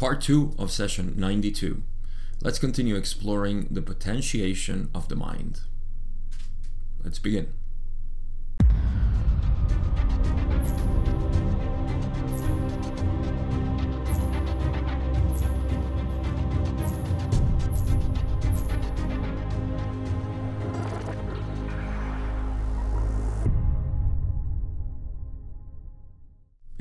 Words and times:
Part 0.00 0.22
2 0.22 0.54
of 0.58 0.70
session 0.70 1.12
92. 1.18 1.82
Let's 2.42 2.58
continue 2.58 2.96
exploring 2.96 3.68
the 3.70 3.82
potentiation 3.82 4.88
of 4.94 5.10
the 5.10 5.14
mind. 5.14 5.60
Let's 7.04 7.18
begin. 7.18 7.48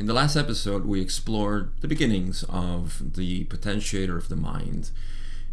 The 0.10 0.16
last 0.16 0.36
episode, 0.36 0.86
we 0.86 1.02
explored 1.02 1.72
the 1.82 1.88
beginnings 1.88 2.44
of 2.50 3.14
the 3.14 3.46
potentiator 3.46 4.18
of 4.18 4.28
the 4.28 4.36
mind, 4.36 4.90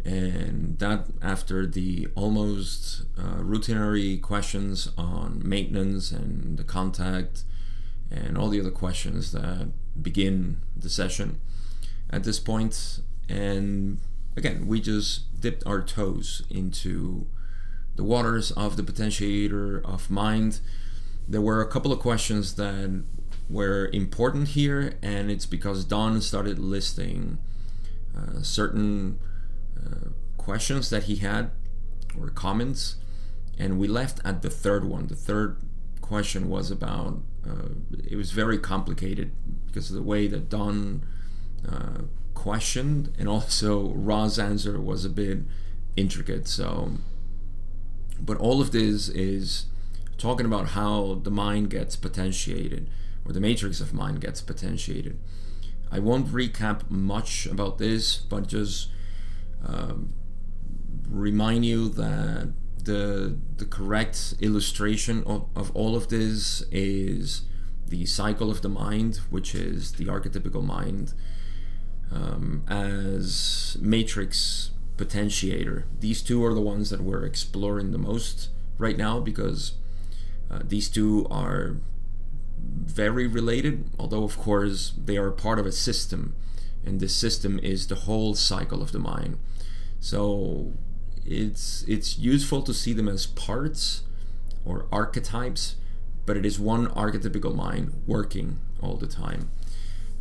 and 0.03 0.79
that 0.79 1.05
after 1.21 1.67
the 1.67 2.07
almost 2.15 3.03
uh, 3.19 3.35
routinary 3.35 4.19
questions 4.19 4.89
on 4.97 5.43
maintenance 5.45 6.11
and 6.11 6.57
the 6.57 6.63
contact 6.63 7.43
and 8.09 8.35
all 8.35 8.49
the 8.49 8.59
other 8.59 8.71
questions 8.71 9.31
that 9.31 9.69
begin 10.01 10.59
the 10.75 10.89
session 10.89 11.39
at 12.09 12.23
this 12.23 12.39
point. 12.39 13.01
And 13.29 13.99
again, 14.35 14.65
we 14.65 14.81
just 14.81 15.39
dipped 15.39 15.61
our 15.67 15.83
toes 15.83 16.41
into 16.49 17.27
the 17.95 18.03
waters 18.03 18.49
of 18.51 18.75
the 18.75 18.81
potentiator 18.81 19.85
of 19.85 20.09
mind. 20.09 20.61
There 21.27 21.41
were 21.41 21.61
a 21.61 21.67
couple 21.67 21.91
of 21.91 21.99
questions 21.99 22.55
that 22.55 23.03
were 23.49 23.89
important 23.93 24.49
here, 24.49 24.95
and 25.01 25.31
it's 25.31 25.45
because 25.45 25.85
Don 25.85 26.21
started 26.21 26.59
listing 26.59 27.37
uh, 28.15 28.41
certain 28.41 29.19
uh, 29.77 30.09
questions 30.37 30.89
that 30.89 31.03
he 31.03 31.17
had 31.17 31.51
or 32.19 32.29
comments, 32.29 32.95
and 33.57 33.79
we 33.79 33.87
left 33.87 34.19
at 34.25 34.41
the 34.41 34.49
third 34.49 34.83
one. 34.85 35.07
The 35.07 35.15
third 35.15 35.57
question 36.01 36.49
was 36.49 36.71
about 36.71 37.19
uh, 37.47 37.69
it 38.07 38.15
was 38.15 38.31
very 38.31 38.57
complicated 38.57 39.31
because 39.65 39.89
of 39.89 39.95
the 39.95 40.03
way 40.03 40.27
that 40.27 40.49
Don 40.49 41.05
uh, 41.67 42.01
questioned, 42.33 43.13
and 43.17 43.29
also 43.29 43.89
Ra's 43.89 44.37
answer 44.37 44.79
was 44.79 45.05
a 45.05 45.09
bit 45.09 45.39
intricate. 45.95 46.47
So, 46.47 46.93
but 48.19 48.37
all 48.37 48.61
of 48.61 48.71
this 48.71 49.09
is 49.09 49.65
talking 50.17 50.45
about 50.45 50.69
how 50.69 51.21
the 51.23 51.31
mind 51.31 51.69
gets 51.69 51.95
potentiated 51.95 52.89
or 53.27 53.33
the 53.33 53.39
matrix 53.39 53.81
of 53.81 53.93
mind 53.93 54.21
gets 54.21 54.41
potentiated. 54.41 55.19
I 55.91 55.99
won't 55.99 56.27
recap 56.27 56.89
much 56.89 57.45
about 57.45 57.77
this, 57.77 58.17
but 58.17 58.47
just 58.47 58.89
um, 59.65 60.13
remind 61.09 61.65
you 61.65 61.89
that 61.89 62.53
the 62.83 63.37
the 63.57 63.65
correct 63.65 64.35
illustration 64.39 65.23
of, 65.25 65.47
of 65.55 65.75
all 65.75 65.95
of 65.95 66.07
this 66.07 66.63
is 66.71 67.41
the 67.87 68.05
cycle 68.05 68.49
of 68.49 68.61
the 68.61 68.69
mind, 68.69 69.17
which 69.29 69.55
is 69.55 69.93
the 69.93 70.05
archetypical 70.05 70.63
mind, 70.63 71.13
um, 72.11 72.63
as 72.67 73.77
matrix 73.79 74.71
potentiator. 74.97 75.83
These 75.99 76.21
two 76.21 76.43
are 76.43 76.53
the 76.53 76.61
ones 76.61 76.89
that 76.89 77.01
we're 77.01 77.23
exploring 77.23 77.91
the 77.91 77.97
most 77.97 78.49
right 78.77 78.97
now 78.97 79.19
because 79.19 79.73
uh, 80.49 80.59
these 80.63 80.89
two 80.89 81.27
are 81.29 81.77
very 82.85 83.27
related, 83.27 83.89
although, 83.99 84.23
of 84.23 84.37
course, 84.37 84.93
they 84.97 85.17
are 85.17 85.31
part 85.31 85.59
of 85.59 85.65
a 85.65 85.71
system, 85.71 86.35
and 86.85 86.99
this 86.99 87.15
system 87.15 87.59
is 87.59 87.87
the 87.87 87.95
whole 87.95 88.35
cycle 88.35 88.81
of 88.81 88.91
the 88.91 88.99
mind. 88.99 89.37
So 89.99 90.73
it's 91.25 91.83
it's 91.87 92.17
useful 92.17 92.61
to 92.63 92.73
see 92.73 92.93
them 92.93 93.07
as 93.07 93.25
parts 93.25 94.03
or 94.63 94.87
archetypes, 94.91 95.75
but 96.25 96.37
it 96.37 96.45
is 96.45 96.59
one 96.59 96.87
archetypical 96.87 97.55
mind 97.55 97.93
working 98.05 98.59
all 98.81 98.95
the 98.95 99.07
time. 99.07 99.49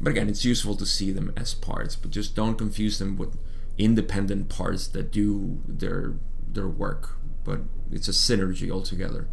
But 0.01 0.11
again, 0.11 0.29
it's 0.29 0.45
useful 0.45 0.77
to 0.77 0.87
see 0.87 1.11
them 1.11 1.33
as 1.37 1.55
parts, 1.55 1.97
but 1.97 2.11
just 2.11 2.35
don't 2.35 2.57
confuse 2.57 2.99
them 2.99 3.17
with 3.17 3.37
independent 3.79 4.49
parts 4.49 4.89
that 4.89 5.11
do 5.11 5.61
their 5.67 6.15
their 6.49 6.69
work. 6.69 7.17
But 7.45 7.61
it's 7.93 8.09
a 8.09 8.13
synergy 8.13 8.71
altogether. 8.71 9.29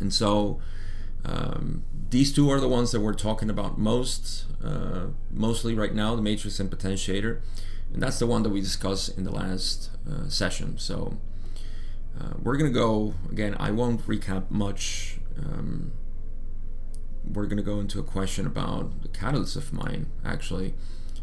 And 0.00 0.12
so 0.12 0.60
um, 1.24 1.84
these 2.10 2.32
two 2.32 2.50
are 2.50 2.60
the 2.60 2.68
ones 2.68 2.92
that 2.92 3.00
we're 3.00 3.14
talking 3.14 3.48
about 3.48 3.78
most, 3.78 4.44
uh, 4.62 5.06
mostly 5.30 5.74
right 5.74 5.94
now, 5.94 6.14
the 6.14 6.22
matrix 6.22 6.58
and 6.60 6.70
potentiator, 6.70 7.40
and 7.92 8.02
that's 8.02 8.18
the 8.18 8.26
one 8.26 8.42
that 8.42 8.50
we 8.50 8.60
discussed 8.60 9.16
in 9.16 9.24
the 9.24 9.30
last 9.30 9.90
uh, 10.10 10.28
session. 10.28 10.78
So 10.78 11.16
uh, 12.20 12.34
we're 12.42 12.56
gonna 12.56 12.70
go 12.70 13.14
again. 13.30 13.56
I 13.58 13.70
won't 13.70 14.06
recap 14.06 14.50
much. 14.50 15.18
Um, 15.38 15.92
we're 17.24 17.46
gonna 17.46 17.62
go 17.62 17.80
into 17.80 17.98
a 18.00 18.02
question 18.02 18.46
about 18.46 19.02
the 19.02 19.08
catalyst 19.08 19.56
of 19.56 19.72
mine, 19.72 20.06
actually, 20.24 20.74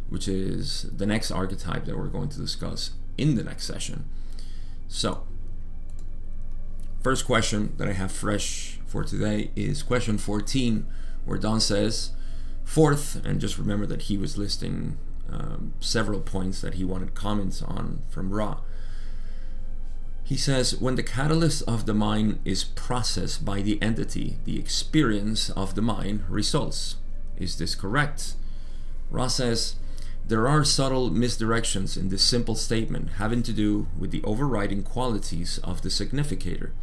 which 0.09 0.27
is 0.27 0.89
the 0.95 1.05
next 1.05 1.29
archetype 1.29 1.85
that 1.85 1.97
we're 1.97 2.07
going 2.07 2.29
to 2.29 2.39
discuss 2.39 2.91
in 3.17 3.35
the 3.35 3.43
next 3.43 3.65
session. 3.65 4.05
So, 4.87 5.23
first 7.03 7.25
question 7.25 7.73
that 7.77 7.87
I 7.87 7.93
have 7.93 8.11
fresh 8.11 8.78
for 8.89 9.03
today 9.03 9.51
is 9.55 9.83
question 9.83 10.17
14, 10.17 10.87
where 11.23 11.37
Don 11.37 11.59
says, 11.59 12.11
Fourth, 12.63 13.23
and 13.23 13.39
just 13.39 13.57
remember 13.57 13.85
that 13.85 14.03
he 14.03 14.17
was 14.17 14.37
listing 14.37 14.97
um, 15.31 15.73
several 15.79 16.19
points 16.19 16.59
that 16.61 16.73
he 16.73 16.83
wanted 16.83 17.13
comments 17.13 17.61
on 17.61 18.01
from 18.09 18.31
Ra. 18.31 18.57
He 20.23 20.37
says, 20.37 20.79
when 20.79 20.95
the 20.95 21.03
catalyst 21.03 21.63
of 21.67 21.85
the 21.85 21.93
mind 21.93 22.39
is 22.45 22.63
processed 22.63 23.45
by 23.45 23.61
the 23.61 23.81
entity, 23.81 24.37
the 24.45 24.59
experience 24.59 25.49
of 25.51 25.75
the 25.75 25.81
mind 25.81 26.23
results. 26.27 26.95
Is 27.37 27.57
this 27.57 27.75
correct? 27.75 28.33
Ra 29.11 29.27
says, 29.27 29.75
there 30.27 30.47
are 30.47 30.63
subtle 30.63 31.09
misdirections 31.09 31.97
in 31.97 32.09
this 32.09 32.23
simple 32.23 32.55
statement 32.55 33.13
having 33.17 33.41
to 33.43 33.53
do 33.53 33.87
with 33.97 34.11
the 34.11 34.23
overriding 34.23 34.83
qualities 34.83 35.59
of 35.63 35.81
the 35.81 35.89
significator. 35.89 36.73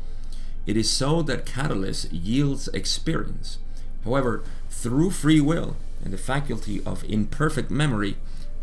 It 0.66 0.76
is 0.76 0.90
so 0.90 1.22
that 1.22 1.46
catalyst 1.46 2.12
yields 2.12 2.68
experience. 2.68 3.58
However, 4.04 4.42
through 4.68 5.10
free 5.10 5.40
will 5.40 5.76
and 6.04 6.12
the 6.12 6.18
faculty 6.18 6.82
of 6.84 7.04
imperfect 7.04 7.70
memory, 7.70 8.16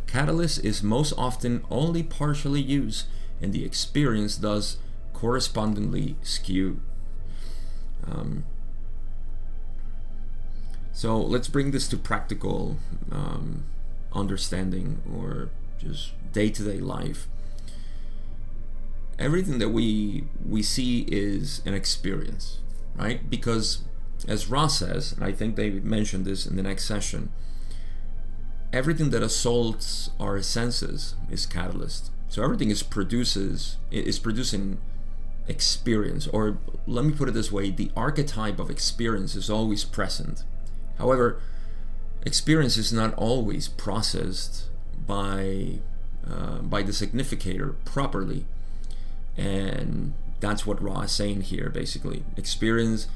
catalyst 0.06 0.64
is 0.64 0.84
most 0.84 1.14
often 1.18 1.64
only 1.70 2.04
partially 2.04 2.62
used 2.62 3.08
and 3.42 3.54
the 3.54 3.66
experience 3.66 4.38
does 4.38 4.78
correspondingly 5.14 6.16
skew. 6.22 6.80
Um, 8.06 8.46
so 10.92 11.18
let's 11.18 11.48
bring 11.48 11.72
this 11.72 11.88
to 11.90 11.98
practical 11.98 12.78
um, 13.12 13.64
understanding 14.14 15.02
or 15.12 15.50
just 15.80 16.12
day 16.32 16.50
to 16.50 16.64
day 16.64 16.80
life 16.80 17.28
everything 19.20 19.60
that 19.60 19.70
we 19.70 20.26
we 20.48 20.62
see 20.62 21.06
is 21.10 21.62
an 21.66 21.74
experience, 21.74 22.60
right? 22.96 23.30
Because 23.30 23.84
as 24.28 24.50
Ra 24.50 24.68
says, 24.68 25.12
and 25.14 25.24
I 25.24 25.32
think 25.32 25.56
they 25.56 25.70
mentioned 25.70 26.26
this 26.26 26.46
in 26.46 26.56
the 26.56 26.64
next 26.64 26.86
session, 26.86 27.32
everything 28.72 29.10
that 29.12 29.22
assaults 29.22 30.12
our 30.20 30.42
senses 30.42 31.16
is 31.30 31.46
catalyst. 31.46 32.12
So 32.30 32.44
everything 32.44 32.70
is 32.70 32.84
produces 32.84 33.78
is 33.92 34.20
producing 34.20 34.80
experience, 35.48 36.28
or 36.28 36.58
let 36.88 37.06
me 37.06 37.14
put 37.14 37.30
it 37.30 37.34
this 37.34 37.52
way: 37.52 37.70
the 37.70 37.92
archetype 37.96 38.60
of 38.60 38.70
experience 38.70 39.36
is 39.36 39.50
always 39.50 39.84
present. 39.84 40.44
However, 40.98 41.40
experience 42.26 42.78
is 42.78 42.94
not 42.94 43.14
always 43.16 43.68
processed 43.68 44.70
by 45.06 45.80
uh, 46.28 46.60
by 46.60 46.82
the 46.82 46.94
significator 46.94 47.76
properly 47.86 48.46
and 49.38 50.14
that's 50.40 50.66
what 50.66 50.82
Ra 50.82 51.02
is 51.02 51.12
saying 51.12 51.42
here 51.42 51.70
basically. 51.70 52.24
Experience 52.38 53.08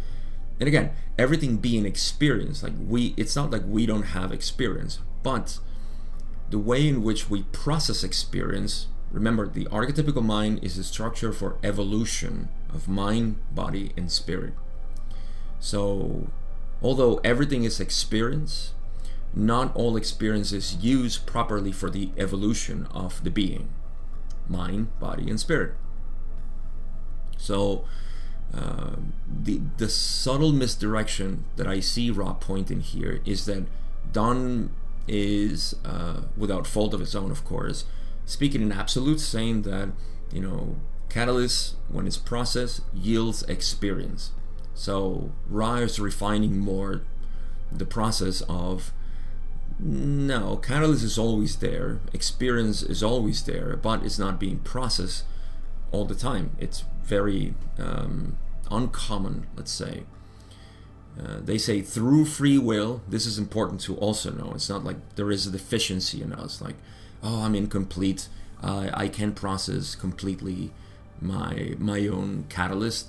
and 0.59 0.67
again, 0.67 0.91
everything 1.19 1.57
being 1.57 1.85
experience, 1.85 2.63
like 2.63 2.73
we 2.87 3.13
it's 3.17 3.35
not 3.35 3.51
like 3.51 3.63
we 3.67 3.85
don't 3.85 4.03
have 4.03 4.31
experience, 4.31 4.99
but 5.23 5.59
the 6.49 6.57
way 6.57 6.87
in 6.87 7.03
which 7.03 7.29
we 7.29 7.43
process 7.43 8.03
experience, 8.03 8.87
remember 9.11 9.47
the 9.47 9.65
archetypical 9.65 10.23
mind 10.23 10.63
is 10.63 10.77
a 10.77 10.83
structure 10.83 11.31
for 11.31 11.57
evolution 11.63 12.49
of 12.73 12.87
mind, 12.87 13.37
body, 13.53 13.91
and 13.97 14.11
spirit. 14.11 14.53
So 15.59 16.27
although 16.81 17.19
everything 17.23 17.63
is 17.63 17.79
experience, 17.79 18.73
not 19.33 19.75
all 19.75 19.95
experience 19.95 20.51
is 20.51 20.77
used 20.77 21.25
properly 21.25 21.71
for 21.71 21.89
the 21.89 22.11
evolution 22.17 22.87
of 22.91 23.23
the 23.23 23.31
being 23.31 23.69
mind, 24.49 24.87
body, 24.99 25.29
and 25.29 25.39
spirit. 25.39 25.73
So 27.37 27.85
uh, 28.53 28.95
the 29.27 29.61
the 29.77 29.89
subtle 29.89 30.51
misdirection 30.51 31.45
that 31.55 31.67
I 31.67 31.79
see 31.79 32.09
Ra 32.09 32.33
pointing 32.33 32.81
here 32.81 33.21
is 33.25 33.45
that 33.45 33.65
Don 34.11 34.71
is, 35.07 35.75
uh, 35.85 36.21
without 36.35 36.67
fault 36.67 36.93
of 36.93 37.01
its 37.01 37.15
own, 37.15 37.31
of 37.31 37.45
course, 37.45 37.85
speaking 38.25 38.61
in 38.61 38.71
absolutes, 38.71 39.23
saying 39.23 39.61
that, 39.63 39.89
you 40.31 40.41
know, 40.41 40.75
catalyst, 41.09 41.75
when 41.89 42.05
it's 42.05 42.17
processed, 42.17 42.81
yields 42.93 43.43
experience. 43.43 44.31
So 44.73 45.31
Ra 45.49 45.75
is 45.77 45.99
refining 45.99 46.59
more 46.59 47.01
the 47.71 47.85
process 47.85 48.41
of 48.41 48.91
no, 49.79 50.57
catalyst 50.57 51.03
is 51.03 51.17
always 51.17 51.57
there, 51.57 51.99
experience 52.13 52.81
is 52.81 53.03
always 53.03 53.43
there, 53.43 53.77
but 53.77 54.03
it's 54.03 54.17
not 54.17 54.39
being 54.39 54.59
processed 54.59 55.23
all 55.91 56.05
the 56.05 56.15
time. 56.15 56.55
It's 56.59 56.83
very 57.07 57.53
um, 57.79 58.37
uncommon, 58.69 59.47
let's 59.55 59.71
say. 59.71 60.03
Uh, 61.19 61.39
they 61.39 61.57
say 61.57 61.81
through 61.81 62.25
free 62.25 62.59
will, 62.59 63.01
this 63.07 63.25
is 63.25 63.39
important 63.39 63.81
to 63.81 63.95
also 63.95 64.29
know. 64.31 64.51
It's 64.53 64.69
not 64.69 64.83
like 64.83 64.97
there 65.15 65.31
is 65.31 65.47
a 65.47 65.51
deficiency 65.51 66.21
in 66.21 66.31
us, 66.31 66.61
like, 66.61 66.75
oh, 67.23 67.41
I'm 67.41 67.55
incomplete, 67.55 68.27
uh, 68.61 68.89
I 68.93 69.07
can't 69.07 69.35
process 69.35 69.95
completely 69.95 70.71
my 71.19 71.75
my 71.79 72.07
own 72.07 72.45
catalyst. 72.49 73.07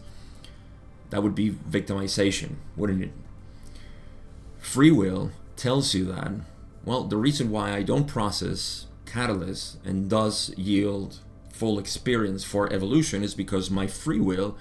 That 1.10 1.22
would 1.22 1.34
be 1.34 1.50
victimization, 1.50 2.56
wouldn't 2.76 3.02
it? 3.02 3.12
Free 4.58 4.90
will 4.90 5.30
tells 5.56 5.94
you 5.94 6.04
that, 6.06 6.32
well, 6.84 7.04
the 7.04 7.16
reason 7.16 7.50
why 7.50 7.74
I 7.74 7.82
don't 7.82 8.06
process 8.06 8.86
catalyst 9.06 9.78
and 9.84 10.10
thus 10.10 10.50
yield 10.56 11.18
full 11.58 11.78
experience 11.78 12.44
for 12.44 12.72
evolution 12.72 13.22
is 13.22 13.34
because 13.34 13.70
my 13.70 13.86
free 13.86 14.20
will 14.20 14.56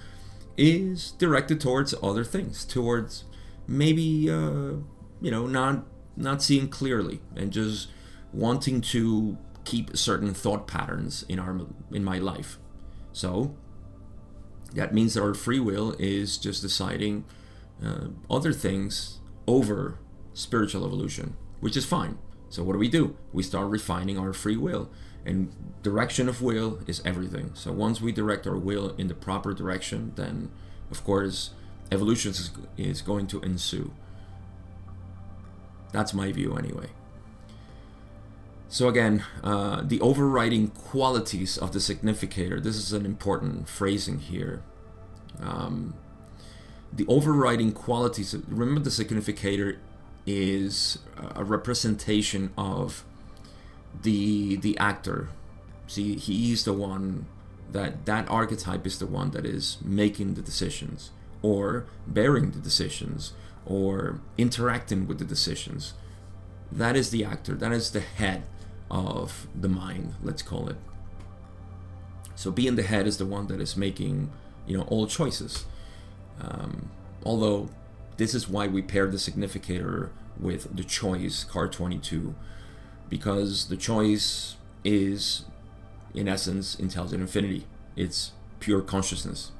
is 0.56 1.12
directed 1.12 1.60
towards 1.60 1.94
other 2.02 2.24
things, 2.24 2.64
towards 2.64 3.24
maybe 3.66 4.28
uh, 4.28 4.72
you 5.20 5.30
know 5.30 5.46
not 5.46 5.86
not 6.16 6.42
seeing 6.42 6.68
clearly 6.68 7.20
and 7.36 7.52
just 7.52 7.88
wanting 8.32 8.80
to 8.80 9.38
keep 9.64 9.96
certain 9.96 10.34
thought 10.34 10.66
patterns 10.66 11.24
in 11.28 11.38
our 11.38 11.60
in 11.92 12.02
my 12.02 12.18
life. 12.18 12.58
So 13.12 13.54
that 14.74 14.92
means 14.92 15.14
that 15.14 15.22
our 15.22 15.34
free 15.34 15.60
will 15.60 15.94
is 15.98 16.36
just 16.36 16.62
deciding 16.62 17.24
uh, 17.84 18.08
other 18.28 18.52
things 18.52 19.20
over 19.46 19.98
spiritual 20.34 20.84
evolution, 20.84 21.36
which 21.60 21.76
is 21.76 21.86
fine. 21.86 22.18
So 22.48 22.62
what 22.64 22.72
do 22.72 22.78
we 22.78 22.88
do? 22.88 23.16
We 23.32 23.42
start 23.42 23.68
refining 23.68 24.18
our 24.18 24.32
free 24.32 24.56
will. 24.56 24.90
And 25.28 25.52
direction 25.82 26.28
of 26.28 26.40
will 26.40 26.78
is 26.86 27.02
everything. 27.04 27.50
So 27.54 27.70
once 27.70 28.00
we 28.00 28.12
direct 28.12 28.46
our 28.46 28.56
will 28.56 28.94
in 28.96 29.08
the 29.08 29.14
proper 29.14 29.52
direction, 29.52 30.12
then 30.16 30.50
of 30.90 31.04
course 31.04 31.50
evolution 31.92 32.32
is, 32.76 33.02
going 33.02 33.26
to 33.28 33.40
ensue. 33.40 33.92
That's 35.92 36.14
my 36.14 36.32
view 36.32 36.56
anyway. 36.56 36.88
So 38.68 38.88
again, 38.88 39.24
uh, 39.44 39.82
the 39.82 40.00
overriding 40.00 40.68
qualities 40.68 41.58
of 41.58 41.72
the 41.72 41.80
significator. 41.80 42.58
This 42.60 42.76
is 42.76 42.92
an 42.92 43.06
important 43.06 43.68
phrasing 43.68 44.18
here. 44.18 44.62
Um, 45.40 45.94
the 46.92 47.06
overriding 47.06 47.72
qualities. 47.72 48.34
Remember, 48.48 48.80
the 48.80 48.90
significator 48.90 49.78
is 50.26 50.98
a 51.16 51.44
representation 51.44 52.52
of 52.56 53.04
the 54.02 54.56
the 54.56 54.76
actor. 54.78 55.28
See, 55.86 56.16
he's 56.16 56.64
the 56.64 56.72
one 56.72 57.26
that 57.72 58.06
that 58.06 58.28
archetype 58.28 58.86
is 58.86 58.98
the 58.98 59.06
one 59.06 59.30
that 59.30 59.44
is 59.44 59.78
making 59.82 60.34
the 60.34 60.42
decisions 60.42 61.10
or 61.42 61.86
bearing 62.06 62.50
the 62.50 62.58
decisions 62.58 63.32
or 63.64 64.20
interacting 64.36 65.06
with 65.06 65.18
the 65.18 65.24
decisions. 65.24 65.94
That 66.70 66.96
is 66.96 67.10
the 67.10 67.24
actor. 67.24 67.54
That 67.54 67.72
is 67.72 67.92
the 67.92 68.00
head 68.00 68.42
of 68.90 69.46
the 69.58 69.68
mind, 69.68 70.14
let's 70.22 70.42
call 70.42 70.68
it. 70.68 70.76
So 72.34 72.50
being 72.50 72.76
the 72.76 72.82
head 72.82 73.06
is 73.06 73.18
the 73.18 73.26
one 73.26 73.46
that 73.48 73.60
is 73.60 73.76
making, 73.76 74.30
you 74.66 74.76
know, 74.76 74.84
all 74.84 75.06
choices. 75.06 75.66
Um, 76.40 76.90
although 77.24 77.68
this 78.16 78.34
is 78.34 78.48
why 78.48 78.66
we 78.66 78.80
pair 78.80 79.06
the 79.06 79.18
significator 79.18 80.10
with 80.38 80.74
the 80.74 80.84
choice, 80.84 81.44
card 81.44 81.72
22, 81.72 82.34
because 83.08 83.68
the 83.68 83.76
choice 83.76 84.56
is, 84.84 85.44
in 86.14 86.28
essence, 86.28 86.74
intelligent 86.74 87.20
infinity. 87.20 87.66
It's 87.96 88.32
pure 88.60 88.80
consciousness. 88.80 89.52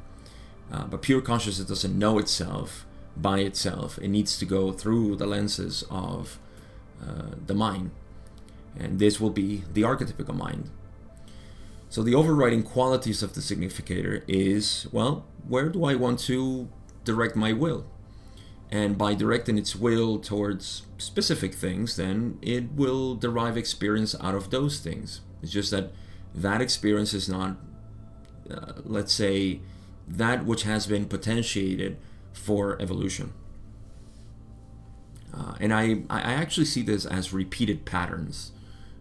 Uh, 0.72 0.84
but 0.84 1.02
pure 1.02 1.20
consciousness 1.20 1.68
doesn't 1.68 1.98
know 1.98 2.18
itself 2.18 2.86
by 3.16 3.40
itself. 3.40 3.98
It 3.98 4.08
needs 4.08 4.38
to 4.38 4.44
go 4.44 4.72
through 4.72 5.16
the 5.16 5.26
lenses 5.26 5.84
of 5.90 6.38
uh, 7.02 7.36
the 7.46 7.54
mind. 7.54 7.90
And 8.78 8.98
this 8.98 9.18
will 9.18 9.30
be 9.30 9.64
the 9.72 9.82
archetypical 9.82 10.36
mind. 10.36 10.70
So 11.88 12.02
the 12.02 12.14
overriding 12.14 12.62
qualities 12.62 13.22
of 13.22 13.34
the 13.34 13.40
significator 13.40 14.22
is 14.28 14.86
well, 14.92 15.24
where 15.46 15.70
do 15.70 15.84
I 15.84 15.94
want 15.94 16.18
to 16.20 16.68
direct 17.04 17.34
my 17.34 17.52
will? 17.52 17.86
And 18.70 18.98
by 18.98 19.14
directing 19.14 19.56
its 19.56 19.74
will 19.74 20.18
towards 20.18 20.82
specific 20.98 21.54
things, 21.54 21.96
then 21.96 22.38
it 22.42 22.72
will 22.72 23.14
derive 23.14 23.56
experience 23.56 24.14
out 24.20 24.34
of 24.34 24.50
those 24.50 24.78
things. 24.80 25.22
It's 25.42 25.52
just 25.52 25.70
that 25.70 25.92
that 26.34 26.60
experience 26.60 27.14
is 27.14 27.28
not, 27.28 27.56
uh, 28.50 28.72
let's 28.84 29.12
say, 29.12 29.60
that 30.06 30.44
which 30.44 30.64
has 30.64 30.86
been 30.86 31.06
potentiated 31.06 31.96
for 32.32 32.80
evolution. 32.80 33.32
Uh, 35.32 35.54
and 35.60 35.72
I, 35.72 36.02
I 36.10 36.20
actually 36.20 36.66
see 36.66 36.82
this 36.82 37.06
as 37.06 37.32
repeated 37.32 37.84
patterns, 37.84 38.52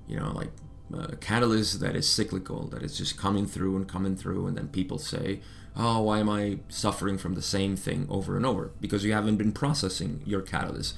you 0.07 0.17
know, 0.17 0.31
like 0.31 0.51
a 0.93 1.15
catalyst 1.17 1.79
that 1.79 1.95
is 1.95 2.07
cyclical, 2.07 2.67
that 2.67 2.83
is 2.83 2.97
just 2.97 3.17
coming 3.17 3.45
through 3.45 3.75
and 3.75 3.87
coming 3.87 4.15
through, 4.15 4.47
and 4.47 4.57
then 4.57 4.67
people 4.69 4.97
say, 4.97 5.41
oh, 5.77 6.01
why 6.01 6.19
am 6.19 6.29
I 6.29 6.59
suffering 6.69 7.17
from 7.17 7.35
the 7.35 7.41
same 7.41 7.75
thing 7.75 8.07
over 8.09 8.35
and 8.35 8.45
over? 8.45 8.71
Because 8.81 9.05
you 9.05 9.13
haven't 9.13 9.37
been 9.37 9.51
processing 9.51 10.21
your 10.25 10.41
catalyst. 10.41 10.95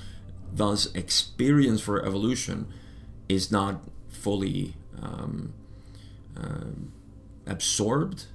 Thus, 0.51 0.93
experience 0.95 1.81
for 1.81 2.03
evolution 2.03 2.67
is 3.27 3.51
not 3.51 3.81
fully 4.07 4.75
um, 5.01 5.53
uh, 6.35 6.71
absorbed 7.45 8.25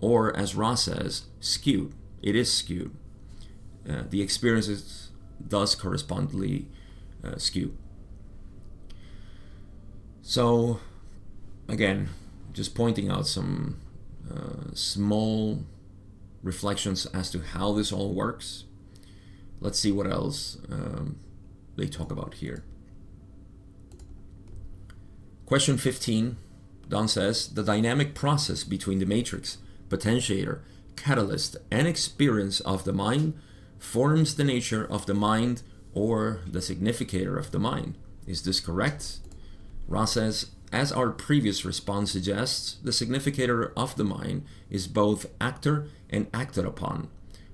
or, 0.00 0.36
as 0.36 0.54
Ra 0.54 0.74
says, 0.74 1.22
skewed. 1.40 1.94
It 2.22 2.34
is 2.34 2.52
skewed. 2.52 2.94
Uh, 3.88 4.02
the 4.10 4.20
experience 4.20 4.68
is 4.68 5.10
thus 5.38 5.74
correspondingly 5.74 6.66
uh, 7.22 7.36
skewed. 7.36 7.76
So, 10.22 10.80
again, 11.68 12.08
just 12.52 12.74
pointing 12.74 13.10
out 13.10 13.26
some 13.26 13.76
uh, 14.30 14.74
small 14.74 15.64
reflections 16.44 17.06
as 17.06 17.30
to 17.30 17.40
how 17.40 17.72
this 17.72 17.90
all 17.90 18.12
works. 18.12 18.64
Let's 19.60 19.78
see 19.78 19.90
what 19.90 20.06
else 20.06 20.58
um, 20.70 21.18
they 21.76 21.86
talk 21.86 22.12
about 22.12 22.34
here. 22.34 22.64
Question 25.46 25.76
15 25.76 26.36
Don 26.88 27.08
says 27.08 27.48
the 27.48 27.62
dynamic 27.62 28.14
process 28.14 28.62
between 28.62 28.98
the 28.98 29.06
matrix, 29.06 29.58
potentiator, 29.88 30.60
catalyst, 30.96 31.56
and 31.70 31.88
experience 31.88 32.60
of 32.60 32.84
the 32.84 32.92
mind 32.92 33.34
forms 33.78 34.36
the 34.36 34.44
nature 34.44 34.84
of 34.84 35.06
the 35.06 35.14
mind 35.14 35.62
or 35.94 36.40
the 36.46 36.60
significator 36.60 37.38
of 37.38 37.50
the 37.50 37.58
mind. 37.58 37.96
Is 38.26 38.42
this 38.42 38.60
correct? 38.60 39.18
Ra 39.88 40.04
says, 40.04 40.50
as 40.72 40.90
our 40.90 41.10
previous 41.10 41.64
response 41.64 42.10
suggests, 42.10 42.78
the 42.82 42.92
significator 42.92 43.72
of 43.76 43.96
the 43.96 44.04
mind 44.04 44.44
is 44.68 44.88
both 44.88 45.26
actor 45.40 45.88
and 46.14 46.28
acted 46.32 46.64
upon. 46.64 47.08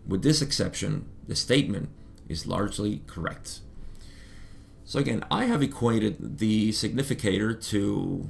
With 0.06 0.22
this 0.22 0.42
exception, 0.42 1.08
the 1.26 1.36
statement 1.36 1.88
is 2.28 2.46
largely 2.46 3.02
correct. 3.06 3.60
So 4.84 4.98
again, 4.98 5.24
I 5.30 5.44
have 5.44 5.62
equated 5.62 6.38
the 6.38 6.72
significator 6.72 7.54
to 7.54 8.28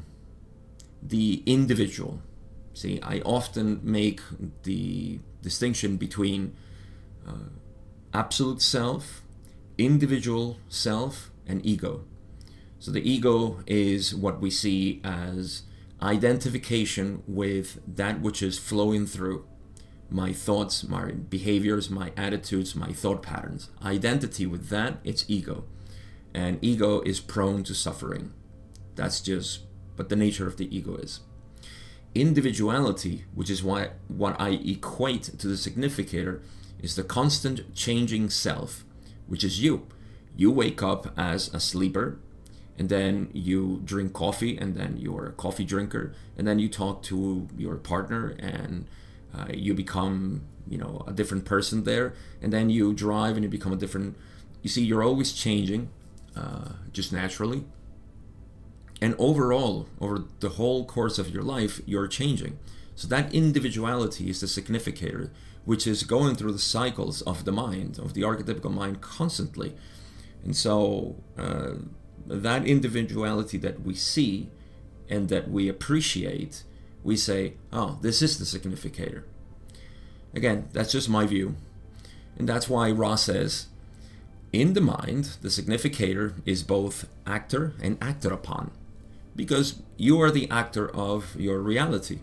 the 1.02 1.42
individual. 1.46 2.22
See, 2.74 3.00
I 3.02 3.20
often 3.20 3.80
make 3.82 4.20
the 4.62 5.18
distinction 5.42 5.96
between 5.96 6.54
uh, 7.26 7.50
absolute 8.12 8.60
self, 8.60 9.22
individual 9.78 10.58
self, 10.68 11.30
and 11.46 11.64
ego. 11.64 12.04
So 12.78 12.90
the 12.90 13.08
ego 13.10 13.60
is 13.66 14.14
what 14.14 14.40
we 14.40 14.50
see 14.50 15.00
as 15.02 15.62
identification 16.02 17.22
with 17.26 17.80
that 17.86 18.20
which 18.20 18.42
is 18.42 18.58
flowing 18.58 19.06
through 19.06 19.44
my 20.10 20.32
thoughts, 20.32 20.86
my 20.88 21.12
behaviors, 21.12 21.88
my 21.88 22.12
attitudes, 22.16 22.74
my 22.74 22.92
thought 22.92 23.22
patterns. 23.22 23.70
Identity 23.82 24.46
with 24.46 24.68
that, 24.68 24.98
it's 25.04 25.24
ego. 25.28 25.64
And 26.34 26.58
ego 26.62 27.00
is 27.02 27.20
prone 27.20 27.62
to 27.64 27.74
suffering. 27.74 28.32
That's 28.96 29.20
just 29.20 29.60
what 29.96 30.08
the 30.08 30.16
nature 30.16 30.46
of 30.46 30.56
the 30.56 30.74
ego 30.76 30.96
is. 30.96 31.20
Individuality, 32.14 33.24
which 33.34 33.50
is 33.50 33.62
why 33.62 33.90
what 34.08 34.40
I 34.40 34.50
equate 34.50 35.38
to 35.38 35.46
the 35.46 35.56
significator, 35.56 36.42
is 36.82 36.96
the 36.96 37.04
constant 37.04 37.74
changing 37.74 38.30
self, 38.30 38.84
which 39.28 39.44
is 39.44 39.62
you. 39.62 39.86
You 40.36 40.50
wake 40.50 40.82
up 40.82 41.12
as 41.16 41.52
a 41.54 41.60
sleeper, 41.60 42.18
and 42.78 42.88
then 42.88 43.30
you 43.32 43.82
drink 43.84 44.12
coffee, 44.12 44.56
and 44.56 44.74
then 44.74 44.96
you're 44.96 45.26
a 45.26 45.32
coffee 45.32 45.64
drinker, 45.64 46.14
and 46.36 46.48
then 46.48 46.58
you 46.58 46.68
talk 46.68 47.02
to 47.04 47.46
your 47.56 47.76
partner, 47.76 48.34
and 48.38 48.86
uh, 49.36 49.46
you 49.52 49.74
become, 49.74 50.42
you 50.68 50.78
know, 50.78 51.04
a 51.06 51.12
different 51.12 51.44
person 51.44 51.84
there, 51.84 52.14
and 52.42 52.52
then 52.52 52.70
you 52.70 52.92
drive, 52.92 53.36
and 53.36 53.44
you 53.44 53.48
become 53.48 53.72
a 53.72 53.76
different. 53.76 54.16
You 54.62 54.70
see, 54.70 54.82
you're 54.84 55.02
always 55.02 55.32
changing, 55.32 55.88
uh, 56.36 56.70
just 56.92 57.12
naturally. 57.12 57.64
And 59.00 59.14
overall, 59.18 59.88
over 60.00 60.24
the 60.40 60.50
whole 60.50 60.84
course 60.84 61.18
of 61.18 61.30
your 61.30 61.42
life, 61.42 61.80
you're 61.86 62.06
changing. 62.06 62.58
So 62.94 63.08
that 63.08 63.32
individuality 63.32 64.28
is 64.28 64.40
the 64.40 64.46
significator, 64.46 65.32
which 65.64 65.86
is 65.86 66.02
going 66.02 66.34
through 66.36 66.52
the 66.52 66.58
cycles 66.58 67.22
of 67.22 67.46
the 67.46 67.52
mind, 67.52 67.98
of 67.98 68.12
the 68.12 68.22
archetypical 68.22 68.70
mind 68.70 69.00
constantly. 69.00 69.74
And 70.44 70.54
so 70.54 71.16
uh, 71.38 71.76
that 72.26 72.66
individuality 72.66 73.56
that 73.58 73.82
we 73.82 73.94
see 73.94 74.50
and 75.08 75.30
that 75.30 75.50
we 75.50 75.68
appreciate, 75.68 76.64
we 77.02 77.16
say, 77.16 77.54
oh, 77.72 77.98
this 78.02 78.22
is 78.22 78.38
the 78.38 78.44
significator. 78.44 79.24
Again, 80.34 80.68
that's 80.72 80.92
just 80.92 81.08
my 81.08 81.26
view. 81.26 81.56
And 82.38 82.48
that's 82.48 82.68
why 82.68 82.90
Ra 82.90 83.16
says, 83.16 83.66
in 84.52 84.74
the 84.74 84.80
mind, 84.80 85.36
the 85.42 85.50
significator 85.50 86.34
is 86.44 86.62
both 86.62 87.08
actor 87.26 87.74
and 87.82 87.98
acted 88.00 88.32
upon, 88.32 88.72
because 89.36 89.80
you 89.96 90.20
are 90.20 90.30
the 90.30 90.50
actor 90.50 90.90
of 90.90 91.36
your 91.36 91.60
reality. 91.60 92.18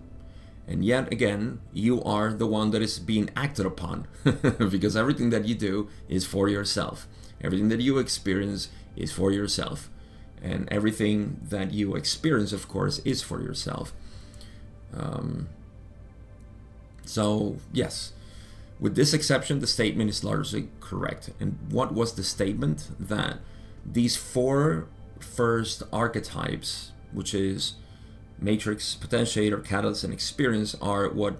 And 0.67 0.83
yet 0.83 1.11
again, 1.11 1.61
you 1.71 2.03
are 2.03 2.33
the 2.33 2.47
one 2.47 2.71
that 2.71 2.81
is 2.81 2.99
being 2.99 3.29
acted 3.35 3.65
upon, 3.65 4.07
because 4.69 4.97
everything 4.97 5.29
that 5.29 5.45
you 5.45 5.55
do 5.55 5.87
is 6.09 6.25
for 6.25 6.49
yourself. 6.49 7.07
Everything 7.41 7.69
that 7.69 7.79
you 7.79 7.97
experience 7.97 8.69
is 8.95 9.13
for 9.13 9.31
yourself. 9.31 9.89
And 10.41 10.67
everything 10.69 11.39
that 11.49 11.71
you 11.71 11.95
experience, 11.95 12.51
of 12.51 12.67
course, 12.67 12.99
is 12.99 13.21
for 13.21 13.41
yourself. 13.41 13.93
Um, 14.93 15.49
so, 17.05 17.57
yes, 17.71 18.13
with 18.79 18.95
this 18.95 19.13
exception, 19.13 19.59
the 19.59 19.67
statement 19.67 20.09
is 20.09 20.23
largely 20.23 20.69
correct. 20.79 21.31
And 21.39 21.57
what 21.69 21.93
was 21.93 22.13
the 22.13 22.23
statement? 22.23 22.89
That 22.99 23.39
these 23.85 24.15
four 24.15 24.87
first 25.19 25.83
archetypes, 25.91 26.91
which 27.11 27.33
is 27.33 27.75
matrix, 28.39 28.95
potentiator, 28.99 29.63
catalyst, 29.65 30.03
and 30.03 30.13
experience, 30.13 30.75
are 30.75 31.09
what 31.09 31.37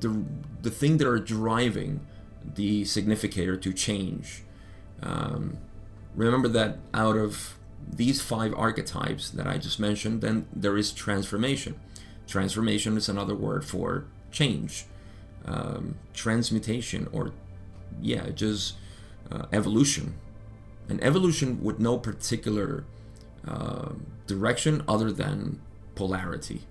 the, 0.00 0.24
the 0.62 0.70
thing 0.70 0.98
that 0.98 1.08
are 1.08 1.18
driving 1.18 2.06
the 2.54 2.84
significator 2.84 3.56
to 3.56 3.72
change. 3.72 4.42
Um, 5.02 5.58
remember 6.14 6.48
that 6.48 6.78
out 6.94 7.16
of 7.16 7.57
these 7.90 8.20
five 8.20 8.54
archetypes 8.54 9.30
that 9.30 9.46
I 9.46 9.58
just 9.58 9.80
mentioned, 9.80 10.20
then 10.20 10.46
there 10.54 10.76
is 10.76 10.92
transformation. 10.92 11.78
Transformation 12.26 12.96
is 12.96 13.08
another 13.08 13.34
word 13.34 13.64
for 13.64 14.04
change, 14.30 14.84
um, 15.46 15.96
transmutation, 16.12 17.08
or 17.12 17.32
yeah, 18.00 18.30
just 18.30 18.74
uh, 19.30 19.46
evolution. 19.52 20.14
An 20.88 21.02
evolution 21.02 21.62
with 21.62 21.78
no 21.78 21.98
particular 21.98 22.84
uh, 23.46 23.90
direction 24.26 24.82
other 24.86 25.10
than 25.10 25.60
polarity. 25.94 26.62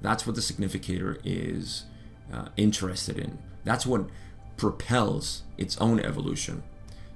That's 0.00 0.26
what 0.26 0.36
the 0.36 0.42
significator 0.42 1.18
is 1.24 1.84
uh, 2.32 2.48
interested 2.56 3.18
in. 3.18 3.38
That's 3.64 3.86
what 3.86 4.06
propels 4.56 5.42
its 5.56 5.78
own 5.78 6.00
evolution. 6.00 6.62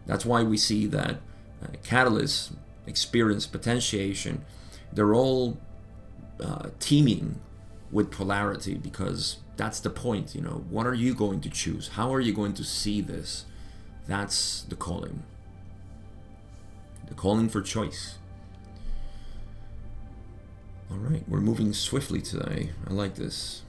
That's 0.06 0.24
why 0.24 0.42
we 0.42 0.56
see 0.56 0.86
that 0.86 1.20
uh, 1.62 1.68
catalysts, 1.84 2.54
experience, 2.86 3.46
potentiation, 3.46 4.44
they're 4.92 5.14
all 5.14 5.58
uh, 6.40 6.70
teeming 6.80 7.40
with 7.90 8.10
polarity 8.10 8.74
because 8.74 9.38
that's 9.56 9.80
the 9.80 9.90
point. 9.90 10.34
You 10.34 10.40
know, 10.40 10.64
what 10.68 10.86
are 10.86 10.94
you 10.94 11.14
going 11.14 11.40
to 11.42 11.50
choose? 11.50 11.88
How 11.88 12.12
are 12.12 12.20
you 12.20 12.32
going 12.32 12.54
to 12.54 12.64
see 12.64 13.00
this? 13.00 13.44
That's 14.06 14.62
the 14.62 14.76
calling. 14.76 15.22
The 17.08 17.14
calling 17.14 17.48
for 17.48 17.60
choice. 17.60 18.16
All 20.90 20.98
right, 20.98 21.22
we're 21.26 21.40
moving 21.40 21.72
swiftly 21.72 22.20
today. 22.20 22.70
I 22.86 22.92
like 22.92 23.14
this. 23.14 23.62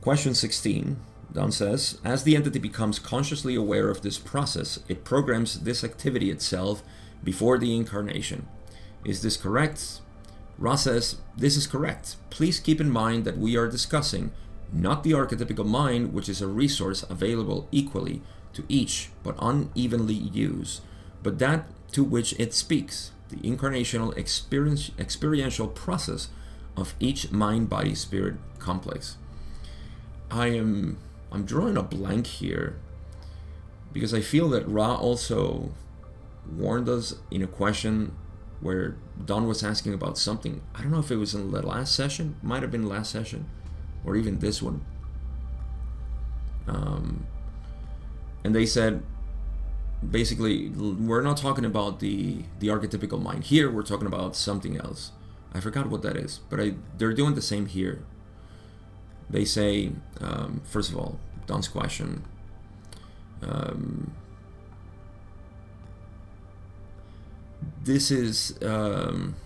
Question 0.00 0.34
16 0.34 0.96
Don 1.32 1.52
says, 1.52 2.00
as 2.04 2.22
the 2.22 2.36
entity 2.36 2.58
becomes 2.58 2.98
consciously 2.98 3.54
aware 3.54 3.90
of 3.90 4.00
this 4.00 4.16
process, 4.16 4.78
it 4.88 5.04
programs 5.04 5.60
this 5.60 5.84
activity 5.84 6.30
itself 6.30 6.82
before 7.22 7.58
the 7.58 7.74
incarnation. 7.74 8.46
Is 9.04 9.22
this 9.22 9.36
correct? 9.36 10.00
Ra 10.58 10.74
says, 10.74 11.16
this 11.36 11.56
is 11.56 11.66
correct. 11.66 12.16
Please 12.30 12.60
keep 12.60 12.80
in 12.80 12.90
mind 12.90 13.24
that 13.24 13.38
we 13.38 13.56
are 13.56 13.68
discussing 13.68 14.32
not 14.72 15.02
the 15.02 15.12
archetypical 15.12 15.66
mind, 15.66 16.12
which 16.12 16.28
is 16.28 16.40
a 16.40 16.46
resource 16.46 17.04
available 17.08 17.68
equally 17.70 18.22
to 18.54 18.64
each 18.68 19.10
but 19.22 19.36
unevenly 19.38 20.14
used, 20.14 20.80
but 21.22 21.38
that 21.38 21.66
to 21.92 22.02
which 22.02 22.32
it 22.38 22.52
speaks, 22.54 23.12
the 23.28 23.36
incarnational 23.36 24.16
experience, 24.16 24.90
experiential 24.98 25.68
process 25.68 26.28
of 26.76 26.94
each 27.00 27.30
mind 27.30 27.68
body 27.68 27.94
spirit 27.94 28.36
complex. 28.58 29.16
I 30.30 30.48
am 30.48 30.98
I'm 31.30 31.44
drawing 31.44 31.76
a 31.76 31.82
blank 31.82 32.26
here 32.26 32.78
because 33.92 34.12
I 34.12 34.20
feel 34.20 34.48
that 34.50 34.68
Ra 34.68 34.94
also 34.94 35.72
warned 36.50 36.88
us 36.88 37.14
in 37.30 37.42
a 37.42 37.46
question 37.46 38.16
where 38.60 38.96
Don 39.24 39.46
was 39.46 39.62
asking 39.62 39.94
about 39.94 40.16
something. 40.18 40.62
I 40.74 40.82
don't 40.82 40.90
know 40.90 40.98
if 40.98 41.10
it 41.10 41.16
was 41.16 41.34
in 41.34 41.50
the 41.50 41.66
last 41.66 41.94
session, 41.94 42.36
might 42.42 42.62
have 42.62 42.70
been 42.70 42.88
last 42.88 43.10
session, 43.10 43.48
or 44.04 44.16
even 44.16 44.38
this 44.38 44.62
one. 44.62 44.84
Um, 46.66 47.26
and 48.44 48.54
they 48.54 48.66
said 48.66 49.02
basically 50.10 50.68
we're 50.68 51.22
not 51.22 51.36
talking 51.36 51.64
about 51.64 52.00
the 52.00 52.44
the 52.60 52.68
archetypical 52.68 53.20
mind 53.20 53.44
here. 53.44 53.70
We're 53.70 53.82
talking 53.82 54.06
about 54.06 54.36
something 54.36 54.76
else. 54.76 55.12
I 55.52 55.60
forgot 55.60 55.88
what 55.88 56.02
that 56.02 56.16
is, 56.16 56.40
but 56.50 56.60
I, 56.60 56.74
they're 56.98 57.14
doing 57.14 57.34
the 57.34 57.42
same 57.42 57.66
here. 57.66 58.04
They 59.28 59.44
say, 59.44 59.92
um, 60.20 60.60
first 60.64 60.90
of 60.90 60.96
all, 60.96 61.18
Don's 61.46 61.68
question. 61.68 62.24
Um, 63.42 64.14
this 67.86 68.10
is. 68.10 68.58
Um, 68.62 69.36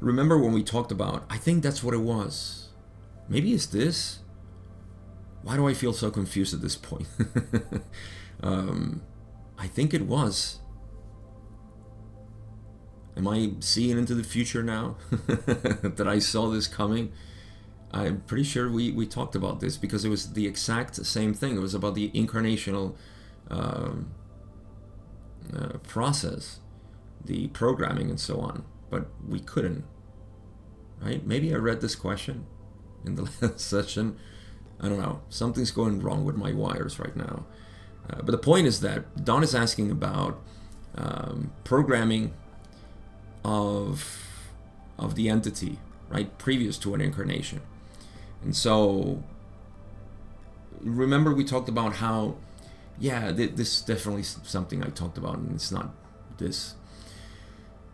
remember 0.00 0.36
when 0.36 0.52
we 0.52 0.62
talked 0.62 0.92
about? 0.92 1.24
I 1.30 1.38
think 1.38 1.62
that's 1.62 1.82
what 1.82 1.94
it 1.94 2.00
was. 2.00 2.68
Maybe 3.28 3.52
it's 3.52 3.66
this. 3.66 4.18
Why 5.42 5.56
do 5.56 5.66
I 5.66 5.74
feel 5.74 5.92
so 5.92 6.10
confused 6.10 6.52
at 6.52 6.60
this 6.60 6.76
point? 6.76 7.06
um, 8.42 9.02
I 9.56 9.66
think 9.66 9.94
it 9.94 10.02
was. 10.02 10.58
Am 13.16 13.26
I 13.26 13.52
seeing 13.60 13.98
into 13.98 14.14
the 14.14 14.22
future 14.22 14.62
now 14.62 14.96
that 15.10 16.06
I 16.06 16.18
saw 16.18 16.48
this 16.48 16.66
coming? 16.66 17.12
I'm 17.90 18.20
pretty 18.22 18.44
sure 18.44 18.70
we, 18.70 18.92
we 18.92 19.06
talked 19.06 19.34
about 19.34 19.60
this 19.60 19.76
because 19.76 20.04
it 20.04 20.08
was 20.08 20.34
the 20.34 20.46
exact 20.46 20.94
same 21.06 21.34
thing. 21.34 21.56
It 21.56 21.60
was 21.60 21.74
about 21.74 21.94
the 21.94 22.10
incarnational 22.10 22.94
um, 23.50 24.10
uh, 25.54 25.78
process, 25.78 26.60
the 27.24 27.48
programming, 27.48 28.10
and 28.10 28.20
so 28.20 28.40
on. 28.40 28.64
But 28.90 29.08
we 29.26 29.40
couldn't, 29.40 29.84
right? 31.00 31.24
Maybe 31.26 31.52
I 31.52 31.58
read 31.58 31.80
this 31.80 31.94
question 31.94 32.46
in 33.04 33.16
the 33.16 33.22
last 33.40 33.60
session. 33.60 34.16
I 34.80 34.88
don't 34.88 35.00
know. 35.00 35.20
Something's 35.28 35.70
going 35.70 36.00
wrong 36.00 36.24
with 36.24 36.36
my 36.36 36.52
wires 36.52 36.98
right 36.98 37.16
now. 37.16 37.44
Uh, 38.08 38.22
but 38.22 38.30
the 38.32 38.38
point 38.38 38.66
is 38.66 38.80
that 38.80 39.24
Don 39.24 39.42
is 39.42 39.54
asking 39.54 39.90
about 39.90 40.40
um, 40.94 41.52
programming 41.64 42.32
of 43.44 44.24
of 44.98 45.14
the 45.14 45.28
entity, 45.28 45.78
right, 46.08 46.36
previous 46.38 46.76
to 46.78 46.94
an 46.94 47.00
incarnation. 47.00 47.60
And 48.42 48.54
so, 48.54 49.22
remember 50.80 51.32
we 51.32 51.44
talked 51.44 51.68
about 51.68 51.96
how, 51.96 52.36
yeah, 53.00 53.32
th- 53.32 53.52
this 53.54 53.78
is 53.78 53.82
definitely 53.82 54.22
something 54.22 54.82
I 54.82 54.88
talked 54.88 55.18
about, 55.18 55.38
and 55.38 55.54
it's 55.54 55.70
not 55.70 55.90
this. 56.38 56.74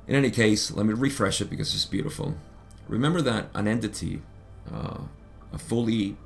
In 0.06 0.14
any 0.14 0.30
case, 0.30 0.70
let 0.70 0.86
me 0.86 0.94
refresh 0.94 1.40
it 1.40 1.50
because 1.50 1.74
it's 1.74 1.86
beautiful. 1.86 2.36
Remember 2.88 3.22
that 3.22 3.48
an 3.54 3.66
entity, 3.66 4.22
uh, 4.72 4.98
a 5.52 5.58
fully 5.58 6.16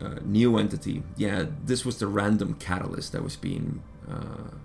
uh, 0.00 0.16
new 0.24 0.56
entity, 0.58 1.02
yeah, 1.16 1.46
this 1.64 1.84
was 1.84 1.98
the 1.98 2.06
random 2.06 2.54
catalyst 2.54 3.12
that 3.12 3.22
was 3.22 3.36
being 3.36 3.82
uh, 4.10 4.56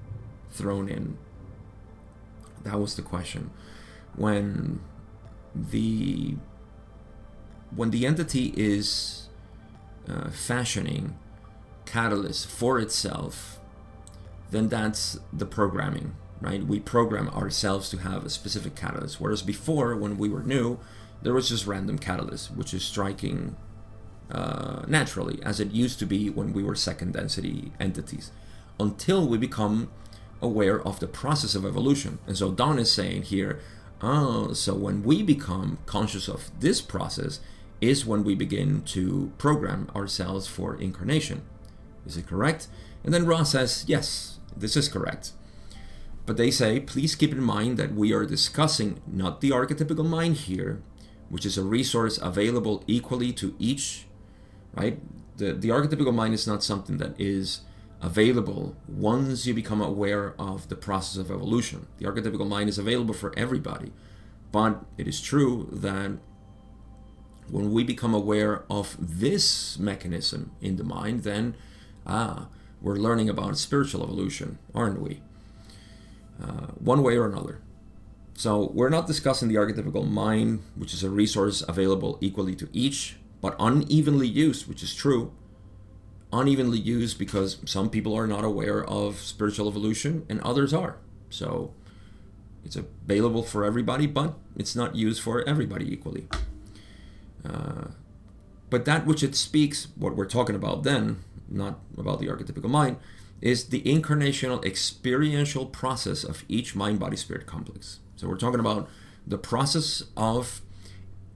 thrown 0.52 0.90
in. 0.90 1.18
That 2.64 2.80
was 2.80 2.96
the 2.96 3.02
question. 3.02 3.52
When 4.16 4.82
the 5.54 6.36
when 7.76 7.92
the 7.92 8.06
entity 8.06 8.54
is 8.56 9.28
uh, 10.10 10.30
fashioning 10.30 11.18
catalyst 11.88 12.48
for 12.48 12.80
itself, 12.80 13.60
then 14.52 14.70
that's 14.70 15.20
the 15.34 15.46
programming. 15.48 16.16
right? 16.42 16.64
We 16.66 16.80
program 16.80 17.30
ourselves 17.30 17.90
to 17.90 17.98
have 17.98 18.26
a 18.26 18.30
specific 18.30 18.76
catalyst. 18.76 19.20
Whereas 19.20 19.42
before, 19.42 19.96
when 19.96 20.18
we 20.18 20.30
were 20.30 20.44
new, 20.44 20.80
there 21.22 21.34
was 21.34 21.50
just 21.50 21.66
random 21.66 21.98
catalyst, 21.98 22.52
which 22.56 22.74
is 22.74 22.84
striking 22.84 23.56
uh, 24.32 24.84
naturally, 24.88 25.40
as 25.44 25.60
it 25.60 25.72
used 25.72 26.00
to 26.00 26.06
be 26.06 26.30
when 26.30 26.54
we 26.54 26.64
were 26.64 26.76
second 26.76 27.14
density 27.14 27.72
entities, 27.80 28.32
until 28.80 29.28
we 29.28 29.38
become 29.38 29.90
aware 30.42 30.80
of 30.82 31.00
the 31.00 31.08
process 31.08 31.56
of 31.56 31.66
evolution. 31.66 32.20
And 32.28 32.38
so 32.38 32.52
Don 32.52 32.78
is 32.78 32.92
saying 32.92 33.24
here, 33.24 33.60
oh, 34.02 34.54
so 34.54 34.76
when 34.76 35.02
we 35.02 35.24
become 35.24 35.80
conscious 35.86 36.28
of 36.28 36.52
this 36.60 36.82
process, 36.82 37.40
is 37.80 38.06
when 38.06 38.24
we 38.24 38.36
begin 38.36 38.82
to 38.82 39.32
program 39.38 39.90
ourselves 39.96 40.48
for 40.48 40.80
incarnation. 40.80 41.42
Is 42.08 42.18
it 42.18 42.28
correct? 42.28 42.68
And 43.04 43.14
then 43.14 43.26
Ra 43.26 43.44
says, 43.44 43.84
yes, 43.88 44.40
this 44.56 44.76
is 44.76 44.90
correct. 44.90 45.34
But 46.26 46.38
they 46.38 46.52
say, 46.52 46.80
please 46.80 47.16
keep 47.16 47.32
in 47.32 47.44
mind 47.44 47.78
that 47.78 47.94
we 47.94 48.14
are 48.14 48.26
discussing 48.26 49.02
not 49.06 49.42
the 49.42 49.52
archetypical 49.52 50.06
mind 50.06 50.38
here, 50.38 50.82
which 51.30 51.46
is 51.46 51.58
a 51.58 51.64
resource 51.64 52.18
available 52.22 52.84
equally 52.88 53.32
to 53.34 53.56
each, 53.60 54.08
right? 54.74 55.00
The, 55.38 55.54
the 55.54 55.70
archetypical 55.70 56.14
mind 56.14 56.34
is 56.34 56.48
not 56.48 56.64
something 56.64 56.98
that 56.98 57.20
is 57.20 57.62
available 58.02 58.76
once 58.88 59.46
you 59.46 59.54
become 59.54 59.82
aware 59.82 60.36
of 60.40 60.70
the 60.70 60.76
process 60.76 61.18
of 61.18 61.32
evolution. 61.32 61.88
The 61.98 62.06
archetypical 62.06 62.48
mind 62.48 62.70
is 62.70 62.78
available 62.78 63.14
for 63.14 63.34
everybody. 63.38 63.92
But 64.52 64.84
it 64.98 65.08
is 65.08 65.22
true 65.22 65.68
that 65.72 66.12
when 67.50 67.72
we 67.72 67.84
become 67.84 68.14
aware 68.14 68.64
of 68.70 68.98
this 69.00 69.80
mechanism 69.80 70.52
in 70.62 70.76
the 70.76 70.84
mind, 70.84 71.24
then 71.24 71.56
ah, 72.08 72.48
we're 72.82 72.96
learning 72.96 73.30
about 73.30 73.58
spiritual 73.58 74.04
evolution, 74.04 74.58
aren't 74.74 75.02
we? 75.02 75.22
Uh, 76.42 76.68
one 76.80 77.04
way 77.04 77.18
or 77.18 77.26
another. 77.26 77.60
So 78.36 78.72
we're 78.74 78.90
not 78.90 79.08
discussing 79.08 79.50
the 79.50 79.56
archetypical 79.56 80.08
mind, 80.08 80.62
which 80.76 80.94
is 80.94 81.04
a 81.04 81.10
resource 81.10 81.64
available 81.68 82.20
equally 82.22 82.56
to 82.56 82.70
each, 82.72 83.18
but 83.42 83.56
unevenly 83.60 84.28
used, 84.28 84.68
which 84.68 84.84
is 84.84 84.94
true. 84.94 85.34
Unevenly 86.32 86.78
used 86.78 87.18
because 87.18 87.58
some 87.66 87.90
people 87.90 88.14
are 88.14 88.28
not 88.28 88.44
aware 88.44 88.84
of 88.86 89.18
spiritual 89.20 89.68
evolution 89.68 90.26
and 90.30 90.40
others 90.42 90.74
are. 90.74 90.98
So 91.30 91.74
it's 92.64 92.76
available 92.76 93.42
for 93.42 93.66
everybody, 93.66 94.06
but 94.06 94.36
it's 94.56 94.76
not 94.76 94.96
used 94.96 95.22
for 95.22 95.42
everybody 95.48 95.92
equally. 95.92 96.28
Uh, 97.44 97.88
but 98.70 98.86
that 98.86 99.06
which 99.06 99.24
it 99.24 99.36
speaks, 99.36 99.88
what 99.96 100.16
we're 100.16 100.26
talking 100.26 100.56
about 100.56 100.84
then, 100.84 101.24
not 101.50 101.80
about 101.98 102.20
the 102.20 102.28
archetypical 102.28 102.70
mind, 102.70 102.98
is 103.42 103.66
the 103.66 103.82
incarnational 103.82 104.64
experiential 104.66 105.66
process 105.66 106.24
of 106.24 106.44
each 106.48 106.76
mind 106.76 107.00
body 107.00 107.18
spirit 107.18 107.46
complex. 107.46 108.00
So 108.16 108.28
we're 108.28 108.38
talking 108.38 108.60
about 108.60 108.90
the 109.26 109.38
process 109.38 110.04
of 110.16 110.62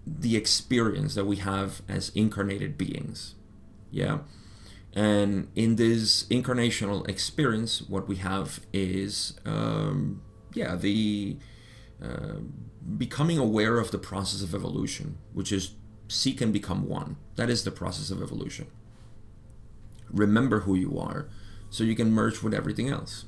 the 0.06 0.36
experience 0.36 1.14
that 1.16 1.26
we 1.26 1.38
have 1.38 1.82
as 1.88 2.10
incarnated 2.16 2.78
beings. 2.78 3.36
Yeah. 3.92 4.20
And 4.94 5.50
in 5.56 5.76
this 5.76 6.24
incarnational 6.24 7.08
experience, 7.08 7.82
what 7.82 8.08
we 8.08 8.18
have 8.18 8.60
is, 8.74 9.40
um, 9.46 10.22
yeah, 10.54 10.76
the 10.76 11.38
uh, 12.04 12.40
becoming 12.98 13.38
aware 13.38 13.78
of 13.78 13.92
the 13.92 13.98
process 14.00 14.42
of 14.42 14.56
evolution, 14.56 15.18
which 15.34 15.52
is 15.52 15.76
seek 16.08 16.42
and 16.42 16.52
become 16.52 16.90
one. 16.90 17.18
That 17.36 17.50
is 17.50 17.64
the 17.64 17.72
process 17.72 18.10
of 18.10 18.22
evolution. 18.22 18.68
Remember 20.12 20.62
who 20.62 20.76
you 20.76 21.00
are 21.00 21.28
so 21.70 21.84
you 21.84 21.96
can 21.96 22.12
merge 22.12 22.42
with 22.42 22.54
everything 22.54 22.90
else. 22.90 23.26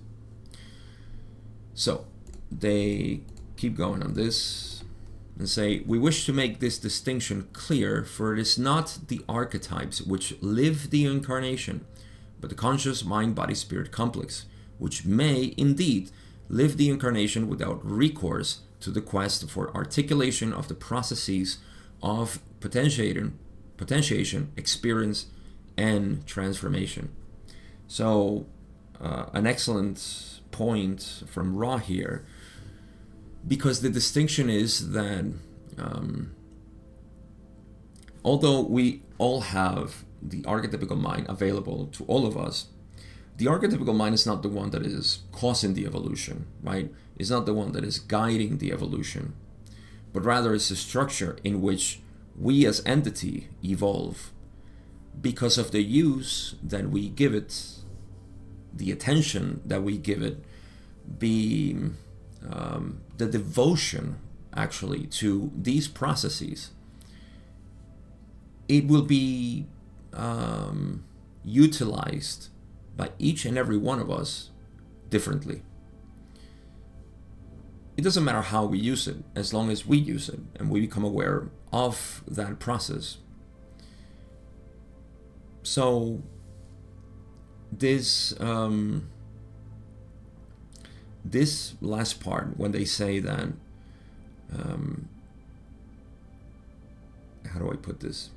So 1.74 2.06
they 2.52 3.22
keep 3.58 3.75
going 3.75 4.04
on 4.04 4.13
this 4.13 4.84
and 5.38 5.50
say, 5.50 5.84
We 5.86 5.98
wish 5.98 6.25
to 6.25 6.34
make 6.34 6.60
this 6.60 6.78
distinction 6.78 7.48
clear, 7.54 8.04
for 8.04 8.34
it 8.34 8.39
is 8.39 8.60
not 8.60 9.00
the 9.08 9.22
archetypes 9.28 10.02
which 10.02 10.36
live 10.41 10.89
the 10.89 11.06
incarnation, 11.06 11.86
but 12.39 12.50
the 12.50 12.56
conscious 12.56 13.04
mind 13.04 13.36
body 13.36 13.56
spirit 13.56 13.91
complex, 13.91 14.46
which 14.78 15.06
may 15.06 15.54
indeed 15.58 16.12
live 16.50 16.78
the 16.78 16.89
incarnation 16.89 17.48
without 17.48 17.84
recourse 17.84 18.62
to 18.82 18.91
the 18.91 19.02
quest 19.02 19.50
for 19.50 19.74
articulation 19.74 20.54
of 20.54 20.67
the 20.67 20.74
processes 20.74 21.60
of 22.02 22.39
potentiation, 22.60 23.39
potentiation, 23.78 24.52
experience, 24.58 25.28
and 25.78 26.26
transformation. 26.26 27.10
So, 27.88 28.46
uh, 29.02 29.26
an 29.34 29.46
excellent 29.48 30.40
point 30.52 31.24
from 31.28 31.56
Ra 31.56 31.78
here, 31.78 32.26
because 33.48 33.82
the 33.82 33.90
distinction 33.90 34.50
is 34.50 34.92
that 34.92 35.26
um, 35.78 36.34
although 38.24 38.62
we 38.62 39.02
all 39.18 39.42
have 39.42 40.06
the 40.22 40.42
archetypical 40.44 41.00
mind 41.00 41.26
available 41.28 41.88
to 41.88 42.06
all 42.06 42.26
of 42.26 42.38
us, 42.38 42.68
the 43.38 43.46
archetypical 43.46 43.96
mind 43.96 44.16
is 44.16 44.26
not 44.26 44.44
the 44.44 44.50
one 44.50 44.70
that 44.70 44.86
is 44.86 45.20
causing 45.32 45.74
the 45.74 45.86
evolution, 45.86 46.46
right? 46.62 46.92
It's 47.18 47.30
not 47.30 47.46
the 47.46 47.54
one 47.54 47.72
that 47.74 47.84
is 47.84 48.00
guiding 48.00 48.60
the 48.60 48.72
evolution, 48.72 49.34
but 50.14 50.24
rather 50.24 50.54
it's 50.54 50.72
a 50.72 50.76
structure 50.76 51.38
in 51.44 51.62
which 51.62 52.00
we 52.40 52.66
as 52.66 52.82
entity 52.86 53.50
evolve 53.64 54.32
because 55.21 55.58
of 55.58 55.71
the 55.71 55.82
use 55.82 56.56
that 56.63 56.89
we 56.89 57.10
give 57.10 57.34
it, 57.34 57.80
the 58.73 58.91
attention 58.91 59.62
that 59.65 59.84
we 59.84 59.97
give 59.97 60.21
it, 60.21 60.43
be 61.19 61.76
um, 62.49 63.02
the 63.17 63.26
devotion 63.26 64.17
actually 64.56 65.06
to 65.08 65.52
these 65.56 65.88
processes. 65.88 66.71
It 68.67 68.88
will 68.88 69.04
be 69.04 69.67
um, 70.13 71.04
utilized 71.43 72.49
by 72.95 73.12
each 73.19 73.45
and 73.45 73.58
every 73.58 73.78
one 73.78 73.99
of 73.99 74.10
us 74.10 74.49
differently. 75.10 75.63
It 77.95 78.02
doesn't 78.02 78.23
matter 78.23 78.41
how 78.41 78.65
we 78.65 78.80
use 78.80 79.08
it, 79.08 79.17
as 79.36 79.54
long 79.54 79.69
as 79.69 79.86
we 79.86 79.97
use 79.97 80.28
it 80.28 80.39
and 80.56 80.69
we 80.69 80.82
become 80.82 81.04
aware 81.04 81.49
of 81.71 82.23
that 82.28 82.60
process. 82.60 83.17
So, 85.63 86.21
this 87.71 88.39
um, 88.39 89.10
this 91.26 91.76
last 91.82 92.19
part, 92.19 92.58
when 92.58 92.71
they 92.71 92.86
say 92.86 93.19
that, 93.19 93.54
um, 94.54 95.08
how 97.52 97.60
do 97.60 97.71
I 97.71 97.76
put 97.76 98.02
this? 98.02 98.32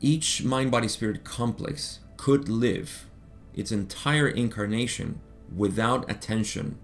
Each 0.00 0.44
mind 0.44 0.70
body 0.70 0.88
spirit 0.88 1.24
complex 1.24 2.00
could 2.16 2.48
live 2.48 3.06
its 3.54 3.72
entire 3.72 4.28
incarnation 4.28 5.20
without 5.54 6.10
attention 6.10 6.78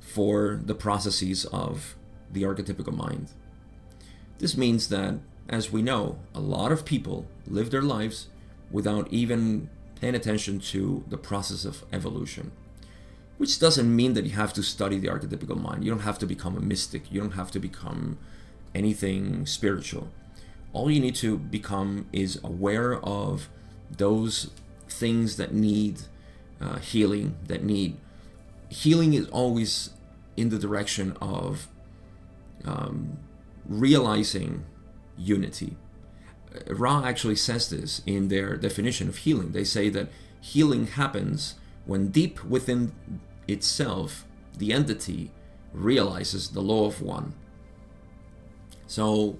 for 0.00 0.60
the 0.62 0.74
processes 0.74 1.44
of 1.46 1.96
the 2.30 2.42
archetypical 2.42 2.94
mind. 2.94 3.30
This 4.38 4.56
means 4.56 4.88
that, 4.88 5.20
as 5.48 5.70
we 5.70 5.82
know, 5.82 6.18
a 6.34 6.40
lot 6.40 6.72
of 6.72 6.84
people 6.84 7.26
live 7.46 7.70
their 7.70 7.82
lives 7.82 8.28
without 8.70 9.12
even 9.12 9.68
paying 10.00 10.14
attention 10.14 10.58
to 10.58 11.04
the 11.08 11.16
process 11.16 11.64
of 11.64 11.84
evolution. 11.92 12.52
Which 13.38 13.58
doesn't 13.58 13.94
mean 13.94 14.14
that 14.14 14.24
you 14.24 14.30
have 14.30 14.52
to 14.54 14.62
study 14.62 14.98
the 14.98 15.08
archetypical 15.08 15.60
mind. 15.60 15.84
You 15.84 15.90
don't 15.90 16.00
have 16.00 16.18
to 16.20 16.26
become 16.26 16.56
a 16.56 16.60
mystic. 16.60 17.12
You 17.12 17.20
don't 17.20 17.32
have 17.32 17.50
to 17.52 17.58
become 17.58 18.18
anything 18.74 19.46
spiritual. 19.46 20.08
All 20.72 20.90
you 20.90 21.00
need 21.00 21.14
to 21.16 21.38
become 21.38 22.08
is 22.12 22.40
aware 22.42 22.94
of 22.94 23.48
those 23.90 24.50
things 24.88 25.36
that 25.36 25.52
need 25.52 26.02
uh, 26.60 26.78
healing, 26.78 27.36
that 27.46 27.62
need 27.62 27.96
healing 28.68 29.14
is 29.14 29.28
always 29.28 29.90
in 30.36 30.48
the 30.48 30.58
direction 30.58 31.16
of 31.20 31.68
um, 32.64 33.18
realizing 33.64 34.64
unity. 35.16 35.76
Ra 36.68 37.04
actually 37.04 37.36
says 37.36 37.70
this 37.70 38.02
in 38.06 38.28
their 38.28 38.56
definition 38.56 39.08
of 39.08 39.18
healing. 39.18 39.52
They 39.52 39.64
say 39.64 39.88
that 39.90 40.08
healing 40.40 40.86
happens 40.86 41.56
when 41.84 42.08
deep 42.08 42.42
within 42.44 42.92
itself 43.46 44.24
the 44.56 44.72
entity 44.72 45.30
realizes 45.72 46.50
the 46.50 46.62
law 46.62 46.86
of 46.86 47.02
one. 47.02 47.34
So, 48.86 49.38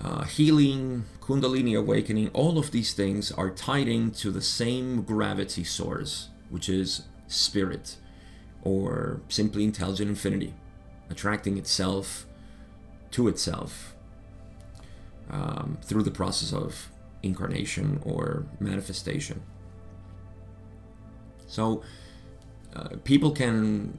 uh, 0.00 0.24
healing, 0.24 1.04
Kundalini 1.20 1.78
awakening, 1.78 2.30
all 2.32 2.58
of 2.58 2.70
these 2.70 2.92
things 2.92 3.30
are 3.32 3.50
tied 3.50 3.88
into 3.88 4.30
the 4.30 4.42
same 4.42 5.02
gravity 5.02 5.64
source, 5.64 6.28
which 6.48 6.68
is 6.68 7.02
spirit, 7.28 7.96
or 8.62 9.20
simply 9.28 9.64
intelligent 9.64 10.10
infinity, 10.10 10.54
attracting 11.08 11.56
itself 11.58 12.26
to 13.12 13.28
itself 13.28 13.89
um, 15.30 15.78
through 15.82 16.02
the 16.02 16.10
process 16.10 16.52
of 16.52 16.90
incarnation 17.22 18.00
or 18.04 18.46
manifestation. 18.58 19.42
So, 21.46 21.82
uh, 22.74 22.90
people 23.04 23.32
can 23.32 23.98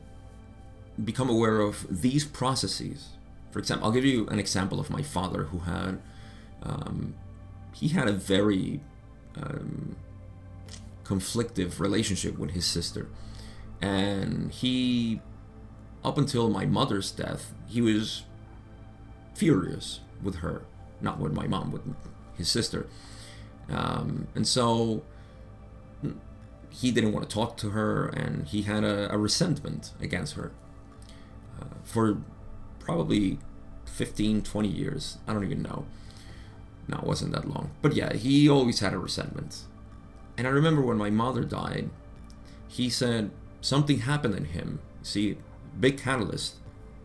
become 1.03 1.29
aware 1.29 1.59
of 1.59 2.01
these 2.01 2.25
processes. 2.25 3.09
For 3.51 3.59
example, 3.59 3.87
I'll 3.87 3.93
give 3.93 4.05
you 4.05 4.27
an 4.27 4.39
example 4.39 4.79
of 4.79 4.89
my 4.89 5.01
father 5.01 5.43
who 5.43 5.59
had 5.59 6.01
um, 6.63 7.15
he 7.73 7.89
had 7.89 8.07
a 8.07 8.13
very 8.13 8.79
um, 9.35 9.95
conflictive 11.03 11.79
relationship 11.79 12.37
with 12.37 12.51
his 12.51 12.65
sister, 12.65 13.07
and 13.81 14.51
he 14.51 15.21
up 16.03 16.17
until 16.17 16.49
my 16.49 16.65
mother's 16.65 17.11
death 17.11 17.53
he 17.67 17.81
was 17.81 18.23
furious 19.33 20.01
with 20.21 20.35
her, 20.35 20.63
not 21.01 21.19
with 21.19 21.33
my 21.33 21.47
mom, 21.47 21.71
with 21.71 21.81
his 22.35 22.49
sister, 22.49 22.87
um, 23.69 24.27
and 24.35 24.47
so 24.47 25.03
he 26.71 26.91
didn't 26.91 27.11
want 27.11 27.29
to 27.29 27.33
talk 27.33 27.57
to 27.57 27.71
her, 27.71 28.07
and 28.07 28.47
he 28.47 28.63
had 28.63 28.83
a, 28.83 29.13
a 29.13 29.17
resentment 29.17 29.91
against 29.99 30.35
her 30.35 30.51
uh, 31.61 31.65
for 31.83 32.17
probably 32.79 33.37
15, 33.85 34.41
20 34.41 34.67
years. 34.67 35.17
I 35.27 35.33
don't 35.33 35.43
even 35.43 35.61
know. 35.61 35.85
No, 36.87 36.97
it 36.97 37.03
wasn't 37.03 37.33
that 37.33 37.47
long. 37.47 37.71
But 37.81 37.93
yeah, 37.93 38.13
he 38.13 38.49
always 38.49 38.79
had 38.79 38.93
a 38.93 38.97
resentment. 38.97 39.63
And 40.37 40.47
I 40.47 40.49
remember 40.49 40.81
when 40.81 40.97
my 40.97 41.09
mother 41.09 41.43
died, 41.43 41.89
he 42.67 42.89
said 42.89 43.31
something 43.59 43.99
happened 43.99 44.35
in 44.35 44.45
him. 44.45 44.79
See, 45.03 45.37
big 45.79 45.97
catalyst. 45.97 46.55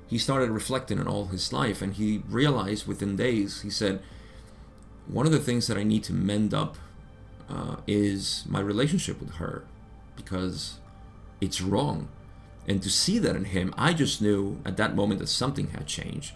He 0.08 0.18
started 0.18 0.50
reflecting 0.50 1.00
on 1.00 1.08
all 1.08 1.26
his 1.26 1.52
life 1.52 1.82
and 1.82 1.94
he 1.94 2.22
realized 2.28 2.86
within 2.86 3.16
days, 3.16 3.62
he 3.62 3.70
said, 3.70 4.02
one 5.06 5.26
of 5.26 5.32
the 5.32 5.38
things 5.40 5.66
that 5.66 5.76
I 5.76 5.82
need 5.82 6.04
to 6.04 6.12
mend 6.12 6.52
up 6.54 6.76
uh, 7.48 7.76
is 7.86 8.44
my 8.48 8.60
relationship 8.60 9.20
with 9.20 9.34
her 9.36 9.64
because 10.16 10.78
it's 11.40 11.60
wrong. 11.60 12.08
And 12.68 12.82
to 12.82 12.90
see 12.90 13.18
that 13.20 13.36
in 13.36 13.46
him, 13.46 13.72
I 13.76 13.92
just 13.92 14.20
knew 14.20 14.60
at 14.64 14.76
that 14.76 14.96
moment 14.96 15.20
that 15.20 15.28
something 15.28 15.68
had 15.68 15.86
changed. 15.86 16.34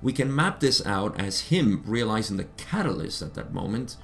We 0.00 0.12
can 0.12 0.34
map 0.34 0.60
this 0.60 0.84
out 0.86 1.18
as 1.20 1.40
him 1.42 1.82
realizing 1.84 2.36
the 2.36 2.46
catalyst 2.56 3.20
at 3.20 3.34
that 3.34 3.52
moment, 3.52 3.96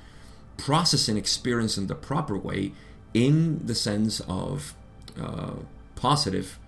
processing 0.56 1.16
experience 1.16 1.78
in 1.78 1.86
the 1.86 1.94
proper 1.94 2.36
way, 2.36 2.72
in 3.14 3.64
the 3.64 3.74
sense 3.74 4.20
of 4.28 4.74
uh, 5.18 5.54
positive, 5.94 6.58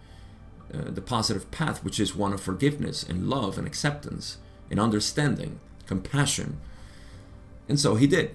uh, 0.73 0.91
the 0.91 1.01
positive 1.01 1.51
path, 1.51 1.85
which 1.85 2.01
is 2.01 2.15
one 2.15 2.33
of 2.33 2.41
forgiveness 2.41 3.03
and 3.03 3.29
love 3.29 3.59
and 3.59 3.67
acceptance 3.67 4.39
and 4.71 4.81
understanding, 4.81 5.61
compassion. 5.87 6.61
And 7.69 7.79
so 7.79 7.95
he 7.95 8.07
did. 8.07 8.35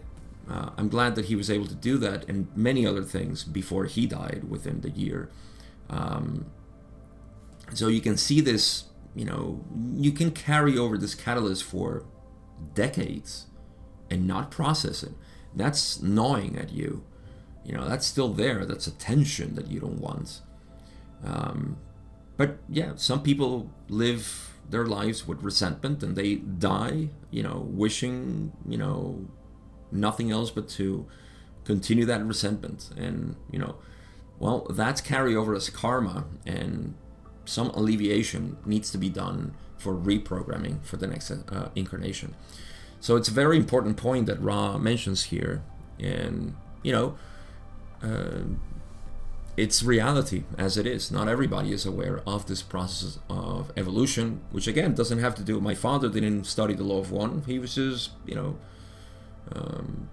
Uh, 0.50 0.70
I'm 0.78 0.90
glad 0.90 1.16
that 1.16 1.26
he 1.26 1.36
was 1.36 1.50
able 1.50 1.68
to 1.68 1.76
do 1.76 1.98
that 2.00 2.28
and 2.28 2.48
many 2.56 2.86
other 2.86 3.04
things 3.04 3.44
before 3.44 3.86
he 3.86 4.06
died 4.06 4.46
within 4.50 4.82
the 4.82 4.90
year. 4.90 5.30
Um, 5.90 6.46
so 7.74 7.88
you 7.88 8.02
can 8.02 8.18
see 8.18 8.42
this, 8.42 8.86
you 9.16 9.26
know, 9.26 9.64
you 9.96 10.12
can 10.12 10.32
carry 10.32 10.78
over 10.78 10.98
this 10.98 11.16
catalyst 11.16 11.64
for 11.64 12.06
decades 12.74 13.48
and 14.10 14.28
not 14.28 14.52
process 14.52 15.04
it. 15.04 15.14
That's 15.56 16.02
gnawing 16.02 16.58
at 16.58 16.72
you. 16.72 17.04
You 17.64 17.74
know, 17.74 17.88
that's 17.88 18.06
still 18.06 18.30
there. 18.30 18.66
That's 18.66 18.88
a 18.88 18.92
tension 18.92 19.56
that 19.56 19.68
you 19.68 19.80
don't 19.80 20.00
want. 20.00 20.42
Um, 21.24 21.78
but 22.42 22.58
yeah, 22.68 22.94
some 22.96 23.22
people 23.22 23.70
live 23.88 24.50
their 24.68 24.88
lives 24.88 25.28
with 25.28 25.44
resentment 25.44 26.02
and 26.02 26.16
they 26.16 26.38
die, 26.38 27.10
you 27.30 27.44
know, 27.44 27.68
wishing, 27.70 28.52
you 28.68 28.80
know, 28.80 29.28
nothing 29.92 30.32
else 30.32 30.50
but 30.50 30.68
to 30.68 31.06
continue 31.66 32.04
that 32.04 32.26
resentment. 32.26 32.90
And, 32.98 33.36
you 33.52 33.60
know, 33.60 33.76
well, 34.40 34.66
that's 34.72 35.02
carryover 35.02 35.56
as 35.56 35.70
karma, 35.70 36.26
and 36.44 36.96
some 37.46 37.70
alleviation 37.76 38.58
needs 38.66 38.90
to 38.90 38.98
be 38.98 39.10
done 39.10 39.54
for 39.78 39.94
reprogramming 39.94 40.84
for 40.84 40.98
the 40.98 41.06
next 41.06 41.30
uh, 41.30 41.70
incarnation. 41.76 42.34
So 43.00 43.18
it's 43.18 43.30
a 43.30 43.34
very 43.34 43.56
important 43.56 43.98
point 43.98 44.26
that 44.26 44.42
Ra 44.42 44.80
mentions 44.80 45.26
here, 45.26 45.62
and 46.00 46.56
you 46.82 46.92
know, 46.92 47.20
uh, 48.02 48.46
it's 49.58 49.84
reality 49.84 50.44
as 50.58 50.78
it 50.78 50.88
is. 50.88 51.12
Not 51.12 51.28
everybody 51.28 51.72
is 51.72 51.86
aware 51.86 52.22
of 52.26 52.46
this 52.46 52.62
process 52.62 53.20
of 53.30 53.72
evolution, 53.76 54.42
which 54.52 54.68
again 54.68 54.94
doesn't 54.94 55.20
have 55.20 55.36
to 55.36 55.44
do. 55.44 55.60
My 55.60 55.76
father 55.76 56.10
didn't 56.10 56.46
study 56.46 56.74
the 56.74 56.84
law 56.84 57.00
of 57.00 57.12
one; 57.12 57.44
he 57.46 57.60
was 57.60 57.76
just, 57.76 58.12
you 58.26 58.36
know, 58.36 58.58
um, 59.54 60.10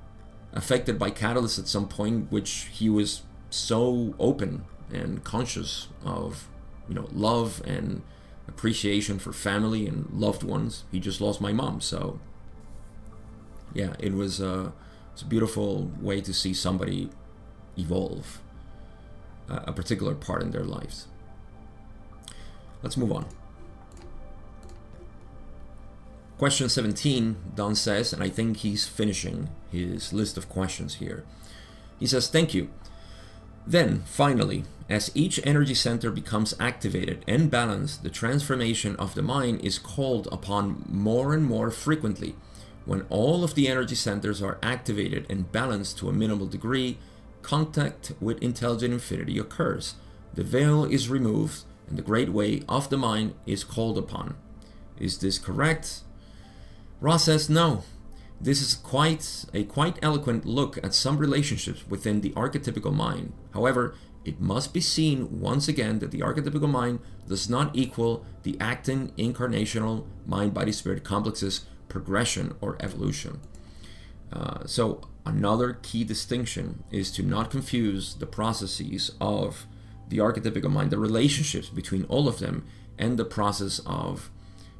affected 0.53 0.99
by 0.99 1.11
catalysts 1.11 1.59
at 1.59 1.69
some 1.69 1.89
point, 1.89 2.33
which 2.33 2.69
he 2.73 2.89
was 2.89 3.23
so 3.51 4.15
open 4.19 4.65
and 4.93 5.23
conscious 5.23 5.89
of, 6.05 6.49
you 6.89 6.95
know, 6.95 7.09
love 7.13 7.63
and 7.65 8.03
appreciation 8.49 9.19
for 9.19 9.33
family 9.33 9.87
and 9.87 10.09
loved 10.13 10.43
ones. 10.43 10.85
He 10.91 10.99
just 10.99 11.21
lost 11.21 11.41
my 11.41 11.53
mom, 11.53 11.81
so 11.81 12.19
yeah, 13.73 13.95
it 14.01 14.15
was 14.15 14.41
uh, 14.41 14.73
it's 15.13 15.23
a 15.23 15.27
beautiful 15.27 15.93
way 16.01 16.21
to 16.23 16.35
see 16.35 16.53
somebody 16.53 17.11
evolve 17.79 18.41
a 19.49 19.73
particular 19.73 20.15
part 20.15 20.43
in 20.43 20.51
their 20.51 20.65
lives. 20.65 21.07
Let's 22.83 22.97
move 22.97 23.13
on. 23.13 23.27
Question 26.39 26.69
17, 26.69 27.37
Don 27.57 27.75
says, 27.75 28.13
and 28.13 28.23
I 28.23 28.29
think 28.29 28.59
he's 28.59 28.87
finishing 28.87 29.49
his 29.73 30.13
list 30.13 30.37
of 30.39 30.49
questions 30.49 30.97
here. 30.97 31.25
He 31.99 32.07
says, 32.07 32.29
Thank 32.29 32.55
you. 32.55 32.69
Then, 33.67 34.03
finally, 34.07 34.65
as 34.89 35.11
each 35.15 35.41
energy 35.45 35.75
center 35.75 36.11
becomes 36.11 36.55
activated 36.61 37.25
and 37.27 37.51
balanced, 37.51 38.03
the 38.03 38.09
transformation 38.09 38.97
of 38.97 39.15
the 39.15 39.23
mind 39.23 39.61
is 39.63 39.79
called 39.79 40.29
upon 40.33 40.85
more 40.89 41.35
and 41.35 41.45
more 41.45 41.71
frequently. 41.71 42.37
When 42.87 43.03
all 43.11 43.45
of 43.45 43.55
the 43.55 43.69
energy 43.69 43.97
centers 43.97 44.41
are 44.41 44.59
activated 44.63 45.27
and 45.29 45.53
balanced 45.53 45.99
to 45.99 46.09
a 46.09 46.13
minimal 46.13 46.47
degree, 46.47 46.99
contact 47.43 48.13
with 48.21 48.43
intelligent 48.43 48.93
infinity 48.93 49.39
occurs. 49.39 49.95
The 50.35 50.45
veil 50.45 50.85
is 50.85 51.09
removed, 51.09 51.65
and 51.89 51.99
the 51.99 52.03
great 52.03 52.31
way 52.31 52.63
of 52.69 52.91
the 52.91 52.99
mind 52.99 53.35
is 53.47 53.65
called 53.65 53.99
upon. 53.99 54.37
Is 54.99 55.19
this 55.19 55.39
correct? 55.39 56.03
Ra 57.01 57.17
says 57.17 57.49
no. 57.49 57.85
This 58.41 58.63
is 58.63 58.75
quite 58.75 59.45
a 59.53 59.65
quite 59.65 59.99
eloquent 60.03 60.45
look 60.45 60.79
at 60.85 60.95
some 60.95 61.19
relationships 61.19 61.89
within 61.89 62.21
the 62.21 62.31
archetypical 62.31 62.95
mind. 62.95 63.33
However, 63.53 63.95
it 64.25 64.41
must 64.41 64.75
be 64.75 64.81
seen 64.81 65.41
once 65.41 65.69
again 65.69 66.01
that 66.01 66.11
the 66.11 66.21
archetypical 66.21 66.71
mind 66.71 67.01
does 67.27 67.49
not 67.49 67.75
equal 67.75 68.25
the 68.43 68.57
acting 68.61 69.13
incarnational 69.17 70.05
mind 70.27 70.55
body 70.55 70.73
spirit 70.73 71.03
complexes 71.03 71.65
progression 71.89 72.55
or 72.61 72.77
evolution. 72.81 73.41
Uh, 74.33 74.67
so, 74.67 75.01
another 75.29 75.79
key 75.83 76.05
distinction 76.05 76.85
is 76.91 77.11
to 77.13 77.23
not 77.23 77.51
confuse 77.51 78.15
the 78.15 78.27
processes 78.27 79.13
of 79.21 79.67
the 80.09 80.19
archetypical 80.19 80.71
mind, 80.71 80.91
the 80.91 80.99
relationships 80.99 81.69
between 81.69 82.05
all 82.05 82.29
of 82.29 82.39
them, 82.39 82.67
and 82.99 83.19
the 83.19 83.25
process 83.25 83.81
of, 83.87 84.31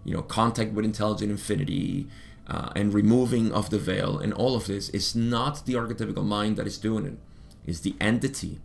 you 0.05 0.15
know, 0.15 0.23
contact 0.23 0.73
with 0.73 0.85
intelligent 0.85 1.31
infinity, 1.31 2.09
uh, 2.47 2.71
and 2.75 2.95
removing 2.95 3.53
of 3.53 3.71
the 3.71 3.79
veil. 3.79 4.19
And 4.19 4.33
all 4.33 4.57
of 4.57 4.67
this 4.67 4.89
is 4.91 5.15
not 5.15 5.67
the 5.67 5.75
archetypical 5.75 6.25
mind 6.25 6.57
that 6.57 6.67
is 6.67 6.79
doing 6.79 7.07
it. 7.07 7.19
It's 7.67 7.81
the 7.81 7.95
entity. 8.01 8.61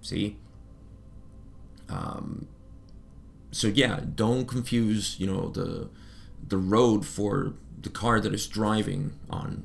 See? 0.00 0.36
Um, 1.88 2.46
so 3.54 3.68
yeah 3.68 4.00
don't 4.14 4.46
confuse 4.46 5.18
you 5.20 5.26
know 5.26 5.48
the 5.50 5.88
the 6.46 6.58
road 6.58 7.06
for 7.06 7.54
the 7.80 7.88
car 7.88 8.20
that 8.20 8.34
is 8.34 8.48
driving 8.48 9.12
on 9.30 9.64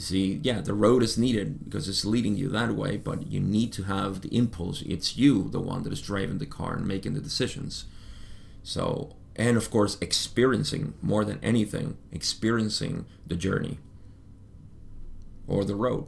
you 0.00 0.06
see 0.06 0.40
yeah 0.42 0.62
the 0.62 0.72
road 0.72 1.02
is 1.02 1.18
needed 1.18 1.64
because 1.64 1.86
it's 1.86 2.06
leading 2.06 2.34
you 2.34 2.48
that 2.48 2.74
way 2.74 2.96
but 2.96 3.30
you 3.30 3.38
need 3.38 3.70
to 3.74 3.82
have 3.82 4.22
the 4.22 4.34
impulse. 4.34 4.82
It's 4.82 5.16
you 5.16 5.48
the 5.50 5.60
one 5.60 5.82
that 5.82 5.92
is 5.92 6.00
driving 6.00 6.38
the 6.38 6.46
car 6.46 6.74
and 6.74 6.88
making 6.88 7.12
the 7.12 7.20
decisions. 7.20 7.84
So 8.62 9.16
and 9.36 9.58
of 9.58 9.70
course 9.70 9.98
experiencing 10.00 10.94
more 11.02 11.24
than 11.24 11.38
anything 11.42 11.98
experiencing 12.12 13.04
the 13.26 13.36
journey 13.36 13.78
or 15.46 15.64
the 15.64 15.74
road. 15.74 16.06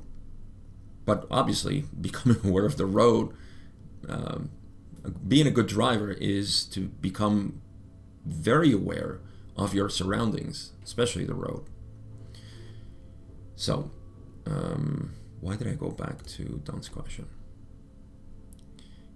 But 1.04 1.26
obviously 1.30 1.84
becoming 2.00 2.38
aware 2.42 2.64
of 2.64 2.78
the 2.78 2.86
road 2.86 3.34
um, 4.08 4.50
being 5.28 5.46
a 5.46 5.50
good 5.50 5.66
driver 5.66 6.12
is 6.12 6.64
to 6.66 6.80
become 6.80 7.60
very 8.24 8.72
aware 8.72 9.20
of 9.56 9.74
your 9.74 9.88
surroundings 9.88 10.72
especially 10.82 11.24
the 11.24 11.34
road 11.34 11.64
so 13.66 13.74
um, 14.46 15.12
why 15.40 15.54
did 15.56 15.66
i 15.72 15.74
go 15.84 15.90
back 16.04 16.16
to 16.34 16.42
don's 16.64 16.88
question 16.88 17.26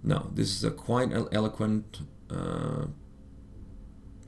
no 0.03 0.19
this 0.33 0.49
is 0.55 0.63
a 0.63 0.71
quite 0.71 1.09
eloquent 1.31 2.01
uh, 2.29 2.85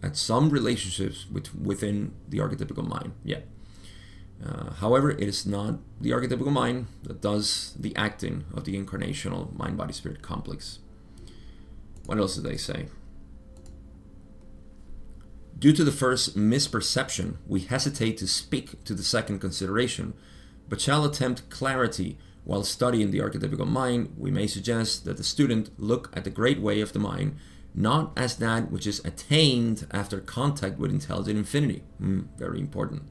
at 0.02 0.16
some 0.16 0.50
relationships 0.50 1.26
with, 1.30 1.54
within 1.56 2.14
the 2.28 2.38
archetypical 2.38 2.88
mind. 2.88 3.14
Yeah. 3.24 3.40
Uh, 4.46 4.72
however, 4.76 5.12
it 5.12 5.28
is 5.28 5.46
not 5.46 5.80
the 6.00 6.12
archetypical 6.12 6.52
mind 6.52 6.88
that 7.04 7.22
does 7.22 7.76
the 7.78 7.94
acting 7.96 8.46
of 8.54 8.64
the 8.64 8.82
incarnational 8.82 9.54
mind 9.58 9.78
body 9.78 9.94
spirit 9.94 10.22
complex. 10.22 10.80
what 12.06 12.18
else 12.18 12.36
did 12.36 12.46
they 12.46 12.58
say? 12.58 12.88
Due 15.60 15.74
to 15.74 15.84
the 15.84 15.92
first 15.92 16.38
misperception, 16.38 17.36
we 17.46 17.60
hesitate 17.60 18.18
to 18.18 18.28
speak 18.28 18.82
to 18.86 18.94
the 18.94 19.04
second 19.04 19.40
consideration, 19.40 20.14
but 20.70 20.80
shall 20.80 21.04
attempt 21.04 21.50
clarity 21.50 22.18
while 22.46 22.64
studying 22.64 23.12
the 23.12 23.20
archetypical 23.20 23.68
mind. 23.68 24.14
We 24.18 24.32
may 24.32 24.48
suggest 24.48 25.04
that 25.04 25.18
the 25.18 25.24
student 25.24 25.70
look 25.78 26.10
at 26.16 26.24
the 26.24 26.30
great 26.30 26.62
way 26.62 26.80
of 26.80 26.94
the 26.94 27.00
mind 27.00 27.36
not 27.76 28.12
as 28.18 28.38
that 28.38 28.72
which 28.72 28.88
is 28.88 29.04
attained 29.06 29.86
after 29.92 30.20
contact 30.20 30.80
with 30.80 30.92
intelligent 30.92 31.38
infinity. 31.38 31.84
Mm, 32.02 32.28
very 32.38 32.60
important. 32.60 33.04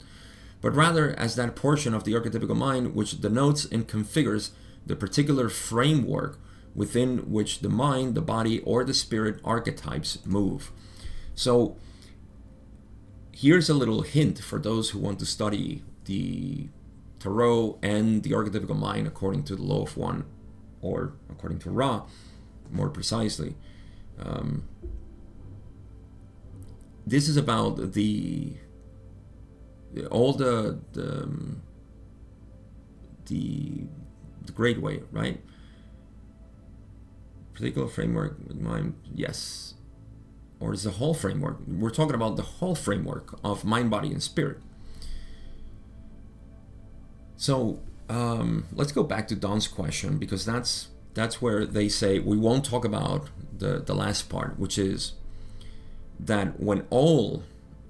But 0.61 0.75
rather 0.75 1.19
as 1.19 1.37
that 1.37 1.55
portion 1.55 1.95
of 1.95 2.05
the 2.05 2.15
archetypical 2.15 2.57
mind 2.57 2.95
which 2.95 3.21
denotes 3.21 3.65
and 3.65 3.87
configures 3.87 4.51
the 4.85 4.97
particular 4.97 5.49
framework 5.49 6.39
within 6.75 7.31
which 7.31 7.61
the 7.61 7.69
mind, 7.69 8.15
the 8.15 8.21
body, 8.21 8.61
or 8.61 8.85
the 8.85 8.95
spirit 8.95 9.41
archetypes 9.45 10.19
move. 10.25 10.71
So, 11.35 11.77
here's 13.41 13.69
a 13.69 13.75
little 13.75 14.03
hint 14.03 14.41
for 14.41 14.59
those 14.59 14.91
who 14.91 14.99
want 14.99 15.19
to 15.21 15.27
study 15.27 15.85
the 16.07 16.69
tarot 17.21 17.79
and 17.83 18.25
the 18.25 18.31
archetypical 18.31 18.77
mind 18.77 19.07
according 19.07 19.45
to 19.45 19.55
the 19.55 19.63
law 19.63 19.83
of 19.83 19.97
one, 19.97 20.25
or 20.83 21.13
according 21.31 21.59
to 21.61 21.71
Ra, 21.71 22.05
more 22.73 22.89
precisely. 22.89 23.55
Um, 24.19 24.65
this 27.07 27.29
is 27.29 27.37
about 27.37 27.93
the 27.93 28.57
all 30.11 30.33
the 30.33 30.81
the, 30.93 31.23
um, 31.23 31.63
the, 33.27 33.85
the 34.47 34.53
great 34.53 34.83
way, 34.83 35.03
right? 35.13 35.41
Particular 37.55 37.89
framework 37.89 38.53
mind, 38.53 38.95
yes, 39.15 39.75
or 40.61 40.73
is 40.73 40.83
the 40.83 40.93
whole 40.93 41.15
framework? 41.15 41.59
We're 41.67 41.91
talking 41.91 42.15
about 42.15 42.37
the 42.37 42.43
whole 42.43 42.75
framework 42.75 43.39
of 43.45 43.65
mind, 43.65 43.91
body, 43.91 44.11
and 44.11 44.23
spirit. 44.23 44.59
So 47.37 47.81
um, 48.09 48.67
let's 48.73 48.93
go 48.93 49.03
back 49.03 49.29
to 49.29 49.37
Don's 49.37 49.69
question 49.69 50.19
because 50.19 50.45
that's 50.45 50.89
that's 51.15 51.43
where 51.43 51.67
they 51.67 51.89
say 51.89 52.19
we 52.19 52.37
won't 52.37 52.65
talk 52.65 52.85
about 52.85 53.29
the, 53.57 53.81
the 53.81 53.95
last 53.95 54.29
part, 54.29 54.59
which 54.59 54.79
is 54.79 55.15
that 56.21 56.61
when 56.61 56.87
all 56.91 57.43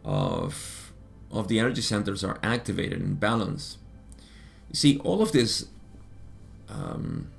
of, 0.04 0.92
of 1.30 1.48
the 1.48 1.58
energy 1.58 1.82
centers 1.82 2.24
are 2.24 2.38
activated 2.42 3.00
and 3.00 3.20
balanced, 3.20 3.78
you 4.70 4.74
see, 4.74 4.98
all 4.98 5.20
of 5.20 5.32
this, 5.32 5.66
um, 6.68 7.30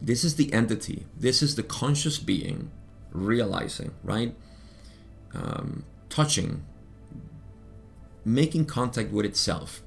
this 0.00 0.24
is 0.24 0.36
the 0.36 0.52
entity, 0.52 1.06
this 1.16 1.42
is 1.42 1.54
the 1.54 1.62
conscious 1.62 2.18
being 2.18 2.70
realizing, 3.16 3.92
right? 4.02 4.34
Um, 5.34 5.84
touching, 6.08 6.64
making 8.24 8.66
contact 8.66 9.10
with 9.10 9.26
itself. 9.26 9.82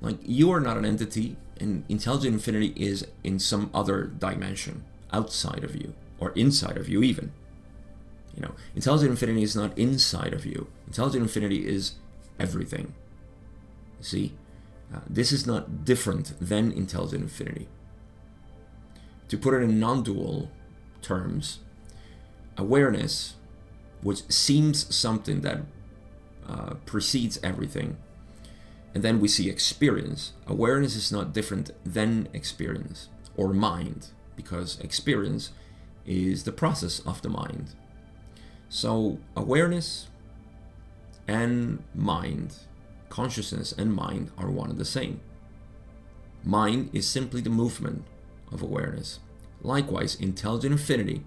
Like 0.00 0.18
you 0.22 0.50
are 0.50 0.60
not 0.60 0.76
an 0.76 0.84
entity, 0.84 1.36
and 1.58 1.84
intelligent 1.88 2.34
infinity 2.34 2.74
is 2.76 3.06
in 3.22 3.38
some 3.38 3.70
other 3.72 4.04
dimension 4.04 4.84
outside 5.12 5.64
of 5.64 5.74
you 5.76 5.94
or 6.18 6.32
inside 6.32 6.76
of 6.76 6.88
you 6.88 7.02
even. 7.02 7.32
You 8.34 8.42
know 8.42 8.54
intelligent 8.74 9.10
infinity 9.10 9.42
is 9.42 9.54
not 9.54 9.76
inside 9.78 10.32
of 10.32 10.44
you. 10.44 10.66
Intelligent 10.86 11.22
infinity 11.22 11.66
is 11.66 11.94
everything. 12.38 12.94
See? 14.00 14.34
Uh, 14.94 15.00
this 15.08 15.32
is 15.32 15.46
not 15.46 15.84
different 15.84 16.34
than 16.40 16.70
intelligent 16.70 17.22
infinity. 17.22 17.68
To 19.28 19.38
put 19.38 19.54
it 19.54 19.62
in 19.62 19.80
non-dual 19.80 20.50
terms 21.00 21.60
awareness 22.56 23.34
which 24.02 24.22
seems 24.30 24.94
something 24.94 25.40
that 25.40 25.60
uh, 26.46 26.74
precedes 26.84 27.38
everything 27.42 27.96
and 28.94 29.02
then 29.02 29.20
we 29.20 29.28
see 29.28 29.50
experience. 29.50 30.32
Awareness 30.46 30.94
is 30.94 31.10
not 31.10 31.32
different 31.32 31.72
than 31.84 32.28
experience 32.32 33.08
or 33.36 33.52
mind, 33.52 34.08
because 34.36 34.78
experience 34.80 35.50
is 36.06 36.44
the 36.44 36.52
process 36.52 37.00
of 37.00 37.20
the 37.22 37.28
mind. 37.28 37.74
So, 38.68 39.18
awareness 39.36 40.06
and 41.26 41.82
mind, 41.94 42.54
consciousness 43.08 43.72
and 43.72 43.92
mind 43.92 44.30
are 44.38 44.50
one 44.50 44.70
and 44.70 44.78
the 44.78 44.84
same. 44.84 45.20
Mind 46.44 46.90
is 46.92 47.06
simply 47.08 47.40
the 47.40 47.50
movement 47.50 48.04
of 48.52 48.62
awareness. 48.62 49.18
Likewise, 49.62 50.14
intelligent 50.14 50.72
infinity, 50.72 51.24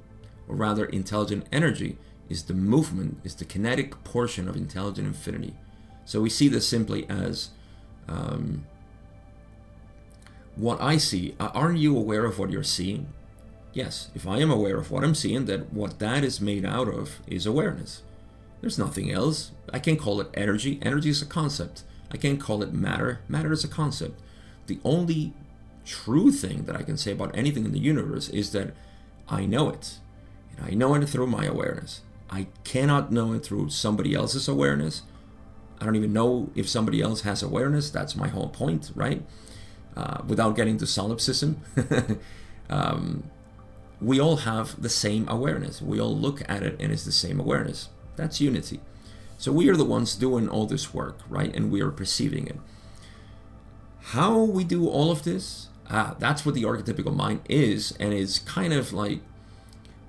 or 0.48 0.56
rather 0.56 0.86
intelligent 0.86 1.46
energy, 1.52 1.98
is 2.30 2.44
the 2.44 2.54
movement, 2.54 3.20
is 3.24 3.36
the 3.36 3.46
kinetic 3.46 4.04
portion 4.04 4.48
of 4.48 4.56
intelligent 4.56 5.08
infinity. 5.08 5.56
So 6.06 6.22
we 6.22 6.30
see 6.30 6.48
this 6.48 6.68
simply 6.68 7.06
as 7.10 7.50
um, 8.08 8.66
what 10.56 10.82
I 10.82 10.98
see. 10.98 11.36
Aren't 11.40 11.80
you 11.80 11.98
aware 11.98 12.26
of 12.26 12.40
what 12.40 12.50
you're 12.50 12.64
seeing? 12.64 13.08
Yes, 13.74 14.10
if 14.16 14.28
I 14.28 14.40
am 14.40 14.50
aware 14.50 14.78
of 14.78 14.90
what 14.90 15.04
I'm 15.04 15.16
seeing, 15.16 15.46
that 15.46 15.72
what 15.72 16.00
that 16.00 16.24
is 16.24 16.42
made 16.42 16.66
out 16.66 16.88
of 16.88 17.20
is 17.28 17.46
awareness. 17.46 18.02
There's 18.62 18.80
nothing 18.80 19.12
else. 19.12 19.52
I 19.72 19.80
can't 19.80 20.00
call 20.00 20.20
it 20.20 20.30
energy. 20.34 20.80
Energy 20.82 21.10
is 21.10 21.22
a 21.22 21.26
concept. 21.28 21.84
I 22.12 22.18
can't 22.18 22.40
call 22.40 22.64
it 22.64 22.74
matter. 22.74 23.20
Matter 23.28 23.52
is 23.52 23.64
a 23.64 23.68
concept. 23.68 24.20
The 24.66 24.80
only 24.84 25.34
true 25.86 26.32
thing 26.32 26.66
that 26.66 26.76
I 26.76 26.84
can 26.84 26.98
say 26.98 27.12
about 27.12 27.38
anything 27.38 27.66
in 27.66 27.72
the 27.72 27.80
universe 27.80 28.30
is 28.30 28.52
that 28.52 28.74
I 29.30 29.46
know 29.46 29.70
it. 29.70 30.00
I 30.62 30.72
know 30.72 30.96
it 30.96 31.08
through 31.08 31.28
my 31.28 31.46
awareness. 31.46 32.02
I 32.30 32.48
cannot 32.64 33.12
know 33.12 33.34
it 33.34 33.46
through 33.46 33.70
somebody 33.70 34.14
else's 34.14 34.48
awareness. 34.48 35.04
I 35.80 35.86
don't 35.86 35.96
even 35.96 36.14
know 36.14 36.50
if 36.56 36.68
somebody 36.68 37.02
else 37.02 37.22
has 37.22 37.44
awareness. 37.44 37.90
That's 37.90 38.16
my 38.16 38.28
whole 38.28 38.50
point, 38.50 38.92
right? 38.96 39.24
Uh, 39.96 40.22
without 40.28 40.56
getting 40.56 40.78
to 40.78 40.88
solipsism, 40.88 41.62
um, 42.70 43.24
we 44.02 44.20
all 44.20 44.38
have 44.38 44.82
the 44.82 44.90
same 44.90 45.28
awareness. 45.30 45.82
We 45.82 46.00
all 46.00 46.16
look 46.16 46.42
at 46.50 46.64
it 46.64 46.76
and 46.80 46.92
it's 46.92 47.06
the 47.06 47.12
same 47.12 47.40
awareness. 47.40 47.90
That's 48.16 48.42
unity. 48.42 48.82
So 49.38 49.52
we 49.52 49.70
are 49.70 49.76
the 49.76 49.86
ones 49.86 50.16
doing 50.16 50.50
all 50.50 50.66
this 50.66 50.94
work, 50.94 51.20
right? 51.30 51.56
And 51.56 51.72
we 51.72 51.82
are 51.82 51.92
perceiving 51.92 52.48
it. 52.48 52.58
How 54.00 54.40
we 54.40 54.64
do 54.64 54.88
all 54.88 55.12
of 55.12 55.24
this, 55.24 55.68
ah, 55.90 56.16
that's 56.18 56.46
what 56.46 56.56
the 56.56 56.64
archetypical 56.64 57.16
mind 57.16 57.42
is, 57.50 57.92
and 58.00 58.14
it's 58.14 58.40
kind 58.40 58.74
of 58.74 58.94
like, 58.94 59.20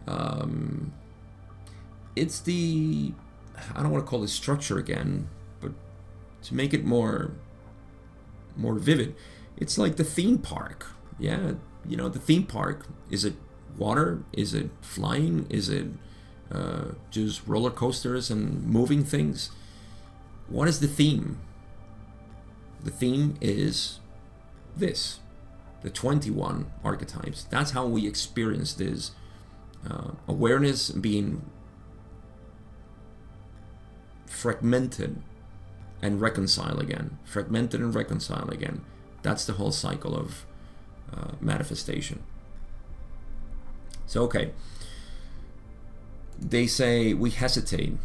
um, 0.08 0.92
it's 2.16 2.40
the, 2.40 3.12
I 3.74 3.82
don't 3.82 3.92
want 3.92 4.04
to 4.04 4.10
call 4.10 4.24
it 4.24 4.28
structure 4.28 4.78
again, 4.78 5.28
but 5.60 5.72
to 6.42 6.54
make 6.54 6.72
it 6.74 6.84
more 6.84 7.32
more 8.56 8.74
vivid 8.74 9.14
it's 9.56 9.78
like 9.78 9.94
the 9.94 10.02
theme 10.04 10.36
park. 10.36 10.86
Yeah 11.18 11.52
you 11.86 11.96
know 11.96 12.08
the 12.08 12.18
theme 12.18 12.44
park 12.44 12.86
is 13.10 13.24
it 13.24 13.34
water? 13.76 14.22
Is 14.32 14.54
it 14.54 14.70
flying? 14.80 15.46
Is 15.48 15.68
it 15.68 15.86
uh, 16.50 16.92
just 17.10 17.46
roller 17.46 17.70
coasters 17.70 18.30
and 18.30 18.64
moving 18.66 19.04
things? 19.04 19.50
What 20.48 20.68
is 20.68 20.80
the 20.80 20.88
theme? 20.88 21.38
The 22.82 22.90
theme 22.90 23.36
is 23.40 24.00
this 24.76 25.20
the 25.82 25.90
21 25.90 26.70
archetypes. 26.82 27.44
That's 27.44 27.70
how 27.70 27.86
we 27.86 28.06
experience 28.06 28.74
this 28.74 29.12
uh, 29.88 30.12
awareness 30.26 30.90
being 30.90 31.42
fragmented 34.26 35.22
and 36.00 36.20
reconcile 36.20 36.78
again, 36.78 37.18
fragmented 37.24 37.80
and 37.80 37.94
reconcile 37.94 38.48
again. 38.50 38.84
That's 39.22 39.44
the 39.44 39.54
whole 39.54 39.72
cycle 39.72 40.16
of 40.16 40.46
uh, 41.12 41.32
manifestation. 41.40 42.22
So, 44.06 44.22
okay. 44.24 44.52
They 46.38 46.66
say 46.66 47.14
we 47.14 47.30
hesitate, 47.30 47.96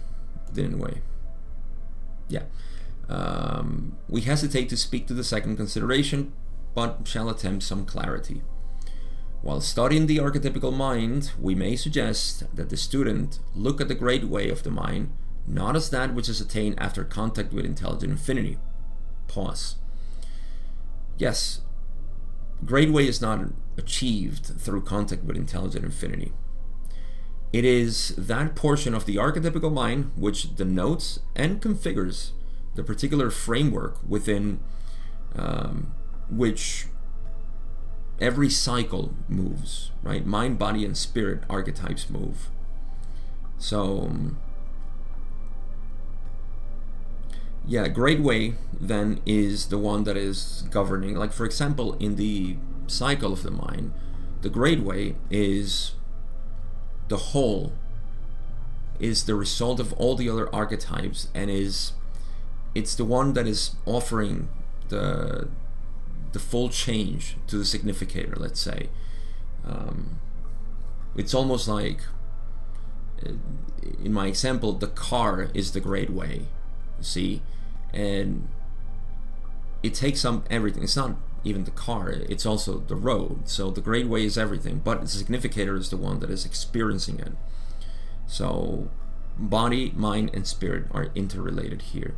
didn't 0.52 0.80
we? 0.80 1.02
Yeah. 2.28 2.44
Um, 3.08 3.98
we 4.10 4.22
hesitate 4.22 4.70
to 4.70 4.78
speak 4.78 5.06
to 5.08 5.14
the 5.14 5.24
second 5.24 5.58
consideration, 5.58 6.34
but 6.74 7.02
shall 7.06 7.30
attempt 7.30 7.64
some 7.64 7.86
clarity. 7.86 8.42
While 9.44 9.60
studying 9.60 10.08
the 10.08 10.20
archetypical 10.20 10.74
mind, 10.74 11.34
we 11.38 11.54
may 11.54 11.76
suggest 11.76 12.56
that 12.56 12.70
the 12.70 12.78
student 12.78 13.40
look 13.54 13.82
at 13.82 13.90
the 13.90 13.94
great 13.94 14.24
way 14.24 14.50
of 14.50 14.64
the 14.64 14.72
mind 14.72 15.12
not 15.46 15.76
as 15.76 15.90
that 15.90 16.14
which 16.14 16.30
is 16.30 16.40
attained 16.40 16.76
after 16.78 17.04
contact 17.04 17.52
with 17.52 17.66
intelligent 17.66 18.10
infinity. 18.10 18.58
Pause. 19.28 19.76
Yes, 21.18 21.60
great 22.64 22.90
way 22.90 23.06
is 23.06 23.22
not 23.22 23.48
achieved 23.78 24.46
through 24.46 24.84
contact 24.84 25.26
with 25.26 25.36
intelligent 25.36 25.84
infinity. 25.84 26.32
It 27.52 27.66
is 27.66 28.16
that 28.18 28.56
portion 28.56 28.96
of 28.96 29.06
the 29.06 29.18
archetypical 29.18 29.74
mind 29.74 30.14
which 30.16 30.56
denotes 30.56 31.20
and 31.36 31.62
configures 31.62 32.32
the 32.76 32.84
particular 32.84 33.30
framework 33.30 34.00
within 34.08 34.62
um, 35.36 35.94
which 36.30 36.88
every 38.19 38.49
cycle 38.49 39.13
moves, 39.28 39.91
right? 40.02 40.26
Mind, 40.26 40.58
body, 40.60 40.86
and 40.86 40.97
spirit 40.97 41.43
archetypes 41.49 42.10
move. 42.10 42.49
So, 43.58 44.02
um, 44.02 44.38
yeah, 47.65 47.88
great 47.88 48.19
way 48.19 48.56
then 48.80 49.21
is 49.26 49.67
the 49.67 49.78
one 49.78 50.04
that 50.04 50.17
is 50.17 50.65
governing. 50.69 51.15
Like, 51.15 51.32
for 51.32 51.45
example, 51.45 51.93
in 51.93 52.15
the 52.15 52.58
cycle 52.88 53.34
of 53.34 53.43
the 53.43 53.52
mind, 53.52 53.93
the 54.41 54.49
great 54.49 54.82
way 54.82 55.15
is 55.30 55.93
the 57.08 57.17
whole, 57.17 57.73
is 58.99 59.23
the 59.26 59.36
result 59.36 59.80
of 59.80 59.93
all 59.93 60.15
the 60.15 60.30
other 60.30 60.54
archetypes, 60.54 61.30
and 61.34 61.49
is 61.49 61.93
it's 62.76 62.95
the 62.95 63.06
one 63.06 63.34
that 63.34 63.47
is 63.47 63.76
offering 63.86 64.49
the 64.89 65.47
the 66.34 66.39
full 66.39 66.69
change 66.69 67.38
to 67.48 67.58
the 67.58 67.65
significator. 67.65 68.36
Let's 68.36 68.60
say 68.60 68.89
um, 69.65 70.19
it's 71.15 71.34
almost 71.34 71.67
like 71.67 72.02
uh, 73.26 73.34
in 74.04 74.13
my 74.13 74.28
example, 74.28 74.74
the 74.74 74.88
car 74.88 75.50
is 75.54 75.72
the 75.72 75.80
great 75.80 76.10
way. 76.10 76.48
You 76.98 77.04
see, 77.04 77.41
and 77.93 78.48
it 79.82 79.93
takes 79.93 80.26
up 80.26 80.46
everything. 80.50 80.84
It's 80.84 80.96
not 80.96 81.15
even 81.43 81.63
the 81.63 81.72
car; 81.72 82.10
it's 82.10 82.46
also 82.46 82.80
the 82.80 82.96
road. 82.96 83.48
So 83.50 83.72
the 83.72 83.82
great 83.82 84.08
way 84.08 84.26
is 84.26 84.38
everything, 84.38 84.82
but 84.84 85.02
the 85.02 85.08
significator 85.08 85.76
is 85.76 85.89
the 85.89 85.98
one 85.98 86.19
that 86.19 86.30
is 86.30 86.46
experiencing 86.46 87.19
it. 87.19 87.34
So 88.28 88.89
body, 89.38 89.91
mind, 89.96 90.32
and 90.34 90.48
spirit 90.48 90.86
are 90.91 91.10
interrelated 91.15 91.82
here. 91.93 92.15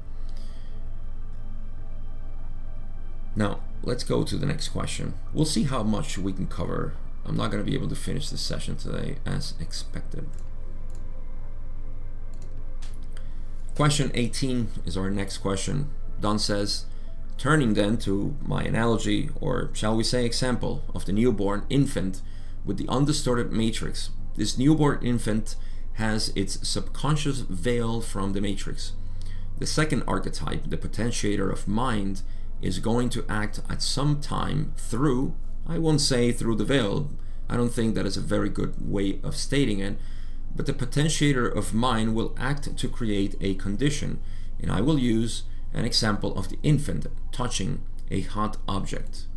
Now, 3.36 3.60
let's 3.86 4.04
go 4.04 4.24
to 4.24 4.36
the 4.36 4.45
next 4.45 4.69
question. 4.69 5.13
We'll 5.34 5.45
see 5.45 5.63
how 5.63 5.84
much 5.84 6.17
we 6.17 6.34
can 6.34 6.48
cover. 6.48 6.93
I'm 7.26 7.38
not 7.38 7.52
going 7.52 7.63
to 7.63 7.69
be 7.69 7.78
able 7.78 7.89
to 7.89 7.95
finish 7.95 8.30
this 8.30 8.41
session 8.41 8.76
today 8.76 9.17
as 9.26 9.54
expected. 9.60 10.28
Question 13.76 14.12
18 14.13 14.69
is 14.86 14.98
our 14.98 15.10
next 15.10 15.38
question. 15.38 15.89
Don 16.19 16.39
says, 16.39 16.86
turning 17.38 17.74
then 17.74 17.98
to 17.98 18.36
my 18.41 18.63
analogy, 18.63 19.30
or 19.39 19.69
shall 19.74 19.95
we 19.95 20.04
say 20.04 20.26
example, 20.26 20.84
of 20.95 21.06
the 21.06 21.13
newborn 21.13 21.65
infant 21.69 22.21
with 22.63 22.78
the 22.78 22.88
undistorted 22.88 23.52
matrix. 23.52 24.10
This 24.36 24.58
newborn 24.58 25.00
infant 25.04 25.56
has 25.93 26.30
its 26.36 26.67
subconscious 26.67 27.39
veil 27.39 28.02
from 28.02 28.34
the 28.34 28.41
matrix. 28.41 28.93
The 29.60 29.67
second 29.67 30.04
archetype, 30.08 30.69
the 30.69 30.78
potentiator 30.78 31.52
of 31.52 31.67
mind, 31.67 32.21
is 32.65 32.80
going 32.80 33.10
to 33.10 33.25
act 33.30 33.62
at 33.69 33.82
some 33.82 34.19
time 34.19 34.73
through, 34.75 35.36
I 35.67 35.78
won't 35.78 36.01
say 36.01 36.32
through 36.32 36.56
the 36.56 36.65
veil, 36.65 37.12
I 37.47 37.58
don't 37.58 37.73
think 37.73 37.95
that 37.95 38.06
is 38.06 38.17
a 38.17 38.21
very 38.21 38.49
good 38.49 38.75
way 38.80 39.19
of 39.23 39.36
stating 39.36 39.80
it, 39.80 39.97
but 40.56 40.65
the 40.65 40.73
potentiator 40.73 41.54
of 41.56 41.73
mind 41.73 42.15
will 42.15 42.36
act 42.38 42.75
to 42.75 42.89
create 42.89 43.36
a 43.39 43.56
condition, 43.56 44.19
and 44.60 44.71
I 44.71 44.82
will 44.82 44.97
use 44.97 45.43
an 45.73 45.86
example 45.86 46.36
of 46.38 46.49
the 46.49 46.58
infant 46.63 47.06
touching 47.32 47.82
a 48.10 48.21
hot 48.21 48.58
object. 48.67 49.28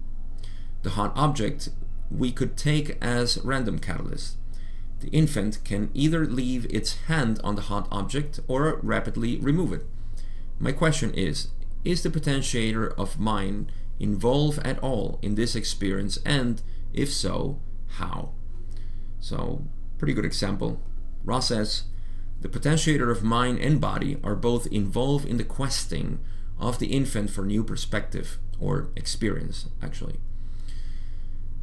The 0.83 0.91
hot 0.91 1.13
object 1.17 1.69
we 2.11 2.33
could 2.33 2.57
take 2.57 2.97
as 3.03 3.39
random 3.45 3.79
catalyst. 3.79 4.37
The 5.01 5.09
infant 5.09 5.63
can 5.65 5.91
either 5.93 6.25
leave 6.27 6.67
its 6.71 6.97
hand 7.09 7.41
on 7.45 7.57
the 7.57 7.63
hot 7.63 7.89
object 7.91 8.41
or 8.49 8.81
rapidly 8.83 9.39
remove 9.39 9.73
it. 9.73 9.85
My 10.59 10.73
question 10.73 11.13
is 11.15 11.49
Is 11.85 12.03
the 12.03 12.11
potentiator 12.11 12.95
of 12.99 13.19
mind 13.19 13.73
involved 13.99 14.59
at 14.67 14.79
all 14.81 15.19
in 15.23 15.35
this 15.35 15.55
experience, 15.55 16.19
and 16.25 16.63
if 16.93 17.13
so, 17.13 17.61
how? 17.99 18.33
So, 19.21 19.65
pretty 19.99 20.15
good 20.15 20.25
example. 20.25 20.81
Ra 21.25 21.41
says, 21.41 21.85
the 22.41 22.49
potentiator 22.49 23.11
of 23.11 23.25
mind 23.25 23.59
and 23.59 23.81
body 23.81 24.19
are 24.23 24.37
both 24.37 24.67
involved 24.69 25.27
in 25.27 25.39
the 25.39 25.45
questing 25.45 26.21
of 26.59 26.79
the 26.79 26.89
infant 26.89 27.31
for 27.31 27.45
new 27.45 27.65
perspective 27.65 28.39
or 28.61 28.91
experience, 28.97 29.67
actually. 29.83 30.21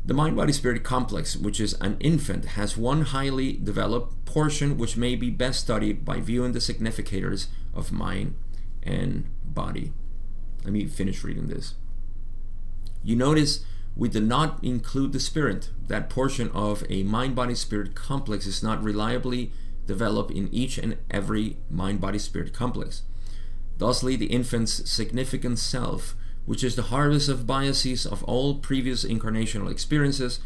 The 0.06 0.14
mind 0.14 0.36
body 0.36 0.54
spirit 0.54 0.84
complex, 0.84 1.36
which 1.36 1.60
is 1.60 1.74
an 1.76 1.98
infant, 2.00 2.46
has 2.46 2.78
one 2.78 3.02
highly 3.04 3.54
developed 3.54 4.26
portion 4.26 4.78
which 4.78 4.98
may 4.98 5.16
be 5.16 5.30
best 5.30 5.62
studied 5.62 6.06
by 6.06 6.20
viewing 6.20 6.52
the 6.52 6.60
significators 6.60 7.48
of 7.74 7.92
mind 7.92 8.36
and 8.84 9.26
body. 9.44 9.94
Let 10.66 10.74
me 10.74 10.86
finish 10.88 11.24
reading 11.24 11.48
this. 11.48 11.76
You 13.04 13.16
notice 13.16 13.64
we 13.96 14.10
did 14.10 14.24
not 14.24 14.62
include 14.64 15.14
the 15.14 15.20
spirit. 15.20 15.70
That 15.88 16.10
portion 16.10 16.50
of 16.50 16.84
a 16.90 17.04
mind 17.04 17.36
body 17.36 17.54
spirit 17.56 17.94
complex 17.96 18.48
is 18.48 18.64
not 18.64 18.84
reliably 18.84 19.52
developed 19.86 20.32
in 20.32 20.52
each 20.52 20.80
and 20.80 20.98
every 21.12 21.58
mind 21.70 22.02
body 22.02 22.18
spirit 22.18 22.52
complex. 22.52 23.04
Thusly, 23.78 24.16
the 24.16 24.26
infant's 24.26 24.90
significant 24.90 25.60
self, 25.60 26.16
which 26.46 26.64
is 26.64 26.76
the 26.76 26.84
harvest 26.84 27.30
of 27.30 27.46
biases 27.46 28.06
of 28.08 28.24
all 28.24 28.56
previous 28.56 29.06
incarnational 29.06 29.70
experiences, 29.70 30.40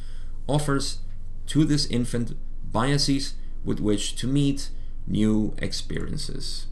offers 0.48 1.00
to 1.48 1.64
this 1.64 1.86
infant 1.86 2.34
biases 2.72 3.36
with 3.64 3.80
which 3.80 4.16
to 4.18 4.28
meet 4.28 4.70
new 5.08 5.56
experiences. 5.60 6.68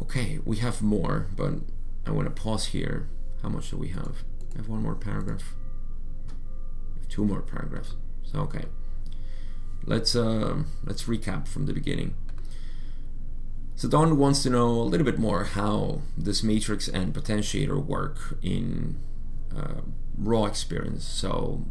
Okay, 0.00 0.40
we 0.44 0.58
have 0.58 0.82
more, 0.82 1.28
but 1.34 1.54
I 2.06 2.12
want 2.12 2.34
to 2.34 2.42
pause 2.42 2.66
here. 2.66 3.08
How 3.42 3.48
much 3.48 3.70
do 3.70 3.76
we 3.76 3.88
have? 3.88 4.24
I 4.54 4.58
have 4.58 4.68
one 4.68 4.82
more 4.82 4.94
paragraph. 4.94 5.54
two 7.08 7.24
more 7.24 7.42
paragraphs. 7.42 7.94
So 8.22 8.40
okay. 8.40 8.64
Let's 9.84 10.16
uh, 10.16 10.62
let's 10.84 11.04
recap 11.04 11.46
from 11.46 11.66
the 11.66 11.72
beginning. 11.72 12.14
So 13.74 13.88
Don 13.88 14.16
wants 14.16 14.42
to 14.42 14.50
know 14.50 14.68
a 14.70 14.88
little 14.90 15.04
bit 15.04 15.18
more 15.18 15.44
how 15.44 16.00
this 16.16 16.42
matrix 16.42 16.88
and 16.88 17.12
potentiator 17.12 17.84
work 17.84 18.38
in 18.42 18.98
uh, 19.54 19.82
raw 20.16 20.46
experience. 20.46 21.04
So 21.04 21.66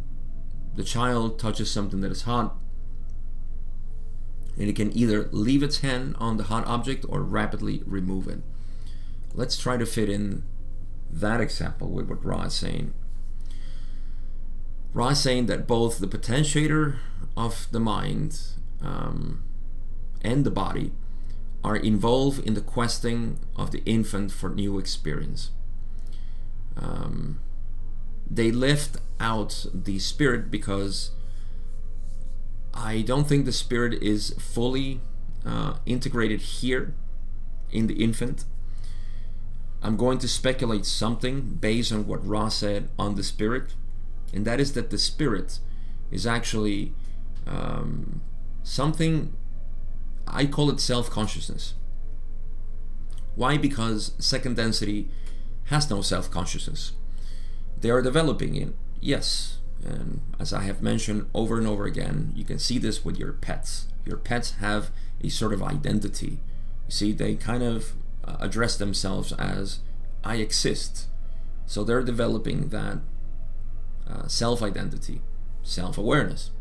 the 0.75 0.83
child 0.83 1.39
touches 1.39 1.71
something 1.71 2.01
that 2.01 2.11
is 2.11 2.23
hot, 2.23 2.55
and 4.57 4.69
it 4.69 4.75
can 4.75 4.95
either 4.95 5.29
leave 5.31 5.63
its 5.63 5.79
hand 5.79 6.15
on 6.19 6.37
the 6.37 6.43
hot 6.43 6.65
object 6.67 7.05
or 7.09 7.21
rapidly 7.23 7.81
remove 7.85 8.27
it. 8.27 8.41
Let's 9.35 9.57
try 9.57 9.75
to 9.75 9.85
fit 9.85 10.09
in 10.09 10.43
that 11.11 11.41
example 11.41 11.89
with 11.89 12.07
what 12.07 12.23
Ra 12.23 12.43
is 12.43 12.53
saying. 12.53 12.93
Ra 14.93 15.09
is 15.09 15.19
saying 15.19 15.47
that 15.47 15.67
both 15.67 15.99
the 15.99 16.07
potentiator 16.07 16.97
of 17.35 17.67
the 17.71 17.81
mind 17.81 18.39
um, 18.81 19.43
and 20.21 20.45
the 20.45 20.51
body 20.51 20.93
are 21.65 21.75
involved 21.75 22.47
in 22.47 22.53
the 22.53 22.61
questing 22.61 23.39
of 23.57 23.71
the 23.71 23.83
infant 23.85 24.31
for 24.31 24.49
new 24.49 24.79
experience. 24.79 25.51
Um, 26.77 27.41
they 28.29 28.51
lift 28.51 28.97
out 29.19 29.65
the 29.73 29.99
spirit 29.99 30.49
because 30.49 31.11
I 32.73 33.01
don't 33.01 33.27
think 33.27 33.45
the 33.45 33.51
spirit 33.51 34.01
is 34.01 34.33
fully 34.39 35.01
uh, 35.45 35.77
integrated 35.85 36.41
here 36.41 36.93
in 37.71 37.87
the 37.87 38.01
infant. 38.01 38.45
I'm 39.85 39.97
going 39.97 40.17
to 40.17 40.27
speculate 40.27 40.83
something 40.83 41.41
based 41.61 41.91
on 41.91 42.07
what 42.07 42.25
Ra 42.25 42.49
said 42.49 42.89
on 42.97 43.13
the 43.13 43.21
spirit, 43.21 43.75
and 44.33 44.43
that 44.43 44.59
is 44.59 44.73
that 44.73 44.89
the 44.89 44.97
spirit 44.97 45.59
is 46.09 46.25
actually 46.25 46.93
um, 47.45 48.21
something 48.63 49.33
I 50.25 50.47
call 50.47 50.71
it 50.71 50.79
self 50.79 51.11
consciousness. 51.11 51.75
Why? 53.35 53.57
Because 53.59 54.13
second 54.17 54.55
density 54.55 55.07
has 55.65 55.87
no 55.87 56.01
self 56.01 56.31
consciousness. 56.31 56.93
They 57.79 57.91
are 57.91 58.01
developing 58.01 58.55
it, 58.55 58.73
yes. 58.99 59.59
And 59.83 60.21
as 60.39 60.51
I 60.51 60.63
have 60.63 60.81
mentioned 60.81 61.29
over 61.35 61.59
and 61.59 61.67
over 61.67 61.85
again, 61.85 62.33
you 62.35 62.43
can 62.43 62.57
see 62.57 62.79
this 62.79 63.05
with 63.05 63.19
your 63.19 63.33
pets. 63.33 63.85
Your 64.03 64.17
pets 64.17 64.53
have 64.53 64.89
a 65.23 65.29
sort 65.29 65.53
of 65.53 65.61
identity. 65.61 66.39
You 66.87 66.91
see, 66.91 67.11
they 67.11 67.35
kind 67.35 67.61
of 67.61 67.93
uh, 68.25 68.37
address 68.39 68.77
themselves 68.77 69.31
as 69.33 69.79
I 70.23 70.37
exist. 70.37 71.07
So 71.65 71.83
they're 71.83 72.03
developing 72.03 72.69
that 72.69 72.99
uh, 74.09 74.27
self 74.27 74.61
identity, 74.61 75.21
self 75.63 75.97
awareness. 75.97 76.51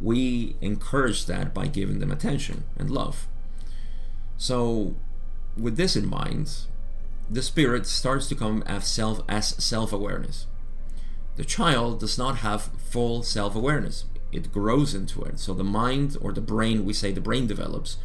We 0.00 0.56
encourage 0.60 1.26
that 1.26 1.54
by 1.54 1.68
giving 1.68 2.00
them 2.00 2.10
attention 2.10 2.64
and 2.76 2.90
love. 2.90 3.26
So, 4.36 4.96
with 5.56 5.76
this 5.76 5.96
in 5.96 6.08
mind, 6.08 6.50
the 7.30 7.42
spirit 7.42 7.86
starts 7.86 8.28
to 8.28 8.34
come 8.34 8.62
as 8.66 8.86
self 8.86 9.20
as 9.28 9.48
self 9.62 9.92
awareness. 9.92 10.46
The 11.36 11.44
child 11.44 12.00
does 12.00 12.18
not 12.18 12.38
have 12.38 12.70
full 12.78 13.22
self 13.22 13.54
awareness. 13.54 14.04
It 14.30 14.52
grows 14.52 14.94
into 14.94 15.22
it. 15.22 15.38
So 15.38 15.54
the 15.54 15.64
mind 15.64 16.16
or 16.20 16.32
the 16.32 16.40
brain, 16.40 16.84
we 16.84 16.92
say 16.92 17.12
the 17.12 17.20
brain 17.20 17.46
develops, 17.46 17.96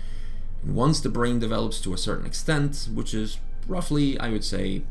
and 0.64 0.76
once 0.76 1.00
the 1.00 1.10
brain 1.10 1.40
develops 1.40 1.80
to 1.82 1.94
a 1.94 1.98
certain 1.98 2.26
extent, 2.26 2.90
which 2.94 3.14
is 3.14 3.40
roughly, 3.68 4.20
I 4.20 4.30
would 4.30 4.44
say, 4.44 4.84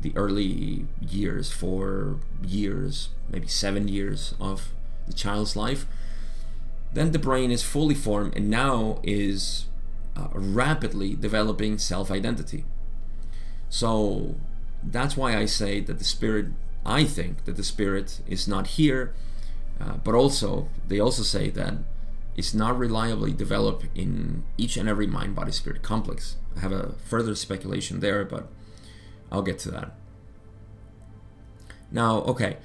the 0.00 0.12
early 0.16 0.86
years, 1.00 1.50
four 1.50 2.16
years, 2.42 3.10
maybe 3.30 3.48
seven 3.48 3.88
years 3.88 4.34
of 4.40 4.72
the 5.06 5.12
child's 5.12 5.56
life. 5.56 5.86
Then 6.92 7.12
the 7.12 7.18
brain 7.18 7.50
is 7.50 7.62
fully 7.62 7.94
formed 7.94 8.36
and 8.36 8.48
now 8.48 9.00
is 9.02 9.66
uh, 10.16 10.28
rapidly 10.32 11.14
developing 11.14 11.78
self 11.78 12.10
identity. 12.10 12.64
So 13.68 14.36
that's 14.82 15.16
why 15.16 15.36
I 15.36 15.44
say 15.44 15.80
that 15.80 15.98
the 15.98 16.04
spirit, 16.04 16.46
I 16.86 17.04
think 17.04 17.44
that 17.44 17.56
the 17.56 17.64
spirit 17.64 18.20
is 18.26 18.48
not 18.48 18.68
here, 18.68 19.12
uh, 19.80 19.96
but 20.02 20.14
also, 20.14 20.68
they 20.86 20.98
also 20.98 21.22
say 21.22 21.50
that 21.50 21.74
it's 22.38 22.54
not 22.54 22.78
reliably 22.78 23.32
developed 23.32 23.86
in 23.96 24.44
each 24.56 24.76
and 24.76 24.88
every 24.88 25.08
mind 25.08 25.34
body 25.34 25.50
spirit 25.50 25.82
complex. 25.82 26.36
I 26.56 26.60
have 26.60 26.70
a 26.70 26.92
further 27.04 27.34
speculation 27.34 27.98
there, 27.98 28.24
but 28.24 28.46
I'll 29.32 29.42
get 29.42 29.58
to 29.60 29.72
that. 29.72 29.96
Now, 31.90 32.18
okay, 32.18 32.58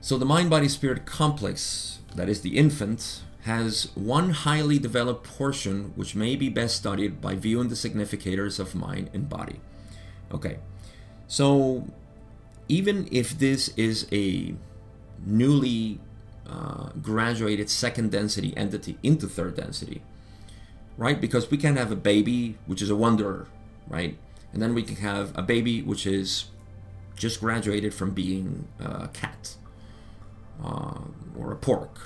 so 0.00 0.16
the 0.16 0.24
mind 0.24 0.48
body 0.48 0.66
spirit 0.66 1.04
complex, 1.04 1.98
that 2.14 2.30
is 2.30 2.40
the 2.40 2.56
infant, 2.56 3.22
has 3.42 3.90
one 3.94 4.30
highly 4.30 4.78
developed 4.78 5.24
portion 5.26 5.92
which 5.94 6.14
may 6.14 6.34
be 6.34 6.48
best 6.48 6.76
studied 6.76 7.20
by 7.20 7.34
viewing 7.34 7.68
the 7.68 7.74
significators 7.74 8.58
of 8.58 8.74
mind 8.74 9.10
and 9.12 9.28
body. 9.28 9.60
Okay, 10.32 10.56
so 11.28 11.86
even 12.66 13.08
if 13.12 13.38
this 13.38 13.68
is 13.76 14.06
a 14.10 14.54
newly 15.26 16.00
uh, 16.48 16.90
graduated 17.02 17.68
second 17.70 18.10
density 18.10 18.56
entity 18.56 18.98
into 19.02 19.26
third 19.26 19.56
density, 19.56 20.02
right? 20.96 21.20
Because 21.20 21.50
we 21.50 21.56
can 21.56 21.76
have 21.76 21.90
a 21.90 21.96
baby 21.96 22.56
which 22.66 22.82
is 22.82 22.90
a 22.90 22.96
wanderer, 22.96 23.46
right? 23.88 24.16
And 24.52 24.62
then 24.62 24.74
we 24.74 24.82
can 24.82 24.96
have 24.96 25.36
a 25.36 25.42
baby 25.42 25.82
which 25.82 26.06
is 26.06 26.46
just 27.16 27.40
graduated 27.40 27.94
from 27.94 28.10
being 28.10 28.68
a 28.78 29.08
cat 29.08 29.56
uh, 30.62 31.00
or 31.38 31.52
a 31.52 31.56
pork 31.56 31.98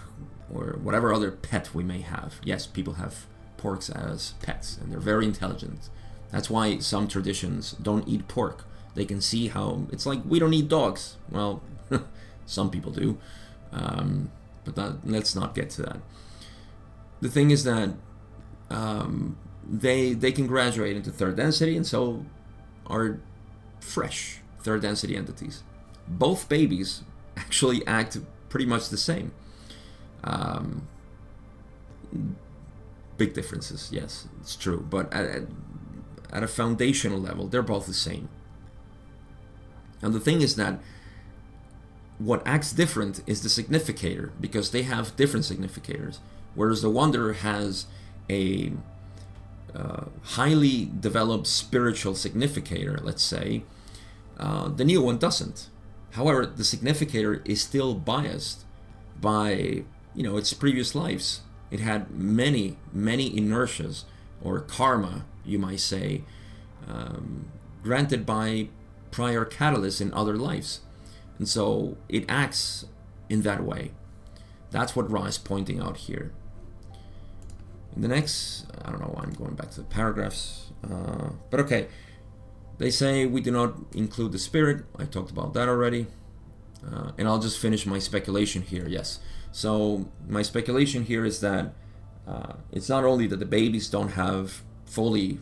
or 0.53 0.79
whatever 0.83 1.13
other 1.13 1.31
pet 1.31 1.75
we 1.75 1.85
may 1.85 2.01
have. 2.01 2.41
Yes, 2.45 2.67
people 2.67 2.95
have 2.95 3.27
porks 3.59 3.95
as 3.95 4.35
pets 4.43 4.79
and 4.79 4.91
they're 4.91 5.01
very 5.01 5.27
intelligent. 5.27 5.91
That's 6.31 6.49
why 6.49 6.79
some 6.79 7.09
traditions 7.09 7.73
don't 7.73 8.07
eat 8.09 8.29
pork. 8.29 8.65
They 8.95 9.05
can 9.05 9.21
see 9.21 9.49
how 9.49 9.87
it's 9.93 10.07
like 10.07 10.21
we 10.25 10.39
don't 10.39 10.55
eat 10.55 10.69
dogs. 10.69 11.17
Well, 11.31 11.63
some 12.47 12.71
people 12.71 12.93
do. 12.93 13.19
Um, 13.73 14.31
but 14.65 14.75
that, 14.77 14.99
let's 15.05 15.35
not 15.35 15.55
get 15.55 15.71
to 15.71 15.83
that. 15.83 16.01
The 17.21 17.29
thing 17.29 17.51
is 17.51 17.65
that 17.65 17.91
um, 18.71 19.37
they 19.69 20.13
they 20.15 20.33
can 20.33 20.47
graduate 20.47 20.97
into 20.97 21.11
third 21.11 21.37
density 21.37 21.77
and 21.77 21.87
so 21.87 22.25
are 22.87 23.21
fresh 23.81 24.41
third 24.61 24.83
density 24.83 25.17
entities. 25.17 25.63
Both 26.09 26.49
babies 26.49 27.03
actually 27.37 27.87
act 27.87 28.19
pretty 28.49 28.67
much 28.67 28.89
the 28.89 28.97
same. 28.97 29.33
Um, 30.25 30.89
big 33.17 33.35
differences, 33.35 33.91
yes, 33.93 34.29
it's 34.41 34.57
true. 34.57 34.87
But 34.89 35.13
at, 35.13 35.43
at 36.33 36.43
a 36.43 36.49
foundational 36.49 37.19
level, 37.19 37.47
they're 37.47 37.63
both 37.63 37.87
the 37.87 37.95
same. 37.95 38.29
And 40.03 40.15
the 40.15 40.21
thing 40.21 40.41
is 40.41 40.57
that 40.57 40.81
what 42.21 42.43
acts 42.47 42.73
different 42.73 43.23
is 43.27 43.43
the 43.43 43.49
significator 43.49 44.31
because 44.39 44.71
they 44.71 44.83
have 44.83 45.17
different 45.17 45.47
significators. 45.47 46.19
Whereas 46.55 46.83
the 46.83 46.91
wanderer 46.91 47.33
has 47.33 47.87
a 48.29 48.73
uh, 49.75 50.05
highly 50.23 50.91
developed 51.01 51.47
spiritual 51.47 52.15
significator, 52.15 52.99
let's 53.03 53.23
say, 53.23 53.63
uh, 54.39 54.69
the 54.69 54.85
new 54.85 55.01
one 55.01 55.17
doesn't. 55.17 55.69
However, 56.13 56.45
the 56.45 56.65
significator 56.65 57.41
is 57.45 57.63
still 57.63 57.95
biased 57.95 58.65
by 59.21 59.85
you 60.15 60.23
know 60.23 60.37
its 60.37 60.53
previous 60.53 60.95
lives. 60.95 61.41
It 61.71 61.81
had 61.81 62.11
many, 62.11 62.77
many 62.93 63.31
inertias 63.31 64.05
or 64.43 64.61
karma, 64.61 65.25
you 65.45 65.59
might 65.59 65.81
say, 65.81 66.23
um, 66.89 67.47
granted 67.83 68.27
by 68.27 68.69
prior 69.11 69.45
catalysts 69.45 70.01
in 70.01 70.13
other 70.13 70.37
lives. 70.37 70.81
And 71.41 71.49
so 71.49 71.97
it 72.11 72.27
acts 72.29 72.85
in 73.31 73.41
that 73.43 73.65
way. 73.65 73.93
That's 74.71 74.95
what 74.95 75.11
Ra 75.11 75.25
is 75.25 75.39
pointing 75.39 75.81
out 75.81 75.97
here. 75.97 76.35
In 77.97 78.03
the 78.03 78.09
next, 78.09 78.67
I 78.85 78.91
don't 78.91 79.01
know 79.01 79.11
why 79.15 79.23
I'm 79.23 79.33
going 79.33 79.55
back 79.55 79.71
to 79.71 79.79
the 79.79 79.87
paragraphs, 79.87 80.71
uh, 80.85 81.31
but 81.49 81.59
okay. 81.61 81.89
They 82.77 82.91
say 82.91 83.25
we 83.25 83.41
do 83.41 83.51
not 83.51 83.75
include 83.93 84.33
the 84.33 84.39
spirit. 84.39 84.85
I 84.99 85.05
talked 85.07 85.31
about 85.31 85.55
that 85.55 85.67
already. 85.67 86.09
Uh, 86.87 87.13
and 87.17 87.27
I'll 87.27 87.39
just 87.39 87.59
finish 87.59 87.87
my 87.87 87.99
speculation 87.99 88.61
here. 88.61 88.87
Yes. 88.87 89.21
So, 89.51 90.11
my 90.29 90.43
speculation 90.43 91.05
here 91.05 91.25
is 91.25 91.41
that 91.41 91.75
uh, 92.27 92.55
it's 92.71 92.89
not 92.89 93.05
only 93.05 93.27
that 93.27 93.39
the 93.39 93.47
babies 93.47 93.89
don't 93.89 94.11
have 94.11 94.63
fully 94.85 95.41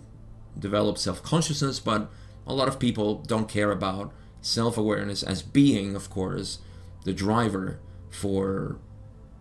developed 0.56 1.00
self 1.00 1.24
consciousness, 1.24 1.80
but 1.80 2.08
a 2.46 2.54
lot 2.54 2.68
of 2.68 2.78
people 2.78 3.16
don't 3.16 3.48
care 3.48 3.72
about 3.72 4.12
self 4.40 4.76
awareness 4.76 5.22
as 5.22 5.42
being, 5.42 5.94
of 5.94 6.10
course, 6.10 6.58
the 7.04 7.12
driver 7.12 7.80
for 8.10 8.78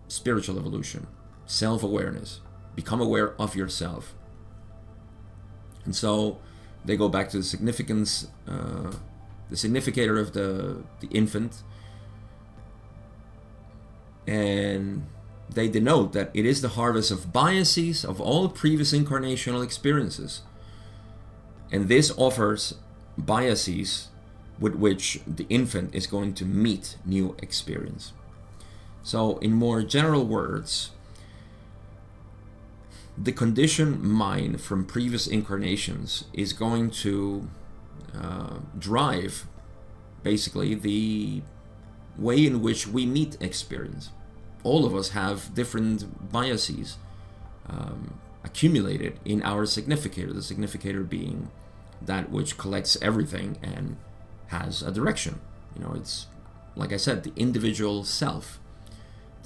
spiritual 0.07 0.57
evolution. 0.57 1.07
Self 1.45 1.83
awareness. 1.83 2.41
Become 2.75 3.01
aware 3.01 3.39
of 3.41 3.55
yourself. 3.55 4.13
And 5.85 5.95
so, 5.95 6.39
they 6.85 6.97
go 6.97 7.09
back 7.09 7.29
to 7.29 7.37
the 7.37 7.43
significance, 7.43 8.27
uh, 8.47 8.91
the 9.49 9.57
significator 9.57 10.17
of 10.17 10.33
the, 10.33 10.83
the 10.99 11.07
infant, 11.07 11.63
and 14.27 15.05
they 15.49 15.69
denote 15.69 16.13
that 16.13 16.29
it 16.33 16.45
is 16.45 16.61
the 16.61 16.69
harvest 16.69 17.11
of 17.11 17.31
biases 17.31 18.03
of 18.03 18.19
all 18.19 18.49
previous 18.49 18.93
incarnational 18.93 19.63
experiences. 19.63 20.41
And 21.71 21.87
this 21.87 22.11
offers 22.17 22.75
biases 23.17 24.09
with 24.59 24.75
which 24.75 25.19
the 25.27 25.45
infant 25.49 25.93
is 25.93 26.07
going 26.07 26.33
to 26.33 26.45
meet 26.45 26.97
new 27.05 27.35
experience. 27.41 28.13
So, 29.03 29.37
in 29.37 29.53
more 29.53 29.83
general 29.83 30.25
words, 30.25 30.91
the 33.17 33.31
conditioned 33.31 34.01
mind 34.03 34.61
from 34.61 34.85
previous 34.85 35.27
incarnations 35.27 36.25
is 36.33 36.53
going 36.53 36.91
to 36.91 37.47
uh, 38.15 38.57
drive 38.77 39.47
basically 40.23 40.75
the 40.75 41.41
way 42.17 42.45
in 42.45 42.61
which 42.61 42.87
we 42.87 43.05
meet 43.05 43.37
experience. 43.39 44.09
All 44.63 44.85
of 44.85 44.93
us 44.95 45.09
have 45.09 45.53
different 45.53 46.31
biases 46.31 46.97
um, 47.67 48.19
accumulated 48.43 49.19
in 49.23 49.41
our 49.43 49.65
significator, 49.65 50.33
the 50.33 50.41
significator 50.41 51.03
being 51.03 51.49
that 52.01 52.29
which 52.29 52.57
collects 52.57 52.97
everything 53.01 53.57
and 53.63 53.97
has 54.47 54.81
a 54.81 54.91
direction. 54.91 55.39
You 55.75 55.83
know, 55.83 55.93
it's 55.95 56.27
like 56.75 56.93
I 56.93 56.97
said, 56.97 57.23
the 57.23 57.33
individual 57.35 58.03
self 58.03 58.59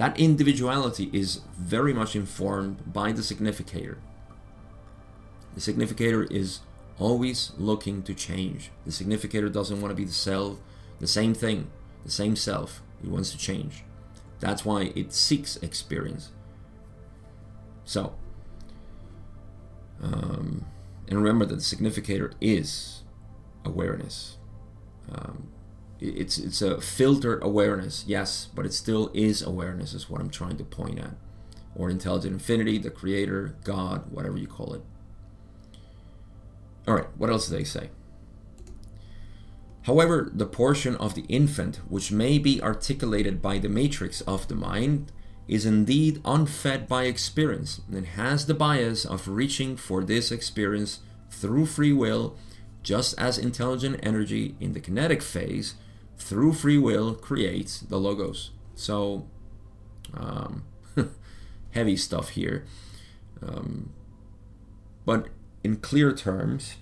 that 0.02 0.20
individuality 0.20 1.12
is 1.14 1.42
very 1.56 1.94
much 1.94 2.16
informed 2.16 2.92
by 2.92 3.12
the 3.12 3.22
significator. 3.22 4.00
The 5.54 5.62
significator 5.62 6.24
is 6.24 6.62
always 6.98 7.52
looking 7.58 8.02
to 8.04 8.16
change. 8.16 8.72
The 8.84 8.92
significator 8.92 9.48
doesn't 9.48 9.80
want 9.80 9.92
to 9.92 9.96
be 9.96 10.06
the 10.06 10.12
self, 10.12 10.58
the 11.00 11.06
same 11.06 11.36
thing, 11.36 11.70
the 12.04 12.10
same 12.10 12.36
self. 12.36 12.82
It 13.04 13.10
wants 13.10 13.32
to 13.32 13.38
change. 13.38 13.84
That's 14.40 14.66
why 14.66 14.92
it 14.96 15.14
seeks 15.14 15.58
experience. 15.58 16.32
So, 17.86 18.16
um, 20.02 20.66
and 21.08 21.18
remember 21.18 21.46
that 21.46 21.56
the 21.56 21.62
significator 21.62 22.32
is 22.42 23.04
awareness. 23.64 24.38
Um, 25.12 25.48
it's 26.00 26.38
it's 26.38 26.62
a 26.62 26.82
filtered 26.82 27.44
awareness, 27.44 28.04
yes, 28.08 28.48
but 28.56 28.66
it 28.66 28.74
still 28.74 29.12
is 29.14 29.42
awareness, 29.42 29.94
is 29.94 30.10
what 30.10 30.22
I'm 30.22 30.30
trying 30.30 30.58
to 30.58 30.64
point 30.64 31.00
at. 31.00 31.14
Or 31.76 31.90
intelligent 31.90 32.34
infinity, 32.34 32.78
the 32.80 32.90
creator, 32.90 33.56
God, 33.64 34.12
whatever 34.12 34.38
you 34.38 34.48
call 34.48 34.74
it. 34.74 34.82
All 36.88 36.96
right, 36.96 37.08
what 37.18 37.30
else 37.30 37.48
do 37.48 37.56
they 37.56 37.64
say? 37.64 37.90
However, 39.84 40.30
the 40.34 40.46
portion 40.46 40.96
of 40.96 41.16
the 41.16 41.26
infant 41.28 41.78
which 41.88 42.12
may 42.12 42.38
be 42.38 42.62
articulated 42.62 43.42
by 43.42 43.58
the 43.58 43.70
matrix 43.70 44.22
of 44.22 44.48
the 44.48 44.56
mind 44.56 45.12
is 45.48 45.66
indeed 45.66 46.22
unfed 46.24 46.88
by 46.88 47.04
experience 47.04 47.82
and 47.92 48.06
has 48.06 48.46
the 48.46 48.54
bias 48.54 49.06
of 49.06 49.28
reaching 49.28 49.76
for 49.76 50.04
this 50.04 50.32
experience 50.32 51.00
through 51.30 51.66
free 51.66 51.94
will, 51.94 52.36
just 52.84 53.18
as 53.20 53.38
intelligent 53.38 54.00
energy 54.02 54.56
in 54.60 54.74
the 54.74 54.80
kinetic 54.80 55.22
phase 55.22 55.76
through 56.18 56.54
free 56.54 56.78
will 56.78 57.14
creates 57.14 57.80
the 57.80 57.98
logos. 57.98 58.52
So, 58.76 59.28
um, 60.14 60.64
heavy 61.72 61.98
stuff 61.98 62.30
here. 62.30 62.66
Um, 63.42 63.92
but 65.06 65.28
in 65.64 65.78
clear 65.78 66.14
terms, 66.14 66.76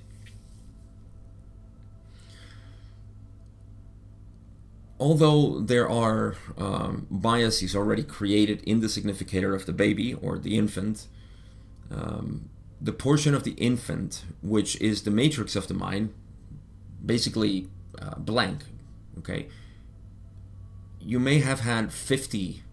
although 5.00 5.60
there 5.60 5.89
are 5.89 6.36
um, 6.58 7.08
biases 7.10 7.76
already 7.76 8.04
created 8.04 8.62
in 8.64 8.82
the 8.82 8.89
significator 8.89 9.56
of 9.56 9.66
the 9.66 9.74
baby 9.74 10.14
or 10.14 10.38
the 10.38 10.58
infant, 10.58 11.08
um, 11.89 12.50
the 12.82 12.94
portion 12.94 13.34
of 13.34 13.44
the 13.44 13.52
infant 13.52 14.24
which 14.42 14.80
is 14.82 15.04
the 15.04 15.12
matrix 15.12 15.56
of 15.56 15.68
the 15.68 15.74
mind, 15.74 16.14
basically 17.06 17.68
uh, 18.02 18.16
blank, 18.16 18.64
okay, 19.18 19.48
you 21.02 21.20
may 21.20 21.40
have 21.40 21.62
had 21.62 21.92
50 21.92 22.64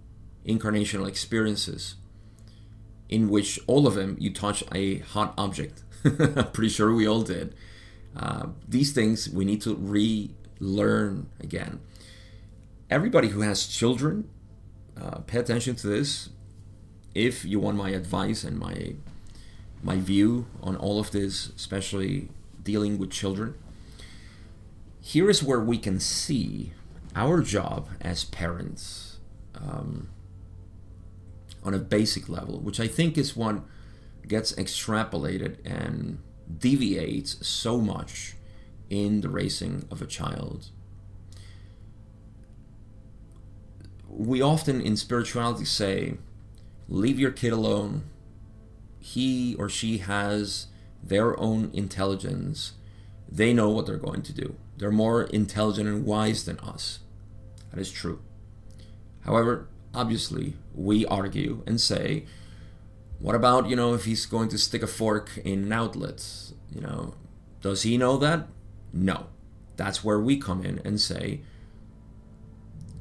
incarnational 0.46 1.08
experiences 1.08 1.96
in 3.08 3.28
which 3.28 3.58
all 3.66 3.86
of 3.86 3.94
them 3.94 4.16
you 4.18 4.32
touch 4.32 4.64
a 4.72 4.98
hot 4.98 5.34
object. 5.36 5.82
Pretty 6.52 6.68
sure 6.68 6.92
we 6.94 7.06
all 7.06 7.22
did. 7.22 7.54
Uh, 8.16 8.48
these 8.66 8.92
things 8.92 9.28
we 9.28 9.44
need 9.44 9.60
to 9.62 9.76
relearn 9.76 11.28
again. 11.40 11.80
Everybody 12.88 13.28
who 13.28 13.40
has 13.40 13.66
children, 13.66 14.28
uh, 15.00 15.18
pay 15.20 15.38
attention 15.38 15.74
to 15.76 15.86
this. 15.88 16.30
If 17.14 17.44
you 17.44 17.58
want 17.60 17.76
my 17.76 17.90
advice 17.90 18.44
and 18.44 18.58
my 18.58 18.94
my 19.82 19.96
view 19.96 20.46
on 20.62 20.76
all 20.76 20.98
of 20.98 21.10
this, 21.10 21.50
especially 21.56 22.28
dealing 22.62 22.98
with 22.98 23.10
children, 23.10 23.54
here 25.00 25.30
is 25.30 25.42
where 25.42 25.60
we 25.60 25.78
can 25.78 26.00
see 26.00 26.72
our 27.14 27.40
job 27.40 27.88
as 28.00 28.24
parents 28.24 29.18
um, 29.54 30.08
on 31.62 31.74
a 31.74 31.78
basic 31.78 32.28
level, 32.28 32.58
which 32.60 32.80
I 32.80 32.88
think 32.88 33.16
is 33.16 33.36
what 33.36 33.62
gets 34.26 34.52
extrapolated 34.52 35.58
and 35.64 36.18
deviates 36.58 37.46
so 37.46 37.78
much 37.78 38.34
in 38.90 39.20
the 39.20 39.28
raising 39.28 39.86
of 39.90 40.02
a 40.02 40.06
child. 40.06 40.70
We 44.08 44.40
often 44.40 44.80
in 44.80 44.96
spirituality 44.96 45.64
say, 45.64 46.18
leave 46.88 47.18
your 47.18 47.32
kid 47.32 47.52
alone. 47.52 48.04
He 49.06 49.54
or 49.56 49.68
she 49.68 49.98
has 49.98 50.66
their 51.00 51.38
own 51.38 51.70
intelligence. 51.72 52.72
They 53.30 53.54
know 53.54 53.70
what 53.70 53.86
they're 53.86 53.96
going 54.08 54.22
to 54.22 54.32
do. 54.32 54.56
They're 54.76 54.90
more 54.90 55.22
intelligent 55.22 55.88
and 55.88 56.04
wise 56.04 56.44
than 56.44 56.58
us. 56.58 56.98
That 57.70 57.80
is 57.80 57.92
true. 57.92 58.20
However, 59.20 59.68
obviously, 59.94 60.54
we 60.74 61.06
argue 61.06 61.62
and 61.66 61.80
say, 61.80 62.24
what 63.20 63.36
about, 63.36 63.68
you 63.68 63.76
know, 63.76 63.94
if 63.94 64.06
he's 64.06 64.26
going 64.26 64.48
to 64.48 64.58
stick 64.58 64.82
a 64.82 64.88
fork 64.88 65.38
in 65.44 65.62
an 65.64 65.72
outlet? 65.72 66.26
You 66.74 66.80
know, 66.80 67.14
does 67.60 67.82
he 67.82 67.96
know 67.96 68.16
that? 68.18 68.48
No. 68.92 69.26
That's 69.76 70.02
where 70.02 70.18
we 70.18 70.36
come 70.36 70.64
in 70.64 70.80
and 70.84 71.00
say, 71.00 71.42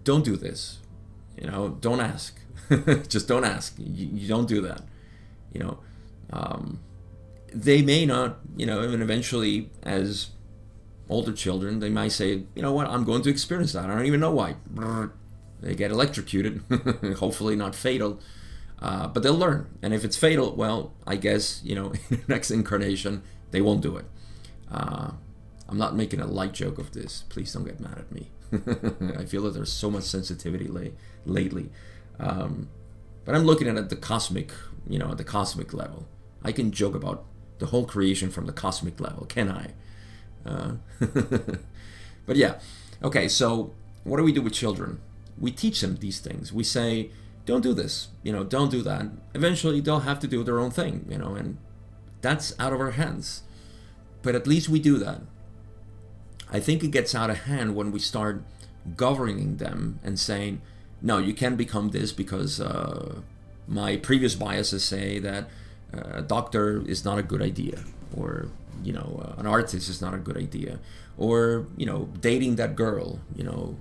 don't 0.04 0.24
do 0.24 0.36
this. 0.36 0.78
You 1.36 1.48
know, 1.48 1.70
don't 1.70 2.00
ask. 2.00 2.40
Just 3.08 3.28
don't 3.28 3.44
ask. 3.44 3.74
You, 3.80 4.10
you, 4.14 4.28
don't 4.28 4.48
do 4.48 4.62
that. 4.62 4.82
You 5.52 5.62
know, 5.62 5.80
um, 6.36 6.80
they 7.54 7.82
may 7.82 8.06
not, 8.06 8.40
you 8.58 8.66
know, 8.66 8.82
and 8.82 9.02
eventually, 9.02 9.70
as 9.84 10.30
older 11.10 11.32
children, 11.32 11.80
they 11.80 11.90
might 11.90 12.12
say, 12.12 12.44
you 12.56 12.62
know 12.62 12.74
what, 12.74 12.88
I'm 12.88 13.04
going 13.04 13.22
to 13.24 13.30
experience 13.30 13.74
that. 13.74 13.86
I 13.90 13.96
don't 13.96 14.06
even 14.06 14.20
know 14.20 14.32
why. 14.32 14.56
They 15.62 15.76
get 15.76 15.92
electrocuted, 15.92 16.62
hopefully 17.20 17.56
not 17.56 17.74
fatal, 17.74 18.20
uh, 18.82 19.08
but 19.08 19.24
they'll 19.24 19.38
learn. 19.38 19.68
And 19.82 19.94
if 19.94 20.04
it's 20.04 20.18
fatal, 20.18 20.56
well, 20.56 20.94
I 21.08 21.16
guess, 21.16 21.62
you 21.64 21.76
know, 21.76 21.94
next 22.28 22.52
incarnation, 22.52 23.24
they 23.52 23.62
won't 23.62 23.82
do 23.82 23.96
it. 23.98 24.06
Uh, 24.70 25.12
I'm 25.70 25.78
not 25.78 25.96
making 25.96 26.20
a 26.20 26.28
light 26.28 26.54
joke 26.54 26.78
of 26.78 26.92
this. 26.92 27.24
Please 27.30 27.54
don't 27.54 27.64
get 27.64 27.80
mad 27.80 27.98
at 27.98 28.12
me. 28.12 28.32
I 29.18 29.26
feel 29.26 29.44
that 29.44 29.54
there's 29.54 29.72
so 29.72 29.90
much 29.90 30.04
sensitivity 30.04 30.68
late, 30.68 30.94
lately. 31.26 31.70
Um, 32.20 32.68
but 33.24 33.34
I'm 33.34 33.44
looking 33.44 33.68
at 33.68 33.76
it 33.76 33.80
at 33.80 33.90
the 33.90 33.96
cosmic, 33.96 34.52
you 34.88 35.00
know, 35.00 35.12
at 35.12 35.18
the 35.18 35.24
cosmic 35.24 35.74
level. 35.74 36.08
I 36.46 36.52
can 36.52 36.72
joke 36.72 36.94
about 36.94 37.26
the 37.58 37.68
whole 37.68 37.86
creation 37.86 38.30
from 38.30 38.46
the 38.46 38.54
cosmic 38.54 39.00
level, 39.00 39.26
can 39.26 39.50
I? 39.50 39.72
Uh, 40.46 40.74
but 42.28 42.36
yeah, 42.36 42.60
okay. 43.04 43.28
So 43.28 43.74
what 44.04 44.18
do 44.18 44.24
we 44.24 44.32
do 44.32 44.44
with 44.44 44.54
children? 44.54 45.02
We 45.40 45.52
teach 45.52 45.82
them 45.82 45.98
these 45.98 46.20
things. 46.20 46.54
We 46.54 46.64
say, 46.64 47.10
don't 47.46 47.62
do 47.62 47.74
this. 47.74 48.10
You 48.22 48.32
know, 48.32 48.44
don't 48.44 48.70
do 48.70 48.84
that. 48.84 49.08
Eventually, 49.34 49.82
they'll 49.82 50.02
have 50.02 50.20
to 50.20 50.28
do 50.28 50.44
their 50.44 50.60
own 50.60 50.70
thing. 50.70 51.06
You 51.10 51.18
know, 51.18 51.34
and 51.34 51.58
that's 52.22 52.54
out 52.60 52.74
of 52.74 52.80
our 52.80 52.92
hands. 52.92 53.42
But 54.22 54.36
at 54.36 54.46
least 54.46 54.70
we 54.70 54.80
do 54.80 54.98
that. 55.00 55.22
I 56.52 56.60
think 56.60 56.84
it 56.84 56.92
gets 56.92 57.16
out 57.16 57.32
of 57.32 57.40
hand 57.40 57.76
when 57.76 57.92
we 57.92 58.00
start 58.00 58.44
governing 58.96 59.58
them 59.58 60.00
and 60.04 60.20
saying, 60.20 60.62
no, 61.02 61.18
you 61.18 61.34
can't 61.34 61.58
become 61.58 61.90
this 61.90 62.12
because 62.12 62.62
uh, 62.62 63.22
my 63.68 63.98
previous 63.98 64.36
biases 64.36 64.84
say 64.84 65.18
that 65.20 65.50
a 65.94 66.22
doctor 66.22 66.84
is 66.88 67.06
not 67.06 67.18
a 67.18 67.24
good 67.24 67.42
idea, 67.42 67.84
or 68.16 68.48
you 68.84 68.94
know, 68.94 69.22
uh, 69.24 69.40
an 69.40 69.48
artist 69.48 69.90
is 69.90 70.02
not 70.02 70.14
a 70.14 70.18
good 70.18 70.38
idea, 70.38 70.80
or 71.18 71.68
you 71.78 71.86
know, 71.86 72.10
dating 72.20 72.56
that 72.58 72.76
girl, 72.76 73.20
you 73.36 73.44
know, 73.44 73.78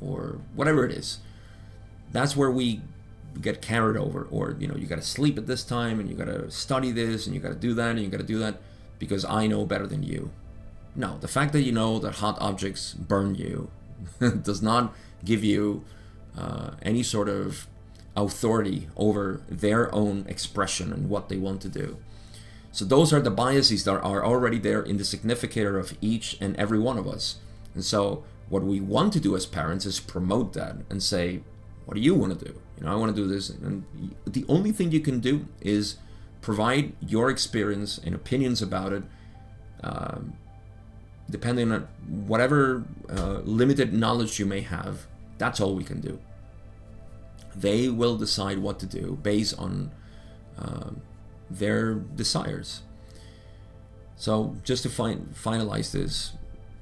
or 0.00 0.38
whatever 0.54 0.84
it 0.84 0.92
is. 0.92 1.18
That's 2.12 2.36
where 2.36 2.50
we 2.50 2.80
get 3.40 3.60
carried 3.60 3.96
over, 3.96 4.26
or 4.30 4.56
you 4.58 4.66
know, 4.66 4.76
you 4.76 4.86
got 4.86 4.96
to 4.96 5.02
sleep 5.02 5.38
at 5.38 5.46
this 5.46 5.64
time, 5.64 6.00
and 6.00 6.08
you 6.08 6.14
got 6.14 6.26
to 6.26 6.50
study 6.50 6.92
this, 6.92 7.26
and 7.26 7.34
you 7.34 7.40
got 7.40 7.50
to 7.50 7.54
do 7.54 7.74
that, 7.74 7.90
and 7.90 8.00
you 8.00 8.08
got 8.08 8.20
to 8.20 8.26
do 8.26 8.38
that 8.38 8.60
because 8.98 9.24
I 9.24 9.46
know 9.46 9.64
better 9.66 9.86
than 9.86 10.02
you. 10.02 10.30
No, 10.94 11.18
the 11.18 11.28
fact 11.28 11.52
that 11.52 11.62
you 11.62 11.72
know 11.72 11.98
that 11.98 12.16
hot 12.16 12.38
objects 12.40 12.94
burn 12.94 13.34
you 13.34 13.70
does 14.18 14.62
not 14.62 14.94
give 15.24 15.44
you 15.44 15.84
uh, 16.36 16.70
any 16.82 17.02
sort 17.02 17.28
of 17.28 17.66
authority 18.16 18.88
over 18.96 19.42
their 19.48 19.94
own 19.94 20.24
expression 20.28 20.92
and 20.92 21.08
what 21.08 21.28
they 21.28 21.36
want 21.36 21.60
to 21.62 21.68
do. 21.68 21.98
So 22.72 22.84
those 22.84 23.12
are 23.12 23.20
the 23.20 23.30
biases 23.30 23.84
that 23.84 24.00
are 24.02 24.24
already 24.24 24.58
there 24.58 24.82
in 24.82 24.96
the 24.98 25.04
significator 25.04 25.78
of 25.78 25.96
each 26.00 26.36
and 26.40 26.56
every 26.56 26.78
one 26.78 26.98
of 26.98 27.06
us. 27.06 27.36
And 27.74 27.84
so 27.84 28.24
what 28.48 28.62
we 28.62 28.80
want 28.80 29.12
to 29.14 29.20
do 29.20 29.34
as 29.34 29.46
parents 29.46 29.86
is 29.86 30.00
promote 30.00 30.52
that 30.54 30.76
and 30.90 31.02
say, 31.02 31.40
what 31.84 31.94
do 31.94 32.00
you 32.00 32.14
want 32.14 32.38
to 32.38 32.44
do? 32.44 32.60
You 32.76 32.84
know, 32.84 32.92
I 32.92 32.96
want 32.96 33.14
to 33.14 33.22
do 33.22 33.28
this. 33.28 33.48
And 33.48 33.84
the 34.26 34.44
only 34.48 34.72
thing 34.72 34.92
you 34.92 35.00
can 35.00 35.20
do 35.20 35.46
is 35.60 35.96
provide 36.40 36.92
your 37.00 37.30
experience 37.30 37.98
and 37.98 38.14
opinions 38.14 38.60
about 38.60 38.92
it, 38.92 39.04
um, 39.82 40.34
depending 41.30 41.72
on 41.72 41.88
whatever 42.08 42.84
uh, 43.08 43.40
limited 43.44 43.92
knowledge 43.92 44.38
you 44.38 44.46
may 44.46 44.60
have. 44.60 45.06
That's 45.38 45.60
all 45.60 45.74
we 45.74 45.84
can 45.84 46.00
do. 46.00 46.18
They 47.56 47.88
will 47.88 48.16
decide 48.16 48.58
what 48.58 48.78
to 48.80 48.86
do 48.86 49.18
based 49.22 49.58
on. 49.58 49.90
Uh, 50.58 50.90
their 51.50 51.94
desires. 51.94 52.82
So, 54.16 54.56
just 54.64 54.82
to 54.84 54.88
fin- 54.88 55.34
finalize 55.34 55.92
this 55.92 56.32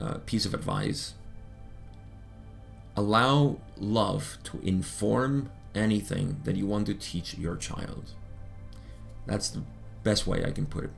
uh, 0.00 0.18
piece 0.26 0.46
of 0.46 0.54
advice, 0.54 1.14
allow 2.96 3.58
love 3.76 4.38
to 4.44 4.60
inform 4.62 5.50
anything 5.74 6.40
that 6.44 6.56
you 6.56 6.66
want 6.66 6.86
to 6.86 6.94
teach 6.94 7.36
your 7.36 7.56
child. 7.56 8.12
That's 9.26 9.48
the 9.48 9.62
best 10.04 10.26
way 10.26 10.44
I 10.44 10.52
can 10.52 10.66
put 10.66 10.84
it. 10.84 10.90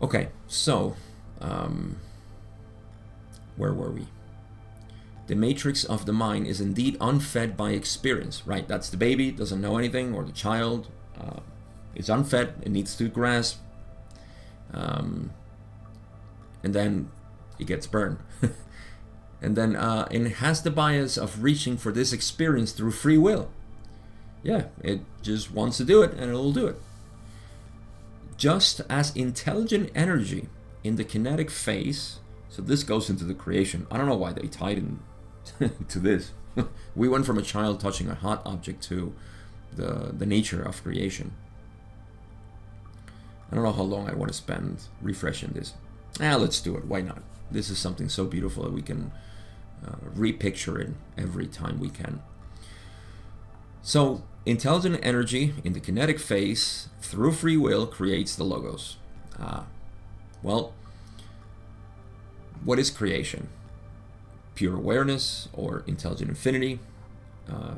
Okay, 0.00 0.28
so 0.46 0.94
um, 1.40 1.96
where 3.56 3.72
were 3.72 3.90
we? 3.90 4.06
The 5.28 5.34
matrix 5.34 5.84
of 5.84 6.06
the 6.06 6.12
mind 6.12 6.46
is 6.46 6.58
indeed 6.58 6.96
unfed 7.02 7.54
by 7.54 7.72
experience, 7.72 8.46
right? 8.46 8.66
That's 8.66 8.88
the 8.88 8.96
baby, 8.96 9.30
doesn't 9.30 9.60
know 9.60 9.76
anything, 9.76 10.14
or 10.14 10.24
the 10.24 10.32
child, 10.32 10.88
uh, 11.20 11.40
it's 11.94 12.08
unfed, 12.08 12.54
it 12.62 12.70
needs 12.70 12.96
to 12.96 13.08
grasp, 13.08 13.60
um, 14.72 15.30
and 16.62 16.74
then 16.74 17.10
it 17.58 17.66
gets 17.66 17.86
burned. 17.86 18.20
and 19.42 19.54
then 19.54 19.76
uh, 19.76 20.08
it 20.10 20.26
has 20.36 20.62
the 20.62 20.70
bias 20.70 21.18
of 21.18 21.42
reaching 21.42 21.76
for 21.76 21.92
this 21.92 22.12
experience 22.14 22.72
through 22.72 22.92
free 22.92 23.18
will. 23.18 23.50
Yeah, 24.42 24.68
it 24.82 25.00
just 25.20 25.52
wants 25.52 25.76
to 25.76 25.84
do 25.84 26.02
it 26.02 26.12
and 26.12 26.30
it'll 26.30 26.52
do 26.52 26.68
it. 26.68 26.76
Just 28.38 28.80
as 28.88 29.14
intelligent 29.14 29.90
energy 29.94 30.48
in 30.82 30.96
the 30.96 31.04
kinetic 31.04 31.50
phase, 31.50 32.20
so 32.48 32.62
this 32.62 32.82
goes 32.82 33.10
into 33.10 33.24
the 33.24 33.34
creation. 33.34 33.86
I 33.90 33.98
don't 33.98 34.06
know 34.06 34.16
why 34.16 34.32
they 34.32 34.46
tied 34.46 34.78
in 34.78 35.00
to 35.88 35.98
this. 35.98 36.32
we 36.96 37.08
went 37.08 37.26
from 37.26 37.38
a 37.38 37.42
child 37.42 37.80
touching 37.80 38.08
a 38.08 38.14
hot 38.14 38.42
object 38.44 38.82
to 38.84 39.14
the, 39.74 40.12
the 40.16 40.26
nature 40.26 40.62
of 40.62 40.82
creation. 40.82 41.32
I 43.50 43.54
don't 43.54 43.64
know 43.64 43.72
how 43.72 43.82
long 43.82 44.08
I 44.08 44.14
want 44.14 44.30
to 44.30 44.36
spend 44.36 44.82
refreshing 45.00 45.50
this. 45.52 45.72
Ah, 46.20 46.36
let's 46.36 46.60
do 46.60 46.76
it. 46.76 46.84
Why 46.84 47.00
not? 47.00 47.22
This 47.50 47.70
is 47.70 47.78
something 47.78 48.08
so 48.08 48.24
beautiful 48.24 48.64
that 48.64 48.72
we 48.72 48.82
can 48.82 49.10
uh, 49.86 49.94
repicture 50.14 50.78
it 50.78 50.90
every 51.16 51.46
time 51.46 51.80
we 51.80 51.88
can. 51.88 52.20
So, 53.80 54.22
intelligent 54.44 54.98
energy 55.02 55.54
in 55.64 55.72
the 55.72 55.80
kinetic 55.80 56.18
phase 56.18 56.88
through 57.00 57.32
free 57.32 57.56
will 57.56 57.86
creates 57.86 58.36
the 58.36 58.44
logos. 58.44 58.96
Ah, 59.40 59.64
well, 60.42 60.74
what 62.64 62.78
is 62.78 62.90
creation? 62.90 63.48
Pure 64.58 64.74
awareness 64.74 65.48
or 65.52 65.84
intelligent 65.86 66.28
infinity, 66.28 66.80
uh, 67.48 67.76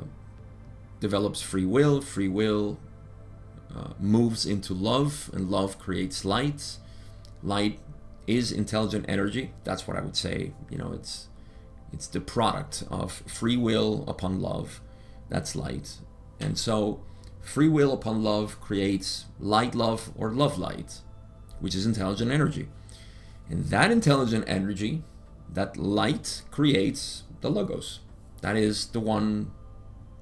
develops 0.98 1.42
free 1.42 1.66
will. 1.66 2.00
Free 2.00 2.26
will 2.26 2.78
uh, 3.76 3.90
moves 4.00 4.46
into 4.46 4.72
love, 4.72 5.28
and 5.34 5.50
love 5.50 5.78
creates 5.78 6.24
light. 6.24 6.78
Light 7.42 7.78
is 8.26 8.50
intelligent 8.50 9.04
energy. 9.08 9.52
That's 9.62 9.86
what 9.86 9.98
I 9.98 10.00
would 10.00 10.16
say. 10.16 10.52
You 10.70 10.78
know, 10.78 10.92
it's 10.94 11.28
it's 11.92 12.06
the 12.06 12.18
product 12.18 12.84
of 12.90 13.12
free 13.26 13.58
will 13.58 14.02
upon 14.08 14.40
love. 14.40 14.80
That's 15.28 15.54
light. 15.54 15.98
And 16.40 16.56
so, 16.56 17.02
free 17.42 17.68
will 17.68 17.92
upon 17.92 18.24
love 18.24 18.58
creates 18.58 19.26
light 19.38 19.74
love 19.74 20.12
or 20.16 20.30
love 20.30 20.56
light, 20.56 21.00
which 21.58 21.74
is 21.74 21.84
intelligent 21.84 22.30
energy. 22.30 22.68
And 23.50 23.66
that 23.66 23.90
intelligent 23.90 24.44
energy, 24.46 25.02
that 25.54 25.76
light, 25.76 26.42
creates 26.50 27.24
the 27.40 27.50
logos. 27.50 28.00
That 28.40 28.56
is 28.56 28.86
the 28.88 29.00
one, 29.00 29.50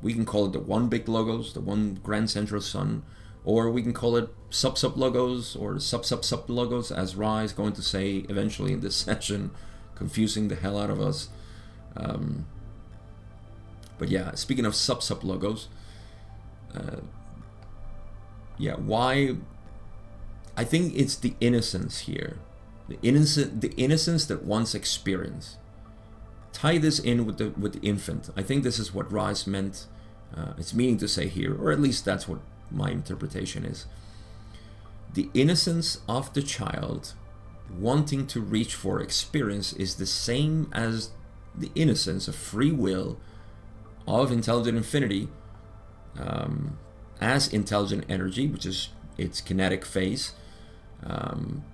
we 0.02 0.12
can 0.12 0.24
call 0.24 0.46
it 0.46 0.52
the 0.52 0.60
one 0.60 0.88
big 0.88 1.08
logos, 1.08 1.54
the 1.54 1.60
one 1.60 2.00
grand 2.02 2.30
central 2.30 2.60
sun, 2.60 3.02
or 3.44 3.70
we 3.70 3.82
can 3.82 3.92
call 3.92 4.16
it 4.16 4.28
sub 4.50 4.78
sub 4.78 4.96
logos 4.96 5.54
or 5.56 5.78
sub 5.78 6.04
sub 6.04 6.24
sub 6.24 6.48
logos, 6.50 6.90
as 6.90 7.16
Ra 7.16 7.38
is 7.38 7.52
going 7.52 7.72
to 7.74 7.82
say 7.82 8.26
eventually 8.28 8.72
in 8.72 8.80
this 8.80 8.96
session, 9.06 9.50
confusing 9.94 10.48
the 10.48 10.56
hell 10.56 10.78
out 10.78 10.90
of 10.90 11.00
us. 11.00 11.28
Um, 11.96 12.46
but 13.98 14.08
yeah, 14.08 14.34
speaking 14.34 14.64
of 14.64 14.74
sub 14.74 15.02
sub 15.02 15.24
logos, 15.24 15.68
uh, 16.74 17.00
yeah, 18.58 18.74
why? 18.74 19.36
I 20.56 20.64
think 20.64 20.94
it's 20.96 21.14
the 21.14 21.34
innocence 21.40 22.00
here, 22.00 22.38
the 22.88 22.98
innocent, 23.02 23.60
the 23.60 23.72
innocence 23.76 24.24
that 24.26 24.44
one's 24.44 24.74
experience. 24.74 25.58
Tie 26.52 26.78
this 26.78 26.98
in 26.98 27.26
with 27.26 27.38
the 27.38 27.50
with 27.50 27.80
the 27.80 27.86
infant. 27.86 28.30
I 28.36 28.42
think 28.42 28.64
this 28.64 28.78
is 28.78 28.94
what 28.94 29.10
Ra 29.12 29.34
meant. 29.46 29.86
Uh, 30.34 30.52
it's 30.58 30.74
meaning 30.74 30.98
to 30.98 31.08
say 31.08 31.28
here, 31.28 31.54
or 31.54 31.70
at 31.72 31.80
least 31.80 32.04
that's 32.04 32.28
what 32.28 32.40
my 32.70 32.90
interpretation 32.90 33.64
is. 33.64 33.86
The 35.14 35.30
innocence 35.32 36.00
of 36.08 36.32
the 36.34 36.42
child 36.42 37.14
wanting 37.78 38.26
to 38.26 38.40
reach 38.40 38.74
for 38.74 39.00
experience 39.00 39.72
is 39.74 39.96
the 39.96 40.06
same 40.06 40.70
as 40.72 41.10
the 41.56 41.70
innocence 41.74 42.28
of 42.28 42.34
free 42.34 42.72
will 42.72 43.18
of 44.06 44.32
intelligent 44.32 44.76
infinity 44.76 45.28
um, 46.18 46.78
as 47.20 47.48
intelligent 47.48 48.04
energy, 48.08 48.46
which 48.46 48.64
is 48.64 48.88
its 49.16 49.40
kinetic 49.40 49.84
phase, 49.84 50.32
um, 51.04 51.64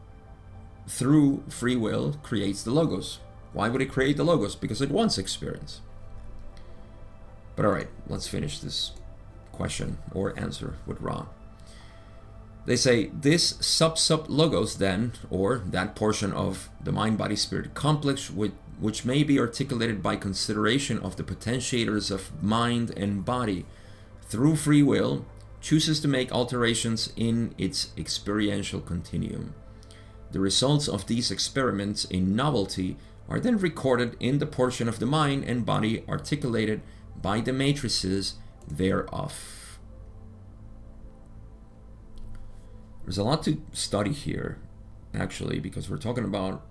through 0.87 1.43
free 1.49 1.76
will 1.76 2.14
creates 2.22 2.62
the 2.62 2.70
logos. 2.70 3.18
Why 3.53 3.68
would 3.68 3.82
it 3.82 3.93
create 3.93 4.16
the 4.16 4.24
logos? 4.24 4.57
Because 4.57 4.82
it 4.82 4.91
wants 4.91 5.18
experience. 5.18 5.80
But 7.57 7.64
all 7.64 7.72
right, 7.72 7.89
let's 8.09 8.26
finish 8.26 8.59
this 8.59 8.93
question 9.53 9.99
or 10.12 10.39
answer 10.39 10.74
with 10.87 11.01
Ra. 11.01 11.26
They 12.66 12.76
say 12.76 13.11
this 13.12 13.57
sub 13.61 13.99
sub 13.99 14.28
logos 14.28 14.78
then, 14.78 15.12
or 15.30 15.59
that 15.66 15.95
portion 15.95 16.32
of 16.32 16.70
the 16.82 16.93
mind 16.93 17.18
body 17.18 17.37
spirit 17.37 17.74
complex 17.74 18.30
which, 18.30 18.53
which 18.80 19.05
may 19.05 19.22
be 19.22 19.39
articulated 19.39 20.03
by 20.03 20.16
consideration 20.16 20.99
of 20.99 21.16
the 21.16 21.22
potentiators 21.22 22.11
of 22.11 22.43
mind 22.43 22.91
and 22.97 23.24
body 23.24 23.66
through 24.22 24.57
free 24.57 24.82
will, 24.82 25.26
chooses 25.61 26.01
to 26.01 26.09
make 26.09 26.32
alterations 26.32 27.12
in 27.16 27.55
its 27.59 27.91
experiential 27.97 28.80
continuum. 28.80 29.55
The 30.35 30.41
results 30.41 30.89
of 30.89 31.07
these 31.07 31.30
experiments 31.30 32.05
in 32.07 32.35
novelty 32.35 32.97
are 33.28 33.39
then 33.39 33.57
recorded 33.57 34.16
in 34.18 34.39
the 34.39 34.47
portion 34.47 34.89
of 34.89 34.99
the 34.99 35.07
mind 35.07 35.45
and 35.45 35.64
body 35.64 36.03
articulated 36.09 36.82
by 37.22 37.41
the 37.41 37.53
matrices 37.53 38.35
thereof. 38.66 39.78
There's 43.05 43.16
a 43.16 43.22
lot 43.22 43.45
to 43.45 43.62
study 43.70 44.11
here, 44.11 44.59
actually, 45.14 45.61
because 45.61 45.89
we're 45.89 45.99
talking 45.99 46.24
about 46.24 46.66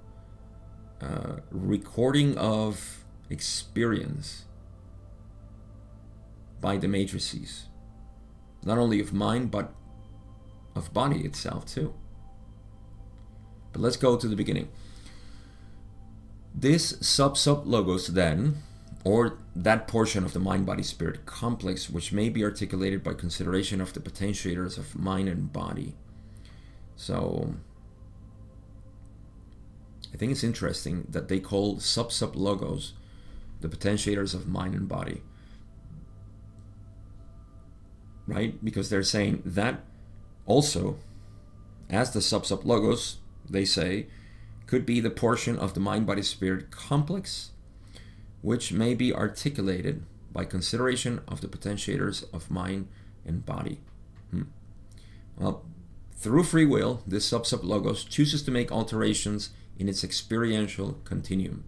uh, 0.99 1.38
recording 1.49 2.38
of 2.38 3.05
experience 3.30 4.43
by 6.59 6.76
the 6.76 6.89
matrices, 6.89 7.68
not 8.66 8.78
only 8.78 8.99
of 8.99 9.14
mind, 9.14 9.51
but 9.51 9.74
of 10.76 10.93
body 10.93 11.22
itself, 11.22 11.66
too. 11.66 11.93
But 13.74 13.82
let's 13.82 13.97
go 13.97 14.15
to 14.15 14.28
the 14.28 14.36
beginning. 14.36 14.69
This 16.55 16.95
sub 17.01 17.38
sub 17.38 17.65
logos 17.65 18.07
then 18.07 18.57
or 19.03 19.39
that 19.55 19.88
portion 19.88 20.24
of 20.24 20.34
the 20.34 20.39
mind 20.39 20.65
body 20.65 20.84
spirit 20.84 21.26
complex 21.26 21.89
which 21.89 22.13
may 22.13 22.30
be 22.30 22.43
articulated 22.43 23.03
by 23.03 23.13
consideration 23.13 23.82
of 23.82 23.93
the 23.93 23.99
potentiators 23.99 24.78
of 24.78 24.97
mind 24.97 25.28
and 25.28 25.51
body. 25.51 25.95
So 26.95 27.55
I 30.13 30.17
think 30.17 30.32
it's 30.32 30.43
interesting 30.43 31.07
that 31.09 31.28
they 31.28 31.39
call 31.39 31.80
sub 31.80 32.11
sub 32.11 32.36
logos 32.36 32.93
the 33.61 33.69
potentiators 33.69 34.34
of 34.36 34.47
mind 34.47 34.76
and 34.76 34.88
body. 34.88 35.21
Right? 38.28 38.63
Because 38.63 38.89
they're 38.89 39.03
saying 39.03 39.41
that 39.45 39.82
also, 40.45 40.97
as 41.89 42.11
the 42.11 42.21
sub 42.21 42.45
sub 42.45 42.63
logos, 42.65 43.17
they 43.49 43.65
say, 43.65 44.07
could 44.67 44.85
be 44.85 44.99
the 44.99 45.09
portion 45.09 45.57
of 45.57 45.73
the 45.73 45.79
mind 45.79 46.05
body 46.05 46.23
spirit 46.23 46.71
complex 46.71 47.51
which 48.43 48.73
may 48.73 48.93
be 48.93 49.13
articulated 49.13 50.03
by 50.31 50.43
consideration 50.43 51.21
of 51.27 51.39
the 51.39 51.47
potentiators 51.47 52.25
of 52.33 52.51
mind 52.51 52.87
and 53.25 53.45
body. 53.45 53.79
Hmm. 54.31 54.43
Well, 55.37 55.65
through 56.17 56.43
free 56.43 56.65
will, 56.65 57.01
this 57.07 57.25
sub 57.25 57.45
sub 57.47 57.63
logos 57.63 58.03
chooses 58.03 58.43
to 58.43 58.51
make 58.51 58.71
alterations 58.71 59.51
in 59.79 59.87
its 59.87 60.03
experiential 60.03 60.99
continuum. 61.05 61.63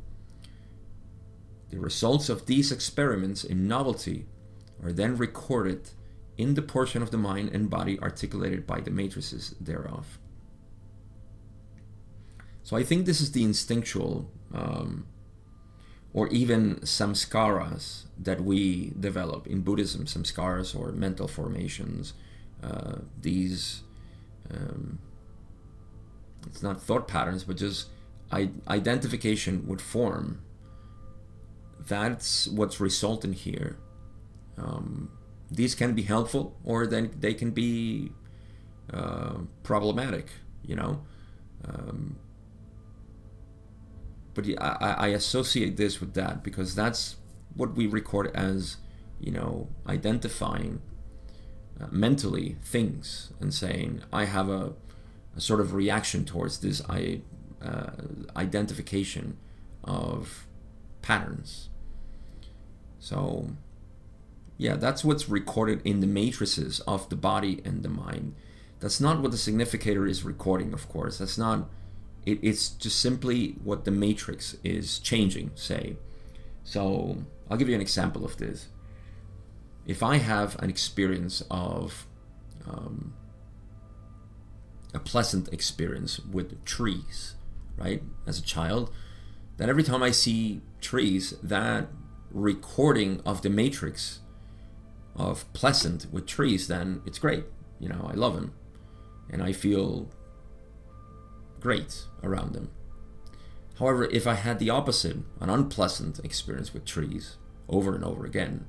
The 1.70 1.80
results 1.80 2.28
of 2.28 2.46
these 2.46 2.72
experiments 2.72 3.44
in 3.46 3.68
novelty 3.68 4.26
are 4.84 4.92
then 4.92 5.18
recorded 5.18 5.92
in 6.38 6.56
the 6.56 6.62
portion 6.62 7.02
of 7.02 7.12
the 7.12 7.18
mind 7.18 7.52
and 7.54 7.70
body 7.70 7.98
articulated 8.00 8.68
by 8.68 8.82
the 8.82 8.92
matrices 8.92 9.56
thereof. 9.62 10.20
So 12.66 12.76
I 12.76 12.84
think 12.84 13.06
this 13.06 13.22
is 13.22 13.32
the 13.32 13.44
instinctual 13.44 14.28
um, 14.52 15.06
or 16.14 16.28
even 16.30 16.78
samskaras 16.78 18.06
that 18.18 18.42
we 18.44 18.92
develop 19.00 19.46
in 19.46 19.62
Buddhism, 19.62 20.06
samskaras 20.06 20.76
or 20.78 20.92
mental 20.92 21.28
formations. 21.28 22.14
Uh, 22.64 22.96
these, 23.22 23.84
um, 24.52 24.98
it's 26.48 26.64
not 26.64 26.82
thought 26.82 27.08
patterns, 27.08 27.44
but 27.44 27.58
just 27.58 27.90
I- 28.32 28.50
identification 28.68 29.68
with 29.68 29.80
form. 29.80 30.42
That's 31.88 32.48
what's 32.48 32.80
resulting 32.80 33.34
here. 33.34 33.78
Um, 34.58 35.12
these 35.52 35.76
can 35.76 35.94
be 35.94 36.02
helpful, 36.02 36.58
or 36.64 36.88
then 36.88 37.12
they 37.20 37.36
can 37.36 37.52
be 37.52 38.12
uh, 38.92 39.36
problematic. 39.62 40.30
You 40.66 40.78
know, 40.78 41.02
um, 41.64 42.16
but 44.36 44.46
I, 44.62 44.96
I 44.98 45.08
associate 45.08 45.78
this 45.78 46.00
with 46.00 46.14
that 46.14 46.44
because 46.44 46.76
that's 46.76 47.16
what 47.56 47.74
we 47.74 47.88
record 47.88 48.32
as 48.36 48.78
you 49.20 49.32
know 49.32 49.70
identifying 49.88 50.82
uh, 51.82 51.88
mentally 51.90 52.58
things 52.62 53.32
and 53.40 53.54
saying 53.54 54.02
I 54.14 54.26
have 54.26 54.50
a, 54.50 54.74
a 55.36 55.42
sort 55.42 55.62
of 55.62 55.74
reaction 55.74 56.26
towards 56.26 56.60
this 56.60 56.82
I 56.88 57.22
uh, 57.62 57.92
identification 58.36 59.38
of 59.84 60.46
patterns. 61.02 61.70
So 63.00 63.50
yeah, 64.58 64.76
that's 64.76 65.04
what's 65.04 65.30
recorded 65.30 65.82
in 65.84 66.00
the 66.00 66.08
matrices 66.08 66.80
of 66.82 67.10
the 67.10 67.16
body 67.16 67.62
and 67.66 67.84
the 67.84 67.90
mind. 67.90 68.36
That's 68.80 69.00
not 69.00 69.22
what 69.22 69.32
the 69.32 69.38
significator 69.38 70.06
is 70.06 70.24
recording, 70.24 70.74
of 70.74 70.88
course. 70.90 71.18
That's 71.18 71.38
not 71.38 71.70
it, 72.26 72.40
it's 72.42 72.70
just 72.70 73.00
simply 73.00 73.56
what 73.64 73.86
the 73.86 73.92
matrix 73.92 74.56
is 74.64 75.00
changing, 75.00 75.52
say. 75.56 75.98
So 76.64 77.18
I'll 77.50 77.58
give 77.58 77.70
you 77.70 77.76
an 77.76 77.82
example 77.82 78.26
of 78.26 78.38
this. 78.38 78.68
If 79.86 80.02
I 80.02 80.18
have 80.18 80.62
an 80.62 80.70
experience 80.70 81.44
of 81.52 82.08
um, 82.68 83.14
a 84.94 85.00
pleasant 85.00 85.54
experience 85.54 86.20
with 86.20 86.64
trees, 86.66 87.36
right, 87.78 88.02
as 88.26 88.40
a 88.40 88.42
child, 88.42 88.92
then 89.58 89.70
every 89.70 89.84
time 89.84 90.02
I 90.02 90.12
see 90.12 90.62
trees, 90.82 91.36
that 91.44 91.88
recording 92.32 93.22
of 93.26 93.44
the 93.44 93.50
matrix 93.50 94.20
of 95.16 95.52
pleasant 95.54 96.08
with 96.12 96.26
trees, 96.26 96.68
then 96.68 97.02
it's 97.06 97.20
great. 97.20 97.46
You 97.80 97.90
know, 97.90 98.10
I 98.12 98.16
love 98.16 98.34
them. 98.36 98.54
And 99.30 99.44
I 99.44 99.54
feel 99.54 100.10
great 101.66 102.04
around 102.22 102.54
them. 102.54 102.70
However, 103.80 104.06
if 104.06 104.28
I 104.28 104.36
had 104.36 104.60
the 104.60 104.70
opposite, 104.70 105.18
an 105.42 105.50
unpleasant 105.50 106.20
experience 106.24 106.74
with 106.74 106.86
trees 106.86 107.38
over 107.68 107.96
and 107.96 108.04
over 108.04 108.24
again, 108.24 108.66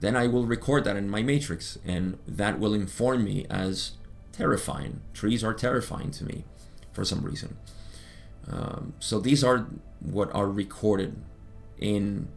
then 0.00 0.16
I 0.16 0.26
will 0.26 0.46
record 0.46 0.82
that 0.84 0.96
in 0.96 1.08
my 1.08 1.22
matrix, 1.22 1.78
and 1.84 2.18
that 2.26 2.58
will 2.58 2.74
inform 2.74 3.22
me 3.22 3.46
as 3.48 3.92
terrifying. 4.32 5.00
Trees 5.14 5.44
are 5.44 5.54
terrifying 5.54 6.10
to 6.18 6.24
me 6.24 6.44
for 6.92 7.04
some 7.04 7.22
reason. 7.22 7.56
Um, 8.50 8.94
so 8.98 9.20
these 9.20 9.44
are 9.44 9.68
what 10.00 10.34
are 10.34 10.48
recorded 10.48 11.12
in 11.78 12.28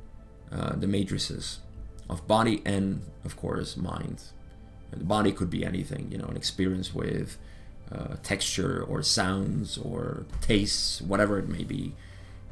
uh, 0.52 0.76
the 0.76 0.88
matrices 0.88 1.60
of 2.08 2.28
body 2.28 2.62
and, 2.66 3.02
of 3.26 3.36
course, 3.36 3.76
mind. 3.76 4.22
The 4.92 5.04
body 5.04 5.32
could 5.32 5.50
be 5.50 5.66
anything, 5.66 6.12
you 6.12 6.20
know, 6.20 6.30
an 6.34 6.38
experience 6.38 6.94
with 6.94 7.38
uh, 7.94 8.16
texture 8.24 8.84
or 8.84 9.02
sounds 9.02 9.78
or 9.78 10.26
tastes, 10.42 11.02
whatever 11.02 11.40
it 11.40 11.48
may 11.48 11.64
be. 11.64 11.94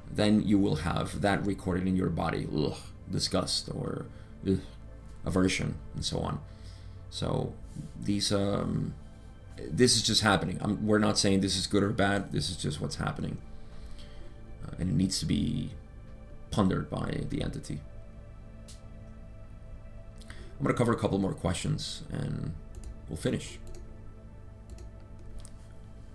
Then 0.09 0.41
you 0.41 0.57
will 0.57 0.77
have 0.77 1.21
that 1.21 1.45
recorded 1.45 1.87
in 1.87 1.95
your 1.95 2.09
body. 2.09 2.47
Ugh, 2.55 2.77
disgust 3.11 3.69
or 3.73 4.05
ugh, 4.47 4.59
aversion 5.25 5.75
and 5.93 6.03
so 6.03 6.19
on. 6.19 6.39
So 7.09 7.53
these 7.99 8.31
um, 8.31 8.93
this 9.57 9.95
is 9.95 10.03
just 10.03 10.21
happening. 10.21 10.57
I'm, 10.61 10.85
we're 10.85 10.99
not 10.99 11.17
saying 11.17 11.41
this 11.41 11.57
is 11.57 11.67
good 11.67 11.83
or 11.83 11.89
bad. 11.89 12.31
This 12.31 12.49
is 12.49 12.57
just 12.57 12.79
what's 12.79 12.95
happening, 12.95 13.37
uh, 14.65 14.75
and 14.79 14.89
it 14.89 14.95
needs 14.95 15.19
to 15.19 15.25
be 15.25 15.71
pondered 16.51 16.89
by 16.89 17.21
the 17.29 17.41
entity. 17.41 17.79
I'm 20.57 20.63
going 20.63 20.73
to 20.73 20.77
cover 20.77 20.91
a 20.91 20.97
couple 20.97 21.19
more 21.19 21.33
questions 21.33 22.03
and 22.11 22.53
we'll 23.07 23.17
finish. 23.17 23.59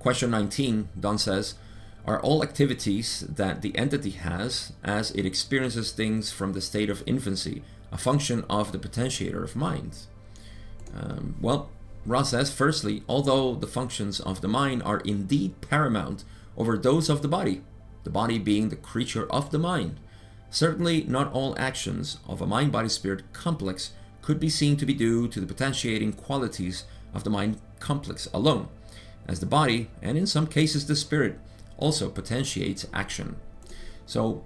Question 0.02 0.32
19, 0.32 0.88
Don 0.98 1.16
says, 1.16 1.54
are 2.04 2.20
all 2.20 2.42
activities 2.42 3.20
that 3.20 3.62
the 3.62 3.78
entity 3.78 4.10
has 4.10 4.72
as 4.82 5.12
it 5.12 5.24
experiences 5.24 5.92
things 5.92 6.32
from 6.32 6.54
the 6.54 6.60
state 6.60 6.90
of 6.90 7.04
infancy 7.06 7.62
a 7.92 7.96
function 7.96 8.44
of 8.50 8.72
the 8.72 8.80
potentiator 8.80 9.44
of 9.44 9.54
mind? 9.54 9.98
Um, 10.92 11.36
well, 11.40 11.70
Ra 12.04 12.24
says, 12.24 12.52
firstly, 12.52 13.04
although 13.08 13.54
the 13.54 13.68
functions 13.68 14.18
of 14.18 14.40
the 14.40 14.48
mind 14.48 14.82
are 14.82 14.98
indeed 15.02 15.60
paramount 15.60 16.24
over 16.56 16.76
those 16.76 17.08
of 17.08 17.22
the 17.22 17.28
body, 17.28 17.62
the 18.02 18.10
body 18.10 18.40
being 18.40 18.70
the 18.70 18.76
creature 18.90 19.30
of 19.30 19.52
the 19.52 19.58
mind, 19.60 20.00
certainly 20.50 21.04
not 21.04 21.32
all 21.32 21.56
actions 21.60 22.18
of 22.26 22.42
a 22.42 22.46
mind 22.46 22.72
body 22.72 22.88
spirit 22.88 23.32
complex 23.32 23.92
could 24.20 24.40
be 24.40 24.48
seen 24.48 24.76
to 24.78 24.84
be 24.84 24.94
due 24.94 25.28
to 25.28 25.38
the 25.38 25.46
potentiating 25.46 26.12
qualities 26.12 26.86
of 27.14 27.22
the 27.22 27.30
mind 27.30 27.60
complex 27.78 28.28
alone, 28.34 28.68
as 29.28 29.40
the 29.40 29.46
body, 29.46 29.88
and 30.00 30.18
in 30.18 30.26
some 30.26 30.46
cases 30.46 30.86
the 30.86 30.96
spirit, 30.96 31.38
also 31.76 32.10
potentiates 32.10 32.86
action. 32.92 33.36
So, 34.06 34.44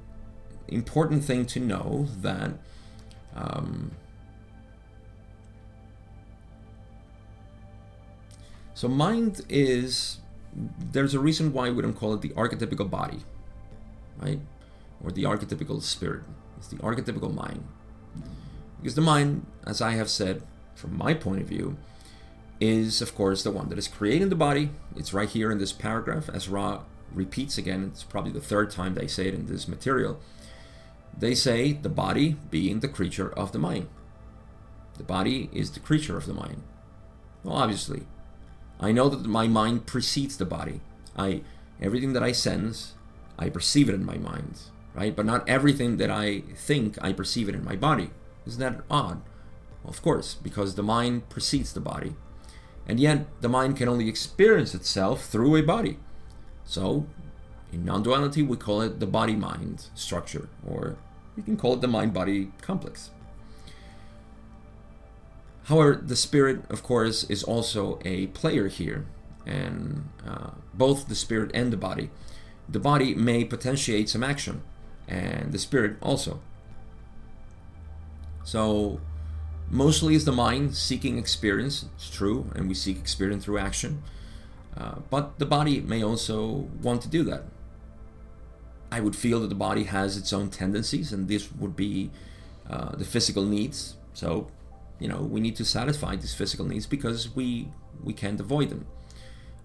important 0.69 1.25
thing 1.25 1.47
to 1.47 1.61
know 1.61 2.09
that 2.23 2.53
um, 3.35 3.93
So 8.77 8.89
mind 8.89 9.41
is 9.49 10.19
there's 10.93 11.15
a 11.15 11.19
reason 11.19 11.55
why 11.55 11.71
we 11.71 11.81
don't 11.81 11.95
call 11.95 12.13
it 12.13 12.21
the 12.21 12.29
archetypical 12.31 12.89
body, 12.89 13.21
right? 14.19 14.39
Or 15.03 15.11
the 15.11 15.23
archetypical 15.23 15.81
spirit. 15.81 16.25
It's 16.59 16.69
the 16.69 16.77
archetypical 16.77 17.33
mind. 17.33 17.67
Because 18.77 18.95
the 18.95 19.01
mind, 19.01 19.47
as 19.67 19.81
I 19.81 19.93
have 19.93 20.11
said, 20.11 20.43
from 20.75 20.95
my 20.95 21.15
point 21.15 21.41
of 21.41 21.49
view, 21.49 21.79
is 22.61 23.03
of 23.03 23.15
course 23.15 23.43
the 23.43 23.51
one 23.51 23.69
that 23.69 23.79
is 23.79 23.89
creating 23.89 24.29
the 24.29 24.35
body. 24.35 24.71
It's 24.97 25.13
right 25.13 25.29
here 25.29 25.51
in 25.51 25.59
this 25.59 25.73
paragraph, 25.73 26.29
as 26.29 26.49
Ra 26.49 26.83
repeats 27.13 27.59
again. 27.59 27.91
It's 27.93 28.03
probably 28.05 28.33
the 28.33 28.41
third 28.41 28.71
time 28.71 28.95
they 28.95 29.07
say 29.07 29.29
it 29.29 29.35
in 29.35 29.47
this 29.47 29.69
material. 29.69 30.19
They 31.19 31.35
say 31.35 31.73
the 31.73 31.89
body 31.89 32.37
being 32.51 32.81
the 32.81 32.89
creature 32.89 33.33
of 33.33 33.53
the 33.53 33.59
mind. 33.59 33.89
The 34.99 35.05
body 35.05 35.51
is 35.53 35.71
the 35.71 35.81
creature 35.81 36.17
of 36.17 36.27
the 36.27 36.35
mind. 36.35 36.63
Well, 37.43 37.57
obviously, 37.57 38.07
I 38.81 38.93
know 38.93 39.09
that 39.09 39.27
my 39.27 39.47
mind 39.47 39.87
precedes 39.87 40.37
the 40.37 40.45
body. 40.45 40.81
I 41.17 41.43
everything 41.81 42.13
that 42.15 42.23
I 42.23 42.33
sense, 42.33 42.95
I 43.39 43.51
perceive 43.51 43.89
it 43.89 43.95
in 43.95 44.05
my 44.05 44.17
mind, 44.17 44.59
right? 44.95 45.15
But 45.15 45.27
not 45.27 45.49
everything 45.49 45.99
that 45.99 46.11
I 46.11 46.41
think, 46.55 46.99
I 47.03 47.13
perceive 47.13 47.49
it 47.49 47.55
in 47.55 47.65
my 47.65 47.77
body. 47.77 48.11
Isn't 48.47 48.61
that 48.61 48.85
odd? 48.91 49.23
Well, 49.83 49.91
of 49.91 50.03
course, 50.03 50.35
because 50.35 50.75
the 50.75 50.83
mind 50.83 51.29
precedes 51.29 51.73
the 51.73 51.81
body. 51.81 52.15
And 52.89 53.01
yet, 53.01 53.27
the 53.41 53.49
mind 53.49 53.77
can 53.77 53.89
only 53.89 54.09
experience 54.09 54.75
itself 54.75 55.27
through 55.27 55.57
a 55.57 55.63
body. 55.63 55.99
So, 56.65 57.07
in 57.73 57.85
non 57.85 58.03
duality, 58.03 58.43
we 58.43 58.57
call 58.57 58.81
it 58.81 59.01
the 59.01 59.07
body 59.07 59.35
mind 59.35 59.87
structure, 59.95 60.49
or 60.67 60.97
we 61.37 61.43
can 61.43 61.57
call 61.57 61.75
it 61.75 61.81
the 61.81 61.89
mind 61.89 62.13
body 62.15 62.53
complex. 62.63 63.11
However, 65.65 66.01
the 66.01 66.15
spirit, 66.15 66.63
of 66.71 66.85
course, 66.85 67.25
is 67.25 67.43
also 67.43 67.99
a 68.05 68.29
player 68.29 68.69
here, 68.69 69.05
and 69.45 70.09
uh, 70.27 70.51
both 70.73 71.09
the 71.09 71.17
spirit 71.17 71.51
and 71.55 71.73
the 71.73 71.77
body. 71.77 72.11
The 72.69 72.79
body 72.79 73.15
may 73.15 73.45
potentiate 73.45 74.09
some 74.09 74.23
action, 74.23 74.63
and 75.09 75.53
the 75.53 75.59
spirit 75.59 75.97
also. 76.01 76.41
So, 78.45 79.01
mostly 79.71 80.15
is 80.15 80.25
the 80.25 80.33
mind 80.33 80.75
seeking 80.77 81.19
experience. 81.19 81.87
It's 81.97 82.11
true, 82.11 82.51
and 82.55 82.69
we 82.69 82.75
seek 82.75 82.99
experience 82.99 83.45
through 83.45 83.59
action. 83.59 84.03
Uh, 84.77 84.97
but 85.11 85.39
the 85.39 85.47
body 85.47 85.81
may 85.81 86.03
also 86.03 86.69
want 86.83 87.03
to 87.03 87.09
do 87.09 87.23
that. 87.25 87.45
I 88.93 89.01
would 89.01 89.17
feel 89.17 89.41
that 89.41 89.49
the 89.49 89.55
body 89.55 89.85
has 89.85 90.17
its 90.17 90.33
own 90.33 90.51
tendencies, 90.51 91.13
and 91.13 91.29
this 91.29 91.51
would 91.53 91.75
be 91.75 92.11
uh, 92.69 92.95
the 92.97 93.05
physical 93.05 93.45
needs. 93.45 93.97
So, 94.13 94.49
you 94.99 95.09
know 95.09 95.21
we 95.21 95.41
need 95.41 95.57
to 95.57 95.65
satisfy 95.65 96.17
these 96.17 96.35
physical 96.35 96.67
needs 96.67 96.87
because 96.87 97.35
we 97.35 97.69
we 98.03 98.13
can't 98.13 98.41
avoid 98.41 98.71
them 98.71 98.87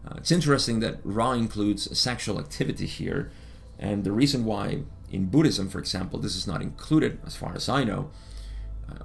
uh, 0.05 0.15
it's 0.17 0.31
interesting 0.31 0.79
that 0.79 0.99
ra 1.03 1.31
includes 1.31 1.97
sexual 1.97 2.39
activity 2.39 2.85
here 2.85 3.31
and 3.79 4.03
the 4.03 4.11
reason 4.11 4.45
why 4.45 4.83
in 5.09 5.25
buddhism 5.25 5.69
for 5.69 5.79
example 5.79 6.19
this 6.19 6.35
is 6.35 6.47
not 6.47 6.61
included 6.61 7.19
as 7.25 7.35
far 7.35 7.53
as 7.55 7.69
i 7.69 7.83
know 7.83 8.09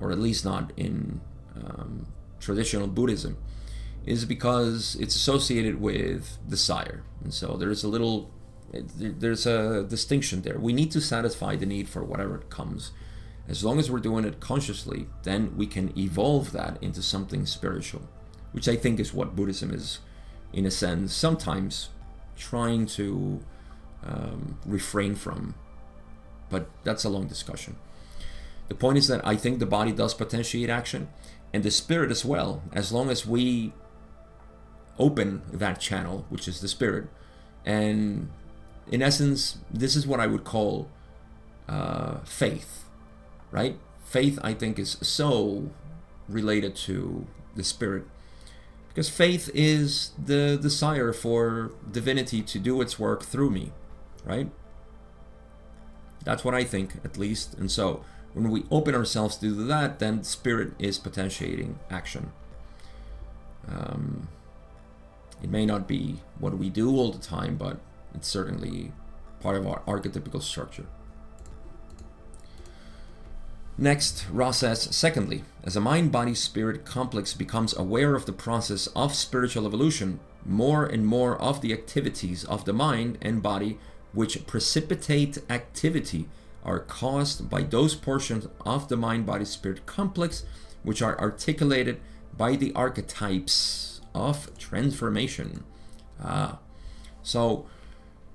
or 0.00 0.12
at 0.12 0.18
least 0.18 0.44
not 0.44 0.72
in 0.76 1.20
um, 1.56 2.06
traditional 2.40 2.86
buddhism 2.86 3.36
is 4.04 4.24
because 4.24 4.96
it's 5.00 5.16
associated 5.16 5.80
with 5.80 6.38
desire 6.48 7.02
and 7.24 7.34
so 7.34 7.56
there's 7.56 7.82
a 7.82 7.88
little 7.88 8.30
there's 8.72 9.46
a 9.46 9.84
distinction 9.84 10.42
there 10.42 10.58
we 10.58 10.72
need 10.72 10.90
to 10.90 11.00
satisfy 11.00 11.56
the 11.56 11.66
need 11.66 11.88
for 11.88 12.02
whatever 12.04 12.38
comes 12.50 12.92
as 13.48 13.64
long 13.64 13.78
as 13.78 13.90
we're 13.90 14.00
doing 14.00 14.24
it 14.24 14.40
consciously, 14.40 15.06
then 15.22 15.56
we 15.56 15.66
can 15.66 15.96
evolve 15.96 16.52
that 16.52 16.82
into 16.82 17.02
something 17.02 17.46
spiritual, 17.46 18.02
which 18.52 18.68
I 18.68 18.76
think 18.76 18.98
is 18.98 19.14
what 19.14 19.36
Buddhism 19.36 19.72
is, 19.72 20.00
in 20.52 20.66
a 20.66 20.70
sense, 20.70 21.14
sometimes 21.14 21.90
trying 22.36 22.86
to 22.86 23.40
um, 24.04 24.58
refrain 24.66 25.14
from. 25.14 25.54
But 26.50 26.68
that's 26.82 27.04
a 27.04 27.08
long 27.08 27.28
discussion. 27.28 27.76
The 28.68 28.74
point 28.74 28.98
is 28.98 29.08
that 29.08 29.26
I 29.26 29.36
think 29.36 29.58
the 29.58 29.66
body 29.66 29.92
does 29.92 30.14
potentiate 30.14 30.70
action, 30.70 31.08
and 31.52 31.62
the 31.62 31.70
spirit 31.70 32.10
as 32.10 32.24
well, 32.24 32.62
as 32.72 32.92
long 32.92 33.10
as 33.10 33.26
we 33.26 33.72
open 34.98 35.42
that 35.52 35.80
channel, 35.80 36.26
which 36.28 36.48
is 36.48 36.60
the 36.60 36.68
spirit. 36.68 37.08
And 37.64 38.30
in 38.90 39.02
essence, 39.02 39.58
this 39.70 39.94
is 39.94 40.06
what 40.06 40.20
I 40.20 40.26
would 40.26 40.44
call 40.44 40.88
uh, 41.68 42.18
faith 42.24 42.86
right? 43.50 43.78
Faith, 44.04 44.38
I 44.42 44.54
think, 44.54 44.78
is 44.78 44.98
so 45.00 45.70
related 46.28 46.74
to 46.76 47.26
the 47.54 47.64
spirit 47.64 48.04
because 48.88 49.08
faith 49.08 49.50
is 49.54 50.10
the 50.22 50.58
desire 50.60 51.12
for 51.12 51.72
divinity 51.90 52.42
to 52.42 52.58
do 52.58 52.80
its 52.80 52.98
work 52.98 53.22
through 53.22 53.50
me, 53.50 53.72
right? 54.24 54.50
That's 56.24 56.44
what 56.44 56.54
I 56.54 56.64
think, 56.64 56.96
at 57.04 57.16
least. 57.16 57.54
And 57.54 57.70
so, 57.70 58.04
when 58.36 58.50
we 58.50 58.66
open 58.70 58.94
ourselves 58.94 59.38
to 59.38 59.50
that, 59.50 59.98
then 59.98 60.22
spirit 60.22 60.74
is 60.78 60.98
potentiating 60.98 61.78
action. 61.90 62.32
Um, 63.66 64.28
it 65.42 65.48
may 65.48 65.64
not 65.64 65.88
be 65.88 66.16
what 66.38 66.58
we 66.58 66.68
do 66.68 66.94
all 66.94 67.10
the 67.10 67.18
time, 67.18 67.56
but 67.56 67.78
it's 68.14 68.28
certainly 68.28 68.92
part 69.40 69.56
of 69.56 69.66
our 69.66 69.80
archetypical 69.86 70.42
structure. 70.42 70.84
Next, 73.78 74.26
Ra 74.30 74.50
says, 74.50 74.82
secondly, 74.94 75.44
as 75.64 75.74
a 75.74 75.80
mind 75.80 76.12
body 76.12 76.34
spirit 76.34 76.84
complex 76.84 77.32
becomes 77.32 77.74
aware 77.74 78.14
of 78.14 78.26
the 78.26 78.34
process 78.34 78.86
of 78.88 79.14
spiritual 79.14 79.66
evolution, 79.66 80.20
more 80.44 80.84
and 80.84 81.06
more 81.06 81.40
of 81.40 81.62
the 81.62 81.72
activities 81.72 82.44
of 82.44 82.66
the 82.66 82.74
mind 82.74 83.16
and 83.22 83.42
body 83.42 83.78
which 84.12 84.46
precipitate 84.46 85.38
activity 85.48 86.28
are 86.66 86.80
caused 86.80 87.48
by 87.48 87.62
those 87.62 87.94
portions 87.94 88.46
of 88.66 88.88
the 88.88 88.96
mind 88.96 89.24
body 89.24 89.44
spirit 89.46 89.86
complex 89.86 90.44
which 90.82 91.00
are 91.00 91.18
articulated 91.18 92.00
by 92.36 92.56
the 92.56 92.72
archetypes 92.74 94.00
of 94.14 94.56
transformation. 94.58 95.64
Ah, 96.22 96.58
so 97.22 97.66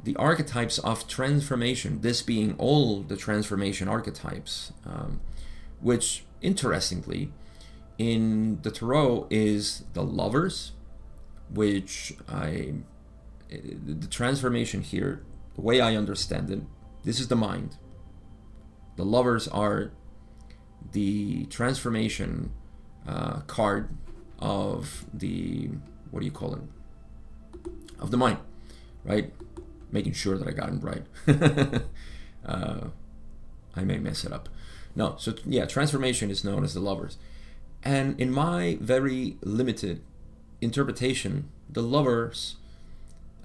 the 0.04 0.16
archetypes 0.16 0.80
of 0.80 1.08
transformation, 1.08 2.02
this 2.02 2.22
being 2.22 2.56
all 2.58 3.02
the 3.02 3.16
transformation 3.16 3.88
archetypes, 3.88 4.74
um, 4.86 5.22
which 5.80 6.24
interestingly, 6.42 7.32
in 7.98 8.60
the 8.64 8.72
tarot 8.72 9.28
is 9.30 9.84
the 9.94 10.04
lovers, 10.04 10.72
which 11.50 12.14
I, 12.28 12.74
the 13.50 14.08
transformation 14.10 14.82
here, 14.82 15.24
the 15.56 15.62
way 15.62 15.80
I 15.80 15.96
understand 15.96 16.50
it, 16.50 16.62
this 17.04 17.20
is 17.20 17.28
the 17.28 17.36
mind. 17.36 17.78
The 19.02 19.06
lovers 19.06 19.48
are 19.48 19.90
the 20.92 21.48
transformation 21.48 22.52
uh, 23.08 23.40
card 23.48 23.90
of 24.38 25.08
the, 25.12 25.72
what 26.12 26.20
do 26.20 26.26
you 26.28 26.32
call 26.32 26.54
it? 26.54 26.62
Of 27.98 28.12
the 28.12 28.18
mind, 28.18 28.38
right? 29.04 29.34
making 29.92 30.14
sure 30.14 30.38
that 30.38 30.48
I 30.48 30.52
got 30.52 30.70
it 30.70 30.84
right. 30.84 31.82
uh, 32.46 32.90
I 33.76 33.84
may 33.84 33.98
mess 33.98 34.24
it 34.24 34.32
up. 34.32 34.50
No, 34.96 35.16
so 35.18 35.34
yeah, 35.46 35.66
transformation 35.66 36.30
is 36.30 36.44
known 36.44 36.64
as 36.64 36.76
the 36.76 36.80
lovers. 36.80 37.18
And 37.82 38.22
in 38.22 38.32
my 38.32 38.78
very 38.80 39.38
limited 39.42 40.04
interpretation, 40.62 41.50
the 41.68 41.82
lovers, 41.82 42.58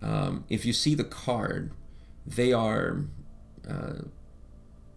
um, 0.02 0.44
if 0.50 0.66
you 0.66 0.74
see 0.74 0.94
the 0.94 1.04
card, 1.04 1.72
they 2.26 2.52
are, 2.52 3.04
uh, 3.66 4.02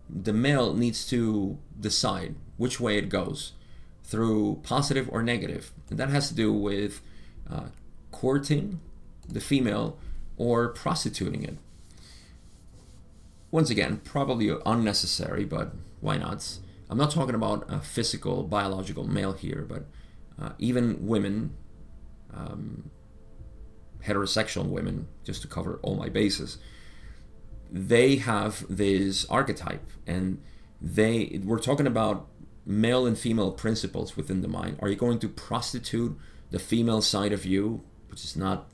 the 0.09 0.33
male 0.33 0.73
needs 0.73 1.07
to 1.09 1.57
decide 1.79 2.35
which 2.57 2.79
way 2.79 2.97
it 2.97 3.09
goes 3.09 3.53
through 4.03 4.59
positive 4.63 5.07
or 5.11 5.21
negative. 5.21 5.71
And 5.89 5.99
that 5.99 6.09
has 6.09 6.29
to 6.29 6.33
do 6.33 6.51
with 6.51 7.01
uh, 7.49 7.67
courting 8.11 8.79
the 9.27 9.39
female 9.39 9.97
or 10.37 10.69
prostituting 10.69 11.43
it. 11.43 11.57
Once 13.51 13.69
again, 13.69 14.01
probably 14.03 14.55
unnecessary, 14.65 15.45
but 15.45 15.73
why 16.01 16.17
not? 16.17 16.57
I'm 16.89 16.97
not 16.97 17.11
talking 17.11 17.35
about 17.35 17.65
a 17.67 17.79
physical, 17.79 18.43
biological 18.43 19.07
male 19.07 19.33
here, 19.33 19.65
but 19.67 19.85
uh, 20.41 20.53
even 20.57 21.05
women, 21.05 21.55
um, 22.33 22.89
heterosexual 24.05 24.65
women, 24.65 25.07
just 25.23 25.41
to 25.41 25.47
cover 25.47 25.79
all 25.83 25.95
my 25.95 26.09
bases, 26.09 26.57
they 27.71 28.17
have 28.17 28.65
this 28.69 29.25
archetype, 29.25 29.85
and 30.07 30.41
they 30.81 31.39
we're 31.43 31.59
talking 31.59 31.87
about 31.87 32.27
male 32.65 33.05
and 33.05 33.17
female 33.17 33.51
principles 33.51 34.15
within 34.15 34.41
the 34.41 34.47
mind. 34.47 34.77
Are 34.81 34.89
you 34.89 34.95
going 34.95 35.19
to 35.19 35.29
prostitute 35.29 36.17
the 36.51 36.59
female 36.59 37.01
side 37.01 37.31
of 37.31 37.45
you, 37.45 37.83
which 38.09 38.23
is 38.23 38.35
not 38.35 38.69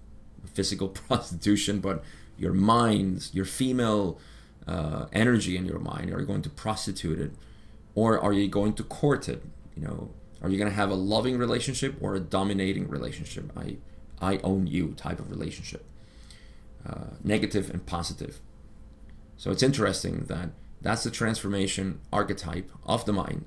physical 0.54 0.88
prostitution, 1.08 1.80
but 1.80 2.04
your 2.38 2.54
mind, 2.54 3.30
your 3.34 3.46
female 3.46 4.20
uh, 4.68 5.06
energy 5.14 5.56
in 5.58 5.66
your 5.66 5.80
mind, 5.80 6.12
are 6.12 6.20
you 6.20 6.26
going 6.26 6.42
to 6.42 6.50
prostitute 6.50 7.20
it, 7.20 7.32
or 7.94 8.20
are 8.20 8.34
you 8.34 8.48
going 8.48 8.74
to 8.74 8.84
court 8.84 9.30
it? 9.30 9.44
You 9.76 9.84
know, 9.84 10.12
are 10.42 10.50
you 10.50 10.58
going 10.58 10.70
to 10.70 10.76
have 10.76 10.90
a 10.90 10.96
loving 10.96 11.38
relationship 11.38 11.96
or 12.02 12.16
a 12.16 12.20
dominating 12.20 12.88
relationship? 12.88 13.52
I, 13.58 13.78
I 14.22 14.38
own 14.44 14.68
you 14.68 14.94
type 14.96 15.20
of 15.20 15.30
relationship, 15.30 15.86
uh, 16.88 17.16
negative 17.24 17.70
and 17.70 17.86
positive. 17.86 18.40
So 19.38 19.52
it's 19.52 19.64
interesting 19.64 20.26
that 20.26 20.50
that's 20.82 21.04
the 21.04 21.12
transformation 21.12 22.00
archetype 22.12 22.72
of 22.86 23.06
the 23.06 23.14
mind, 23.14 23.46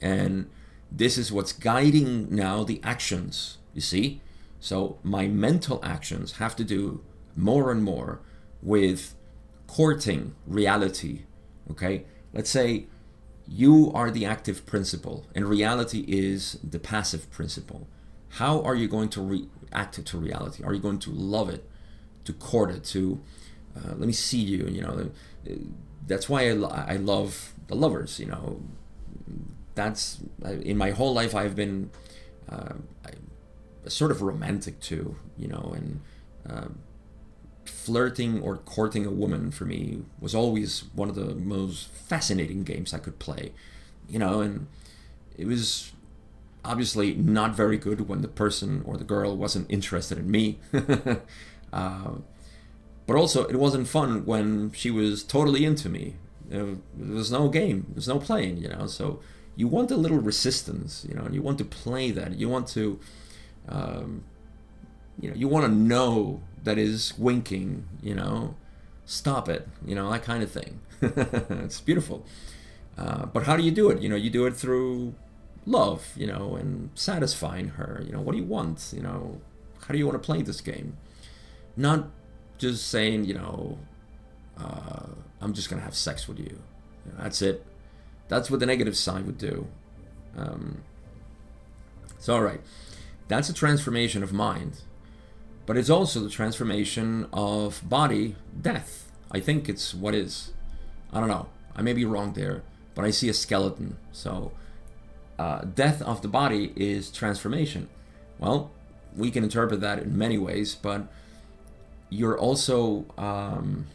and 0.00 0.50
this 0.90 1.18
is 1.18 1.30
what's 1.30 1.52
guiding 1.52 2.34
now 2.34 2.64
the 2.64 2.80
actions. 2.82 3.58
You 3.74 3.80
see, 3.80 4.20
so 4.60 4.98
my 5.02 5.28
mental 5.28 5.80
actions 5.84 6.32
have 6.32 6.56
to 6.56 6.64
do 6.64 7.02
more 7.36 7.70
and 7.70 7.82
more 7.82 8.20
with 8.62 9.14
courting 9.66 10.34
reality. 10.46 11.22
Okay? 11.70 12.04
Let's 12.32 12.50
say 12.50 12.86
you 13.46 13.92
are 13.94 14.10
the 14.10 14.24
active 14.24 14.66
principle 14.66 15.26
and 15.34 15.46
reality 15.46 16.04
is 16.08 16.58
the 16.62 16.78
passive 16.78 17.30
principle. 17.30 17.86
How 18.30 18.60
are 18.62 18.74
you 18.74 18.88
going 18.88 19.08
to 19.10 19.22
react 19.22 20.04
to 20.04 20.18
reality? 20.18 20.62
Are 20.64 20.74
you 20.74 20.80
going 20.80 20.98
to 21.00 21.10
love 21.10 21.48
it, 21.48 21.68
to 22.24 22.32
court 22.32 22.70
it, 22.70 22.84
to 22.84 23.20
uh, 23.78 23.88
let 23.90 24.06
me 24.06 24.12
see 24.12 24.40
you? 24.40 24.66
You 24.66 24.82
know, 24.82 25.10
that's 26.06 26.28
why 26.28 26.48
I, 26.50 26.94
I 26.94 26.96
love 26.96 27.52
the 27.68 27.74
lovers. 27.74 28.18
You 28.18 28.26
know, 28.26 28.60
that's 29.74 30.18
in 30.42 30.76
my 30.76 30.90
whole 30.90 31.14
life 31.14 31.34
I've 31.34 31.54
been 31.54 31.90
uh, 32.48 32.74
sort 33.86 34.10
of 34.10 34.22
romantic 34.22 34.80
too, 34.80 35.16
you 35.36 35.48
know, 35.48 35.72
and 35.74 36.00
uh, 36.48 36.68
flirting 37.64 38.40
or 38.40 38.58
courting 38.58 39.06
a 39.06 39.10
woman 39.10 39.50
for 39.50 39.64
me 39.64 40.02
was 40.20 40.34
always 40.34 40.84
one 40.94 41.08
of 41.08 41.14
the 41.14 41.34
most 41.34 41.88
fascinating 41.88 42.64
games 42.64 42.92
I 42.92 42.98
could 42.98 43.18
play, 43.18 43.52
you 44.08 44.18
know, 44.18 44.40
and 44.40 44.66
it 45.36 45.46
was 45.46 45.92
obviously 46.64 47.14
not 47.14 47.54
very 47.54 47.78
good 47.78 48.08
when 48.08 48.22
the 48.22 48.28
person 48.28 48.82
or 48.84 48.96
the 48.96 49.04
girl 49.04 49.36
wasn't 49.36 49.70
interested 49.70 50.18
in 50.18 50.30
me. 50.30 50.58
uh, 51.72 52.10
but 53.08 53.16
also, 53.16 53.44
it 53.46 53.56
wasn't 53.56 53.88
fun 53.88 54.24
when 54.24 54.70
she 54.72 54.92
was 54.92 55.24
totally 55.24 55.64
into 55.64 55.88
me. 55.88 56.14
there 56.48 56.76
was 56.96 57.32
no 57.32 57.48
game, 57.48 57.86
there 57.88 57.96
was 57.96 58.06
no 58.06 58.20
playing, 58.20 58.58
you 58.58 58.68
know. 58.68 58.86
So 58.86 59.18
you 59.56 59.66
want 59.66 59.90
a 59.90 59.96
little 59.96 60.18
resistance, 60.18 61.04
you 61.08 61.14
know, 61.16 61.22
and 61.22 61.34
you 61.34 61.42
want 61.42 61.58
to 61.58 61.64
play 61.64 62.12
that. 62.12 62.38
You 62.38 62.48
want 62.48 62.68
to 62.68 63.00
um, 63.68 64.24
you 65.20 65.30
know, 65.30 65.36
you 65.36 65.48
want 65.48 65.66
to 65.66 65.72
know 65.72 66.42
that 66.64 66.78
is 66.78 67.16
winking, 67.18 67.86
you 68.02 68.14
know, 68.14 68.54
stop 69.04 69.48
it, 69.48 69.68
you 69.84 69.94
know, 69.94 70.10
that 70.10 70.22
kind 70.22 70.42
of 70.42 70.50
thing. 70.50 70.80
it's 71.02 71.80
beautiful. 71.80 72.24
Uh, 72.96 73.26
but 73.26 73.44
how 73.44 73.56
do 73.56 73.62
you 73.62 73.70
do 73.70 73.90
it? 73.90 74.00
You 74.00 74.08
know, 74.08 74.16
you 74.16 74.30
do 74.30 74.46
it 74.46 74.56
through 74.56 75.14
love, 75.66 76.12
you 76.16 76.26
know, 76.26 76.56
and 76.56 76.90
satisfying 76.94 77.68
her. 77.70 78.02
You 78.04 78.12
know, 78.12 78.20
what 78.20 78.32
do 78.32 78.38
you 78.38 78.44
want? 78.44 78.92
You 78.94 79.02
know, 79.02 79.40
how 79.86 79.92
do 79.92 79.98
you 79.98 80.06
want 80.06 80.20
to 80.20 80.24
play 80.24 80.42
this 80.42 80.60
game? 80.60 80.96
Not 81.76 82.10
just 82.58 82.88
saying, 82.88 83.24
you 83.24 83.34
know, 83.34 83.78
uh, 84.58 85.06
I'm 85.40 85.54
just 85.54 85.70
gonna 85.70 85.82
have 85.82 85.94
sex 85.94 86.28
with 86.28 86.38
you. 86.38 86.58
that's 87.16 87.40
it. 87.40 87.64
That's 88.28 88.50
what 88.50 88.60
the 88.60 88.66
negative 88.66 88.96
side 88.96 89.24
would 89.24 89.38
do. 89.38 89.66
Um, 90.36 90.82
so, 92.18 92.34
all 92.34 92.42
right. 92.42 92.60
That's 93.28 93.48
a 93.48 93.54
transformation 93.54 94.22
of 94.22 94.32
mind. 94.32 94.80
But 95.66 95.76
it's 95.76 95.90
also 95.90 96.20
the 96.20 96.30
transformation 96.30 97.26
of 97.32 97.80
body, 97.88 98.36
death. 98.60 99.10
I 99.30 99.40
think 99.40 99.68
it's 99.68 99.94
what 99.94 100.14
is. 100.14 100.52
I 101.12 101.20
don't 101.20 101.28
know. 101.28 101.48
I 101.76 101.82
may 101.82 101.92
be 101.92 102.04
wrong 102.04 102.32
there, 102.32 102.62
but 102.94 103.04
I 103.04 103.10
see 103.10 103.28
a 103.28 103.34
skeleton. 103.34 103.98
So, 104.12 104.52
uh, 105.38 105.62
death 105.62 106.02
of 106.02 106.22
the 106.22 106.28
body 106.28 106.72
is 106.74 107.10
transformation. 107.10 107.88
Well, 108.38 108.70
we 109.16 109.30
can 109.30 109.44
interpret 109.44 109.80
that 109.80 110.00
in 110.00 110.16
many 110.16 110.38
ways, 110.38 110.74
but 110.74 111.06
you're 112.10 112.38
also 112.38 113.06
um, 113.16 113.86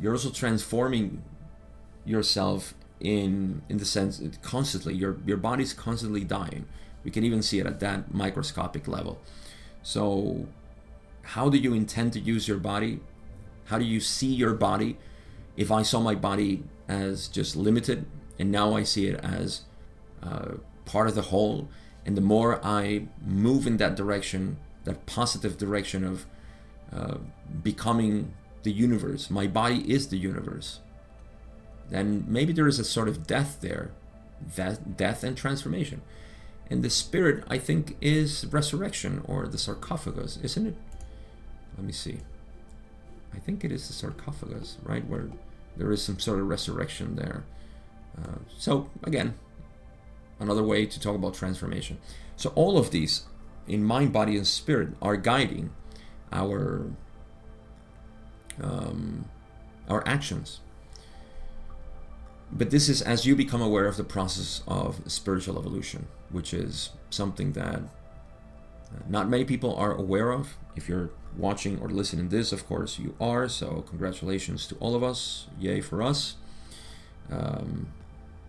you're 0.00 0.12
also 0.12 0.30
transforming 0.30 1.22
yourself 2.04 2.74
in 3.00 3.62
in 3.68 3.78
the 3.78 3.84
sense 3.84 4.20
constantly. 4.42 4.94
Your 4.94 5.18
your 5.26 5.36
body's 5.36 5.72
constantly 5.72 6.24
dying. 6.24 6.66
We 7.04 7.10
can 7.10 7.24
even 7.24 7.42
see 7.42 7.58
it 7.58 7.66
at 7.66 7.80
that 7.80 8.12
microscopic 8.12 8.88
level. 8.88 9.20
So, 9.82 10.46
how 11.22 11.48
do 11.48 11.58
you 11.58 11.74
intend 11.74 12.12
to 12.14 12.20
use 12.20 12.48
your 12.48 12.58
body? 12.58 13.00
How 13.66 13.78
do 13.78 13.84
you 13.84 14.00
see 14.00 14.26
your 14.26 14.54
body? 14.54 14.98
If 15.56 15.70
I 15.70 15.82
saw 15.82 16.00
my 16.00 16.14
body 16.14 16.64
as 16.88 17.28
just 17.28 17.56
limited, 17.56 18.06
and 18.38 18.50
now 18.50 18.74
I 18.74 18.82
see 18.82 19.06
it 19.06 19.20
as 19.22 19.62
uh, 20.22 20.54
part 20.84 21.08
of 21.08 21.14
the 21.14 21.22
whole, 21.22 21.68
and 22.04 22.16
the 22.16 22.20
more 22.22 22.64
I 22.64 23.08
move 23.24 23.66
in 23.66 23.76
that 23.78 23.94
direction, 23.94 24.58
that 24.84 25.06
positive 25.06 25.58
direction 25.58 26.04
of 26.04 26.26
uh, 26.92 27.16
becoming 27.62 28.34
the 28.62 28.72
universe, 28.72 29.30
my 29.30 29.46
body 29.46 29.90
is 29.90 30.08
the 30.08 30.18
universe, 30.18 30.80
then 31.90 32.24
maybe 32.28 32.52
there 32.52 32.68
is 32.68 32.78
a 32.78 32.84
sort 32.84 33.08
of 33.08 33.26
death 33.26 33.58
there, 33.60 33.90
that 34.56 34.96
death 34.96 35.24
and 35.24 35.36
transformation. 35.36 36.02
And 36.70 36.82
the 36.82 36.90
spirit, 36.90 37.44
I 37.48 37.58
think, 37.58 37.96
is 38.00 38.44
resurrection 38.46 39.22
or 39.24 39.46
the 39.46 39.58
sarcophagus, 39.58 40.38
isn't 40.42 40.66
it? 40.66 40.74
Let 41.76 41.86
me 41.86 41.92
see. 41.92 42.18
I 43.34 43.38
think 43.38 43.64
it 43.64 43.72
is 43.72 43.86
the 43.88 43.94
sarcophagus, 43.94 44.76
right? 44.82 45.06
Where 45.06 45.30
there 45.76 45.90
is 45.92 46.02
some 46.02 46.18
sort 46.18 46.40
of 46.40 46.48
resurrection 46.48 47.16
there. 47.16 47.44
Uh, 48.20 48.38
so, 48.56 48.90
again, 49.04 49.34
another 50.40 50.62
way 50.62 50.84
to 50.84 51.00
talk 51.00 51.14
about 51.14 51.34
transformation. 51.34 51.98
So, 52.36 52.50
all 52.54 52.76
of 52.76 52.90
these 52.90 53.22
in 53.66 53.84
mind, 53.84 54.12
body, 54.12 54.36
and 54.36 54.46
spirit 54.46 54.90
are 55.00 55.16
guiding 55.16 55.70
our 56.32 56.86
um, 58.62 59.28
our 59.88 60.06
actions. 60.06 60.60
But 62.50 62.70
this 62.70 62.88
is 62.88 63.02
as 63.02 63.26
you 63.26 63.36
become 63.36 63.60
aware 63.60 63.86
of 63.86 63.96
the 63.96 64.04
process 64.04 64.62
of 64.66 65.00
spiritual 65.06 65.58
evolution 65.58 66.06
which 66.30 66.52
is 66.52 66.90
something 67.10 67.52
that 67.52 67.82
not 69.08 69.28
many 69.28 69.44
people 69.44 69.74
are 69.76 69.94
aware 69.94 70.32
of. 70.32 70.56
If 70.76 70.88
you're 70.88 71.10
watching 71.36 71.78
or 71.80 71.88
listening 71.88 72.28
this, 72.28 72.52
of 72.52 72.66
course, 72.66 72.98
you 72.98 73.14
are. 73.20 73.48
So, 73.48 73.84
congratulations 73.88 74.66
to 74.68 74.76
all 74.76 74.94
of 74.94 75.02
us. 75.02 75.46
Yay 75.58 75.80
for 75.80 76.02
us. 76.02 76.36
Um, 77.30 77.88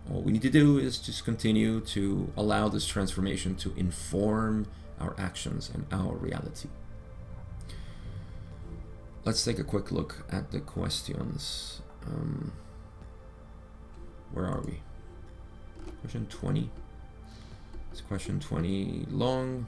all 0.09 0.21
we 0.21 0.32
need 0.32 0.41
to 0.43 0.49
do 0.49 0.77
is 0.77 0.97
just 0.97 1.25
continue 1.25 1.82
to 1.82 2.32
allow 2.38 2.69
this 2.69 2.88
transformation 2.88 3.55
to 3.57 3.73
inform 3.75 4.67
our 4.99 5.13
actions 5.17 5.69
and 5.73 5.86
our 5.91 6.15
reality. 6.15 6.69
Let's 9.30 9.45
take 9.45 9.59
a 9.59 9.63
quick 9.63 9.91
look 9.91 10.25
at 10.32 10.49
the 10.49 10.59
questions. 10.59 11.84
Um, 12.07 12.51
where 14.34 14.47
are 14.47 14.59
we? 14.61 14.80
Question 16.01 16.25
20. 16.32 16.67
It's 17.91 18.01
question 18.01 18.39
20 18.39 19.05
long. 19.11 19.67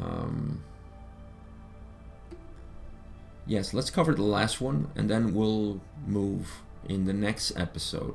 Um, 0.00 0.62
yes, 3.44 3.74
let's 3.74 3.90
cover 3.90 4.14
the 4.14 4.22
last 4.22 4.60
one 4.60 4.92
and 4.94 5.10
then 5.10 5.34
we'll 5.34 5.80
move 6.06 6.62
in 6.88 7.06
the 7.06 7.12
next 7.12 7.56
episode 7.56 8.14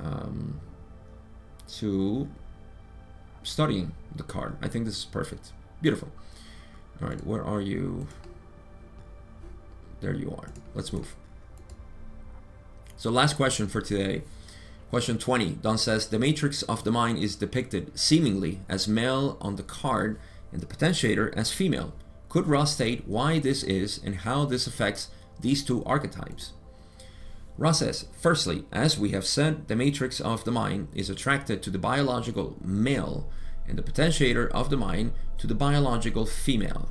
um, 0.00 0.60
to 1.74 2.28
studying 3.44 3.92
the 4.16 4.24
card. 4.24 4.56
I 4.60 4.66
think 4.66 4.84
this 4.84 4.98
is 4.98 5.04
perfect. 5.04 5.52
Beautiful. 5.80 6.08
All 7.02 7.08
right, 7.08 7.26
where 7.26 7.44
are 7.44 7.60
you? 7.60 8.06
There 10.00 10.14
you 10.14 10.30
are. 10.38 10.48
Let's 10.74 10.92
move. 10.92 11.14
So, 12.96 13.10
last 13.10 13.36
question 13.36 13.68
for 13.68 13.80
today. 13.80 14.22
Question 14.88 15.18
20. 15.18 15.50
Don 15.56 15.76
says 15.76 16.08
The 16.08 16.18
matrix 16.18 16.62
of 16.62 16.84
the 16.84 16.92
mind 16.92 17.18
is 17.18 17.36
depicted 17.36 17.98
seemingly 17.98 18.60
as 18.68 18.88
male 18.88 19.36
on 19.40 19.56
the 19.56 19.62
card 19.62 20.18
and 20.52 20.62
the 20.62 20.66
potentiator 20.66 21.34
as 21.34 21.52
female. 21.52 21.92
Could 22.28 22.46
Ra 22.46 22.64
state 22.64 23.06
why 23.06 23.38
this 23.38 23.62
is 23.62 24.00
and 24.02 24.16
how 24.16 24.44
this 24.44 24.66
affects 24.66 25.08
these 25.40 25.62
two 25.62 25.84
archetypes? 25.84 26.52
Ra 27.58 27.72
says, 27.72 28.06
firstly, 28.18 28.64
as 28.70 28.98
we 28.98 29.10
have 29.10 29.26
said, 29.26 29.68
the 29.68 29.76
matrix 29.76 30.20
of 30.20 30.44
the 30.44 30.52
mind 30.52 30.88
is 30.94 31.10
attracted 31.10 31.62
to 31.62 31.70
the 31.70 31.78
biological 31.78 32.56
male 32.62 33.28
and 33.68 33.78
the 33.78 33.82
potentiator 33.82 34.48
of 34.50 34.70
the 34.70 34.76
mind 34.76 35.12
to 35.38 35.46
the 35.46 35.54
biological 35.54 36.26
female. 36.26 36.88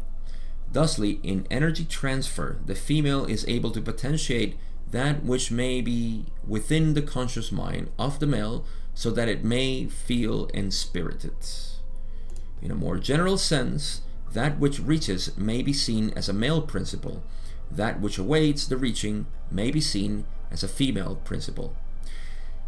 Thusly, 0.72 1.20
in 1.24 1.48
energy 1.50 1.86
transfer, 1.86 2.58
the 2.66 2.76
female 2.76 3.26
is 3.26 3.48
able 3.48 3.72
to 3.72 3.82
potentiate 3.82 4.58
that 4.92 5.24
which 5.24 5.52
may 5.52 5.82
be 5.82 6.26
within 6.48 6.94
the 6.94 7.02
conscious 7.02 7.52
mind 7.52 7.90
of 7.98 8.20
the 8.20 8.28
male 8.28 8.66
so 8.94 9.12
that 9.12 9.28
it 9.28 9.44
may 9.44 9.86
feel 9.86 10.48
inspirited. 10.54 11.36
In 12.62 12.72
a 12.72 12.76
more 12.76 12.98
general 12.98 13.38
sense, 13.38 14.02
that 14.34 14.60
which 14.60 14.80
reaches 14.80 15.38
may 15.38 15.62
be 15.62 15.74
seen 15.74 16.12
as 16.16 16.28
a 16.28 16.34
male 16.34 16.62
principle, 16.62 17.24
that 17.72 18.00
which 18.00 18.18
awaits 18.18 18.66
the 18.66 18.78
reaching 18.78 19.26
may 19.52 19.72
be 19.72 19.82
seen 19.82 20.26
as 20.52 20.64
a 20.64 20.68
female 20.68 21.16
principle. 21.24 21.76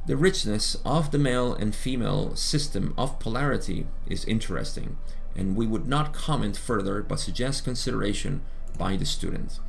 The 0.07 0.15
richness 0.15 0.75
of 0.85 1.11
the 1.11 1.17
male 1.17 1.53
and 1.53 1.75
female 1.75 2.33
system 2.33 2.93
of 2.97 3.19
polarity 3.19 3.87
is 4.07 4.23
interesting, 4.23 4.97
and 5.35 5.53
we 5.53 5.67
would 5.67 5.85
not 5.85 6.13
comment 6.13 6.55
further 6.55 7.03
but 7.03 7.19
suggest 7.19 7.65
consideration 7.65 8.41
by 8.77 8.95
the 8.95 9.05
student. 9.05 9.59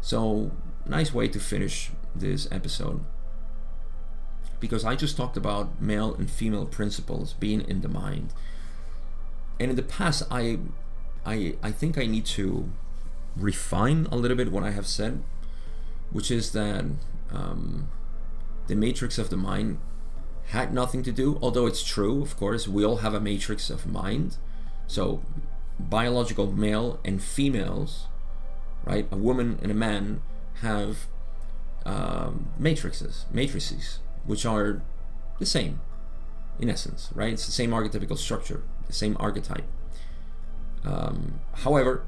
So, 0.00 0.52
nice 0.86 1.12
way 1.12 1.28
to 1.28 1.38
finish 1.38 1.90
this 2.16 2.48
episode. 2.50 3.04
Because 4.58 4.86
I 4.86 4.96
just 4.96 5.18
talked 5.18 5.36
about 5.36 5.82
male 5.82 6.14
and 6.14 6.30
female 6.30 6.64
principles 6.64 7.34
being 7.34 7.60
in 7.60 7.82
the 7.82 7.88
mind. 7.88 8.32
And 9.60 9.68
in 9.68 9.76
the 9.76 9.82
past, 9.82 10.22
I, 10.30 10.60
I, 11.26 11.56
I 11.62 11.72
think 11.72 11.98
I 11.98 12.06
need 12.06 12.24
to 12.26 12.70
refine 13.36 14.08
a 14.10 14.16
little 14.16 14.36
bit 14.36 14.50
what 14.50 14.64
I 14.64 14.70
have 14.70 14.86
said, 14.86 15.22
which 16.10 16.30
is 16.30 16.52
that 16.52 16.86
um, 17.30 17.88
the 18.66 18.74
matrix 18.74 19.18
of 19.18 19.30
the 19.30 19.36
mind 19.36 19.78
had 20.48 20.72
nothing 20.72 21.02
to 21.02 21.12
do, 21.12 21.38
although 21.40 21.66
it's 21.66 21.82
true, 21.82 22.22
of 22.22 22.36
course, 22.36 22.68
we 22.68 22.84
all 22.84 22.98
have 22.98 23.14
a 23.14 23.20
matrix 23.20 23.70
of 23.70 23.86
mind. 23.86 24.36
So, 24.86 25.22
biological 25.78 26.52
male 26.52 27.00
and 27.04 27.22
females, 27.22 28.06
right? 28.84 29.08
A 29.10 29.16
woman 29.16 29.58
and 29.62 29.70
a 29.70 29.74
man 29.74 30.22
have 30.60 31.06
um, 31.86 32.48
matrices, 32.58 33.26
matrices, 33.32 34.00
which 34.24 34.44
are 34.46 34.82
the 35.38 35.46
same 35.46 35.80
in 36.58 36.70
essence, 36.70 37.10
right? 37.14 37.32
It's 37.32 37.46
the 37.46 37.52
same 37.52 37.70
archetypical 37.70 38.16
structure, 38.16 38.62
the 38.86 38.92
same 38.92 39.16
archetype. 39.18 39.64
Um, 40.84 41.40
however, 41.54 42.04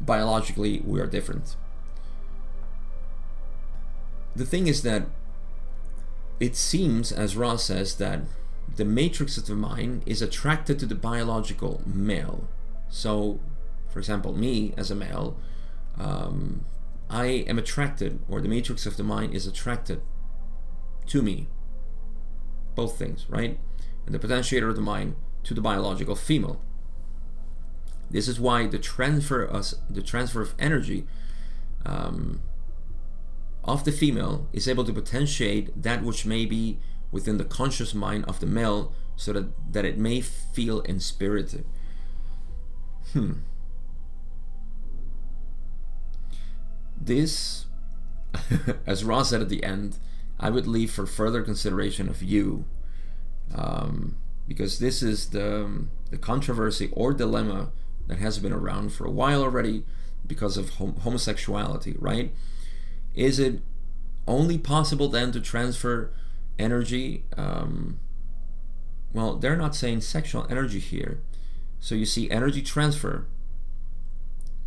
biologically, 0.00 0.82
we 0.86 1.00
are 1.00 1.06
different 1.06 1.56
the 4.34 4.46
thing 4.46 4.66
is 4.66 4.82
that 4.82 5.06
it 6.40 6.56
seems, 6.56 7.12
as 7.12 7.36
Ra 7.36 7.56
says, 7.56 7.96
that 7.96 8.20
the 8.76 8.84
matrix 8.84 9.36
of 9.36 9.46
the 9.46 9.54
mind 9.54 10.02
is 10.06 10.22
attracted 10.22 10.78
to 10.78 10.86
the 10.86 10.94
biological 10.94 11.82
male. 11.86 12.48
So, 12.88 13.40
for 13.88 13.98
example, 13.98 14.32
me 14.32 14.72
as 14.76 14.90
a 14.90 14.94
male, 14.94 15.36
um, 15.98 16.64
I 17.10 17.26
am 17.46 17.58
attracted, 17.58 18.20
or 18.28 18.40
the 18.40 18.48
matrix 18.48 18.86
of 18.86 18.96
the 18.96 19.04
mind 19.04 19.34
is 19.34 19.46
attracted 19.46 20.00
to 21.06 21.22
me. 21.22 21.48
Both 22.74 22.98
things, 22.98 23.26
right? 23.28 23.58
And 24.06 24.14
the 24.14 24.18
potentiator 24.18 24.68
of 24.68 24.76
the 24.76 24.82
mind 24.82 25.16
to 25.44 25.54
the 25.54 25.60
biological 25.60 26.16
female. 26.16 26.60
This 28.10 28.28
is 28.28 28.40
why 28.40 28.66
the 28.66 28.78
transfer, 28.78 29.48
the 29.90 30.02
transfer 30.02 30.40
of 30.40 30.54
energy 30.58 31.06
um, 31.84 32.40
of 33.64 33.84
the 33.84 33.92
female 33.92 34.48
is 34.52 34.66
able 34.66 34.84
to 34.84 34.92
potentiate 34.92 35.82
that 35.82 36.02
which 36.02 36.26
may 36.26 36.44
be 36.44 36.78
within 37.10 37.38
the 37.38 37.44
conscious 37.44 37.94
mind 37.94 38.24
of 38.24 38.40
the 38.40 38.46
male 38.46 38.92
so 39.16 39.32
that, 39.32 39.72
that 39.72 39.84
it 39.84 39.98
may 39.98 40.20
feel 40.20 40.80
inspirited. 40.82 41.64
Hmm. 43.12 43.32
This, 47.00 47.66
as 48.86 49.04
Ra 49.04 49.22
said 49.22 49.42
at 49.42 49.48
the 49.48 49.62
end, 49.62 49.98
I 50.40 50.50
would 50.50 50.66
leave 50.66 50.90
for 50.90 51.06
further 51.06 51.42
consideration 51.42 52.08
of 52.08 52.22
you, 52.22 52.64
um, 53.54 54.16
because 54.48 54.78
this 54.78 55.02
is 55.02 55.30
the, 55.30 55.86
the 56.10 56.18
controversy 56.18 56.90
or 56.92 57.12
dilemma 57.12 57.70
that 58.08 58.18
has 58.18 58.38
been 58.38 58.52
around 58.52 58.92
for 58.92 59.04
a 59.04 59.10
while 59.10 59.42
already 59.42 59.84
because 60.26 60.56
of 60.56 60.70
hom- 60.70 60.96
homosexuality, 60.96 61.96
right? 61.98 62.32
Is 63.14 63.38
it 63.38 63.60
only 64.26 64.58
possible 64.58 65.08
then 65.08 65.32
to 65.32 65.40
transfer 65.40 66.12
energy? 66.58 67.24
Um, 67.36 67.98
well, 69.12 69.36
they're 69.36 69.56
not 69.56 69.74
saying 69.74 70.00
sexual 70.00 70.46
energy 70.48 70.78
here. 70.78 71.20
So 71.80 71.94
you 71.94 72.06
see, 72.06 72.30
energy 72.30 72.62
transfer 72.62 73.26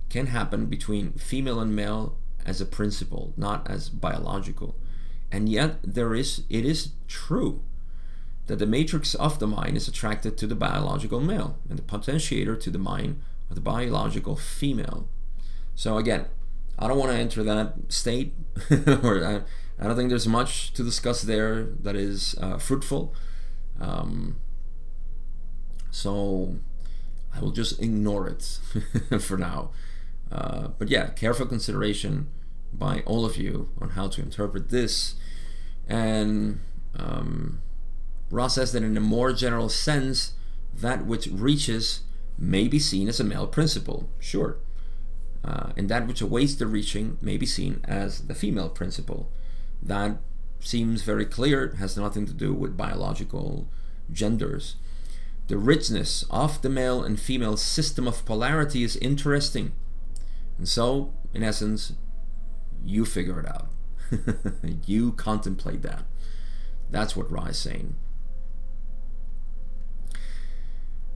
can 0.09 0.27
happen 0.27 0.67
between 0.67 1.13
female 1.13 1.59
and 1.59 1.75
male 1.75 2.17
as 2.45 2.61
a 2.61 2.65
principle, 2.65 3.33
not 3.35 3.69
as 3.69 3.89
biological. 3.89 4.75
And 5.31 5.49
yet, 5.49 5.79
there 5.83 6.13
is 6.13 6.43
it 6.49 6.65
is 6.65 6.91
true 7.07 7.61
that 8.47 8.59
the 8.59 8.67
matrix 8.67 9.15
of 9.15 9.39
the 9.39 9.47
mind 9.47 9.75
is 9.75 9.87
attracted 9.87 10.37
to 10.37 10.47
the 10.47 10.55
biological 10.55 11.19
male 11.19 11.57
and 11.67 11.79
the 11.79 11.83
potentiator 11.83 12.59
to 12.61 12.69
the 12.69 12.77
mind 12.77 13.19
of 13.49 13.55
the 13.55 13.61
biological 13.61 14.35
female. 14.35 15.07
So 15.73 15.97
again, 15.97 16.27
I 16.77 16.87
don't 16.87 16.97
want 16.97 17.11
to 17.11 17.17
enter 17.17 17.43
that 17.43 17.73
state, 17.89 18.33
or 19.03 19.23
I, 19.23 19.41
I, 19.79 19.87
don't 19.87 19.95
think 19.95 20.09
there's 20.09 20.27
much 20.27 20.73
to 20.73 20.83
discuss 20.83 21.21
there 21.21 21.63
that 21.81 21.95
is 21.95 22.35
uh, 22.41 22.57
fruitful. 22.57 23.13
Um, 23.79 24.37
so 25.89 26.57
I 27.33 27.39
will 27.39 27.51
just 27.51 27.81
ignore 27.81 28.27
it 28.27 28.59
for 29.21 29.37
now. 29.37 29.71
Uh, 30.31 30.69
but 30.77 30.89
yeah, 30.89 31.07
careful 31.09 31.45
consideration 31.45 32.27
by 32.73 33.01
all 33.05 33.25
of 33.25 33.37
you 33.37 33.69
on 33.79 33.91
how 33.91 34.07
to 34.09 34.21
interpret 34.21 34.69
this. 34.69 35.15
And 35.87 36.59
um, 36.97 37.61
Ra 38.29 38.47
says 38.47 38.71
that 38.73 38.83
in 38.83 38.97
a 38.97 39.01
more 39.01 39.31
general 39.33 39.69
sense, 39.69 40.33
that 40.73 41.05
which 41.05 41.27
reaches 41.27 42.01
may 42.37 42.67
be 42.67 42.79
seen 42.79 43.07
as 43.07 43.19
a 43.19 43.23
male 43.23 43.47
principle. 43.47 44.09
Sure. 44.19 44.57
Uh, 45.45 45.71
and 45.77 45.89
that 45.89 46.07
which 46.07 46.21
awaits 46.21 46.55
the 46.55 46.65
reaching 46.65 47.17
may 47.21 47.37
be 47.37 47.45
seen 47.45 47.79
as 47.83 48.27
the 48.27 48.33
female 48.33 48.69
principle. 48.69 49.29
That 49.81 50.17
seems 50.59 51.03
very 51.03 51.25
clear, 51.25 51.75
has 51.77 51.95
nothing 51.95 52.25
to 52.25 52.33
do 52.33 52.53
with 52.53 52.75
biological 52.75 53.67
genders. 54.11 54.77
The 55.47 55.57
richness 55.57 56.25
of 56.31 56.61
the 56.63 56.69
male 56.69 57.03
and 57.03 57.19
female 57.19 57.57
system 57.57 58.07
of 58.07 58.25
polarity 58.25 58.83
is 58.83 58.95
interesting. 58.97 59.73
And 60.57 60.67
so, 60.67 61.13
in 61.33 61.43
essence, 61.43 61.93
you 62.83 63.05
figure 63.05 63.39
it 63.39 63.47
out. 63.47 63.69
you 64.87 65.11
contemplate 65.11 65.83
that. 65.83 66.05
That's 66.89 67.15
what 67.15 67.31
Ra 67.31 67.45
is 67.45 67.59
saying. 67.59 67.95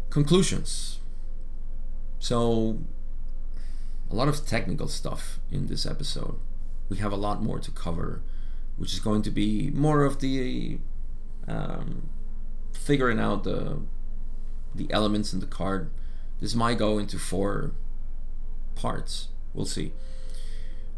conclusions. 0.09 0.99
So, 2.19 2.79
a 4.11 4.15
lot 4.15 4.27
of 4.27 4.45
technical 4.45 4.87
stuff 4.87 5.39
in 5.51 5.67
this 5.67 5.85
episode. 5.85 6.39
We 6.89 6.97
have 6.97 7.11
a 7.11 7.17
lot 7.17 7.43
more 7.43 7.59
to 7.59 7.71
cover, 7.71 8.21
which 8.77 8.93
is 8.93 8.99
going 8.99 9.21
to 9.23 9.31
be 9.31 9.69
more 9.71 10.03
of 10.03 10.19
the 10.19 10.79
um, 11.47 12.09
figuring 12.73 13.19
out 13.19 13.43
the 13.43 13.81
the 14.73 14.91
elements 14.91 15.33
in 15.33 15.39
the 15.39 15.45
card. 15.45 15.91
This 16.39 16.55
might 16.55 16.77
go 16.77 16.97
into 16.97 17.19
four 17.19 17.71
parts. 18.75 19.29
We'll 19.53 19.65
see. 19.65 19.91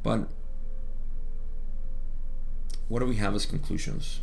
But 0.03 0.28
what 2.88 2.99
do 2.99 3.05
we 3.05 3.16
have 3.16 3.34
as 3.34 3.45
conclusions? 3.45 4.22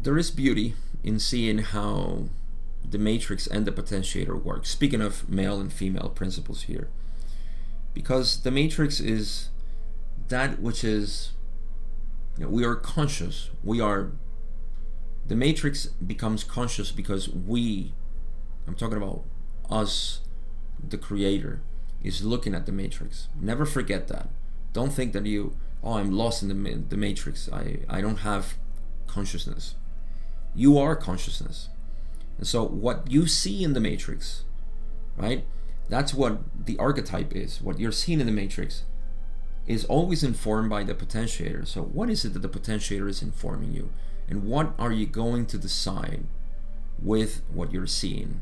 There 0.00 0.16
is 0.16 0.30
beauty 0.30 0.74
in 1.02 1.18
seeing 1.18 1.58
how 1.58 2.28
the 2.90 2.98
matrix 2.98 3.46
and 3.46 3.66
the 3.66 3.72
potentiator 3.72 4.42
work. 4.42 4.66
Speaking 4.66 5.00
of 5.00 5.28
male 5.28 5.60
and 5.60 5.72
female 5.72 6.08
principles 6.08 6.62
here, 6.62 6.88
because 7.94 8.42
the 8.42 8.50
matrix 8.50 9.00
is 9.00 9.48
that 10.28 10.60
which 10.60 10.84
is 10.84 11.32
you 12.36 12.44
know, 12.44 12.50
we 12.50 12.64
are 12.64 12.76
conscious. 12.76 13.50
We 13.64 13.80
are 13.80 14.12
the 15.26 15.36
matrix 15.36 15.86
becomes 15.86 16.44
conscious 16.44 16.90
because 16.90 17.28
we 17.28 17.92
I'm 18.66 18.74
talking 18.74 18.96
about 18.96 19.24
us 19.68 20.20
the 20.86 20.96
creator 20.96 21.60
is 22.02 22.24
looking 22.24 22.54
at 22.54 22.66
the 22.66 22.72
matrix. 22.72 23.28
Never 23.38 23.66
forget 23.66 24.08
that. 24.08 24.28
Don't 24.72 24.92
think 24.92 25.12
that 25.12 25.26
you 25.26 25.56
oh 25.82 25.94
I'm 25.94 26.12
lost 26.12 26.42
in 26.42 26.48
the 26.48 26.74
the 26.88 26.96
matrix. 26.96 27.50
I 27.52 27.80
I 27.88 28.00
don't 28.00 28.18
have 28.18 28.54
consciousness. 29.06 29.74
You 30.54 30.78
are 30.78 30.94
consciousness. 30.94 31.68
And 32.38 32.46
so 32.46 32.64
what 32.64 33.10
you 33.10 33.26
see 33.26 33.62
in 33.62 33.74
the 33.74 33.80
matrix, 33.80 34.44
right? 35.16 35.44
That's 35.88 36.14
what 36.14 36.38
the 36.66 36.78
archetype 36.78 37.34
is. 37.34 37.60
What 37.60 37.78
you're 37.78 37.92
seeing 37.92 38.20
in 38.20 38.26
the 38.26 38.32
matrix 38.32 38.84
is 39.66 39.84
always 39.84 40.22
informed 40.22 40.70
by 40.70 40.84
the 40.84 40.94
potentiator. 40.94 41.66
So 41.66 41.82
what 41.82 42.08
is 42.08 42.24
it 42.24 42.32
that 42.32 42.40
the 42.40 42.48
potentiator 42.48 43.08
is 43.08 43.22
informing 43.22 43.72
you? 43.72 43.90
And 44.28 44.44
what 44.44 44.74
are 44.78 44.92
you 44.92 45.06
going 45.06 45.46
to 45.46 45.58
decide 45.58 46.24
with 47.02 47.42
what 47.52 47.72
you're 47.72 47.86
seeing? 47.86 48.40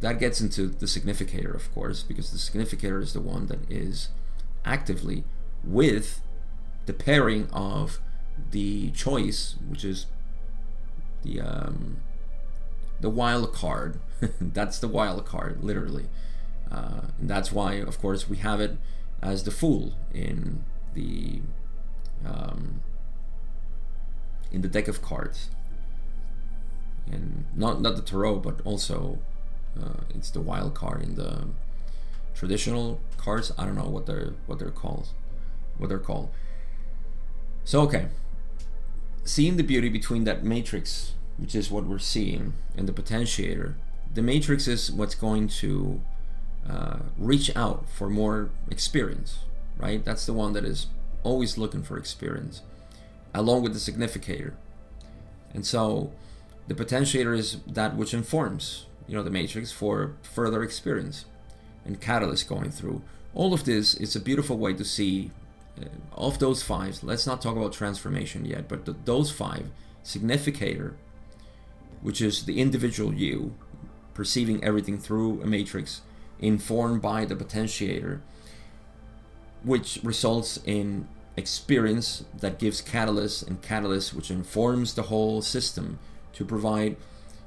That 0.00 0.18
gets 0.18 0.40
into 0.40 0.66
the 0.66 0.88
significator, 0.88 1.52
of 1.52 1.72
course, 1.74 2.02
because 2.02 2.32
the 2.32 2.38
significator 2.38 2.98
is 3.00 3.12
the 3.12 3.20
one 3.20 3.46
that 3.46 3.70
is 3.70 4.08
actively 4.64 5.24
with 5.62 6.20
the 6.86 6.92
pairing 6.92 7.48
of 7.52 8.00
the 8.50 8.90
choice, 8.90 9.56
which 9.68 9.84
is 9.84 10.06
the 11.22 11.40
um, 11.40 11.98
the 13.02 13.10
wild 13.10 13.52
card. 13.52 14.00
that's 14.40 14.78
the 14.78 14.88
wild 14.88 15.26
card, 15.26 15.62
literally. 15.62 16.06
Uh, 16.70 17.02
and 17.20 17.28
that's 17.28 17.52
why, 17.52 17.74
of 17.74 18.00
course, 18.00 18.28
we 18.28 18.38
have 18.38 18.60
it 18.60 18.78
as 19.20 19.44
the 19.44 19.50
fool 19.50 19.92
in 20.14 20.64
the 20.94 21.40
um, 22.24 22.80
in 24.50 24.62
the 24.62 24.68
deck 24.68 24.88
of 24.88 25.02
cards, 25.02 25.50
and 27.10 27.44
not 27.54 27.80
not 27.82 27.96
the 27.96 28.02
tarot, 28.02 28.36
but 28.36 28.60
also 28.64 29.18
uh, 29.78 30.00
it's 30.14 30.30
the 30.30 30.40
wild 30.40 30.74
card 30.74 31.02
in 31.02 31.16
the 31.16 31.48
traditional 32.34 33.00
cards. 33.18 33.52
I 33.58 33.66
don't 33.66 33.74
know 33.74 33.88
what 33.88 34.06
they're 34.06 34.34
what 34.46 34.58
they're 34.58 34.70
called, 34.70 35.08
what 35.76 35.88
they're 35.88 35.98
called. 35.98 36.30
So 37.64 37.80
okay, 37.82 38.06
seeing 39.24 39.56
the 39.56 39.64
beauty 39.64 39.88
between 39.88 40.24
that 40.24 40.44
matrix 40.44 41.14
which 41.38 41.54
is 41.54 41.70
what 41.70 41.84
we're 41.84 41.98
seeing, 41.98 42.54
and 42.76 42.88
the 42.88 42.92
potentiator. 42.92 43.74
The 44.14 44.22
matrix 44.22 44.68
is 44.68 44.92
what's 44.92 45.14
going 45.14 45.48
to 45.48 46.00
uh, 46.68 46.98
reach 47.18 47.54
out 47.56 47.88
for 47.88 48.08
more 48.08 48.50
experience, 48.70 49.40
right? 49.76 50.04
That's 50.04 50.26
the 50.26 50.32
one 50.32 50.52
that 50.52 50.64
is 50.64 50.86
always 51.22 51.58
looking 51.58 51.82
for 51.82 51.96
experience, 51.96 52.62
along 53.34 53.62
with 53.62 53.72
the 53.72 53.80
significator. 53.80 54.54
And 55.54 55.66
so 55.66 56.12
the 56.68 56.74
potentiator 56.74 57.36
is 57.36 57.58
that 57.66 57.96
which 57.96 58.14
informs, 58.14 58.86
you 59.08 59.16
know, 59.16 59.22
the 59.22 59.30
matrix 59.30 59.72
for 59.72 60.14
further 60.22 60.62
experience 60.62 61.24
and 61.84 62.00
catalyst 62.00 62.48
going 62.48 62.70
through. 62.70 63.02
All 63.34 63.52
of 63.52 63.64
this 63.64 63.94
is 63.94 64.14
a 64.14 64.20
beautiful 64.20 64.58
way 64.58 64.74
to 64.74 64.84
see 64.84 65.30
uh, 65.80 65.86
of 66.12 66.38
those 66.38 66.62
five. 66.62 67.02
Let's 67.02 67.26
not 67.26 67.40
talk 67.40 67.56
about 67.56 67.72
transformation 67.72 68.44
yet, 68.44 68.68
but 68.68 68.84
the, 68.84 68.94
those 69.04 69.30
five 69.30 69.70
significator 70.02 70.96
which 72.02 72.20
is 72.20 72.44
the 72.44 72.60
individual 72.60 73.14
you 73.14 73.54
perceiving 74.14 74.62
everything 74.62 74.98
through 74.98 75.40
a 75.42 75.46
matrix 75.46 76.02
informed 76.38 77.00
by 77.00 77.24
the 77.24 77.36
potentiator, 77.36 78.20
which 79.62 80.00
results 80.02 80.58
in 80.64 81.08
experience 81.36 82.24
that 82.38 82.58
gives 82.58 82.80
catalyst 82.82 83.42
and 83.44 83.62
catalyst 83.62 84.12
which 84.12 84.30
informs 84.30 84.94
the 84.94 85.04
whole 85.04 85.40
system 85.40 85.98
to 86.32 86.44
provide 86.44 86.94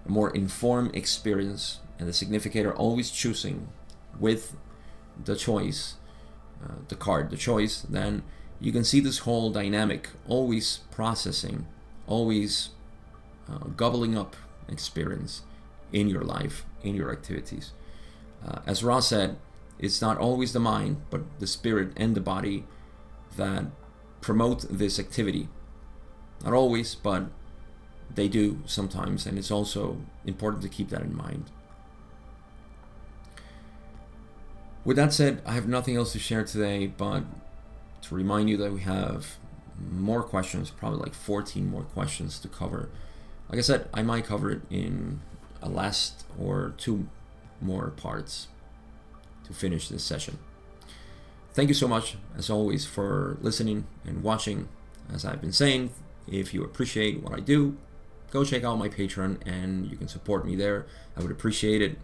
a 0.06 0.12
more 0.12 0.32
informed 0.32 0.96
experience 0.96 1.80
and 2.00 2.08
the 2.08 2.14
significator 2.14 2.74
always 2.74 3.12
choosing 3.12 3.68
with 4.20 4.56
the 5.24 5.36
choice 5.36 5.96
uh, 6.64 6.74
the 6.88 6.96
card 6.96 7.30
the 7.30 7.38
choice 7.38 7.82
then 7.82 8.24
you 8.60 8.72
can 8.72 8.84
see 8.84 9.00
this 9.00 9.20
whole 9.20 9.52
dynamic 9.52 10.10
always 10.28 10.80
processing 10.90 11.68
always 12.08 12.70
uh, 13.48 13.68
gobbling 13.78 14.18
up 14.18 14.36
experience 14.70 15.44
in 15.92 16.08
your 16.08 16.24
life, 16.24 16.66
in 16.84 16.96
your 16.96 17.12
activities. 17.12 17.72
Uh, 18.46 18.60
as 18.66 18.84
Ra 18.84 19.00
said, 19.00 19.38
it's 19.80 20.02
not 20.02 20.18
always 20.18 20.54
the 20.54 20.60
mind, 20.60 21.02
but 21.10 21.22
the 21.40 21.48
spirit 21.48 21.92
and 21.98 22.16
the 22.16 22.22
body 22.22 22.66
that 23.38 23.66
promote 24.22 24.66
this 24.70 25.00
activity. 25.00 25.50
Not 26.44 26.54
always, 26.54 26.96
but 26.96 27.26
they 28.14 28.28
do 28.28 28.60
sometimes, 28.66 29.26
and 29.26 29.38
it's 29.38 29.52
also 29.52 29.98
important 30.26 30.64
to 30.64 30.70
keep 30.70 30.90
that 30.90 31.02
in 31.02 31.16
mind. 31.16 31.50
With 34.84 34.98
that 34.98 35.14
said, 35.14 35.42
I 35.46 35.54
have 35.54 35.68
nothing 35.68 35.96
else 35.96 36.14
to 36.14 36.20
share 36.20 36.44
today, 36.44 36.88
but 36.88 37.24
to 38.04 38.16
remind 38.16 38.50
you 38.50 38.58
that 38.58 38.72
we 38.72 38.82
have 38.82 39.38
more 39.92 40.22
questions, 40.22 40.70
probably 40.70 41.00
like 41.00 41.16
14 41.16 41.70
more 41.70 41.84
questions 41.84 42.40
to 42.40 42.48
cover 42.48 42.90
like 43.50 43.60
I 43.60 43.62
said, 43.62 43.88
I 43.94 44.02
might 44.02 44.26
cover 44.26 44.52
it 44.52 44.62
in 44.70 45.22
a 45.62 45.70
last 45.70 46.26
or 46.40 46.74
two 46.78 47.08
more 47.62 47.90
parts 47.92 48.48
to 49.46 49.54
finish 49.54 49.88
this 49.90 50.04
session. 50.04 50.40
Thank 51.54 51.70
you 51.70 51.76
so 51.76 51.88
much, 51.88 52.18
as 52.38 52.50
always, 52.50 52.86
for 52.86 53.38
listening 53.42 53.88
and 54.06 54.24
watching. 54.24 54.68
As 55.14 55.24
I've 55.24 55.40
been 55.40 55.54
saying, 55.54 55.92
if 56.28 56.54
you 56.54 56.64
appreciate 56.64 57.22
what 57.22 57.34
I 57.34 57.40
do, 57.40 57.78
go 58.32 58.44
check 58.44 58.64
out 58.64 58.78
my 58.78 58.90
Patreon 58.90 59.40
and 59.46 59.90
you 59.90 59.96
can 59.96 60.08
support 60.08 60.46
me 60.46 60.56
there. 60.56 60.86
I 61.16 61.22
would 61.22 61.32
appreciate 61.32 61.82
it. 61.82 61.98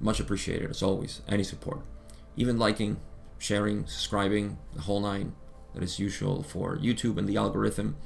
Much 0.00 0.18
appreciated, 0.18 0.70
as 0.70 0.82
always. 0.82 1.20
Any 1.28 1.44
support. 1.44 1.82
Even 2.36 2.58
liking, 2.58 2.96
sharing, 3.38 3.86
subscribing, 3.86 4.58
the 4.74 4.82
whole 4.82 5.00
nine 5.00 5.34
that 5.74 5.82
is 5.82 5.98
usual 5.98 6.42
for 6.42 6.76
YouTube 6.76 7.18
and 7.18 7.28
the 7.28 7.36
algorithm. 7.36 7.96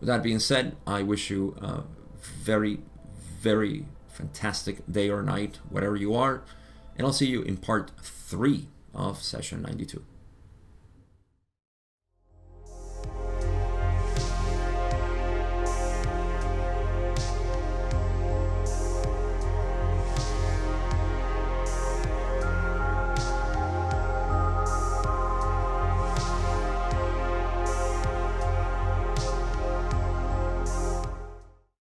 With 0.00 0.06
that 0.06 0.22
being 0.22 0.38
said, 0.38 0.76
I 0.86 1.02
wish 1.02 1.30
you 1.30 1.56
a 1.60 1.82
very, 2.20 2.80
very 3.40 3.86
fantastic 4.08 4.82
day 4.90 5.10
or 5.10 5.22
night, 5.22 5.58
whatever 5.68 5.96
you 5.96 6.14
are, 6.14 6.42
and 6.96 7.06
I'll 7.06 7.12
see 7.12 7.26
you 7.26 7.42
in 7.42 7.56
part 7.56 7.92
three 8.02 8.68
of 8.94 9.22
session 9.22 9.62
92. 9.62 10.04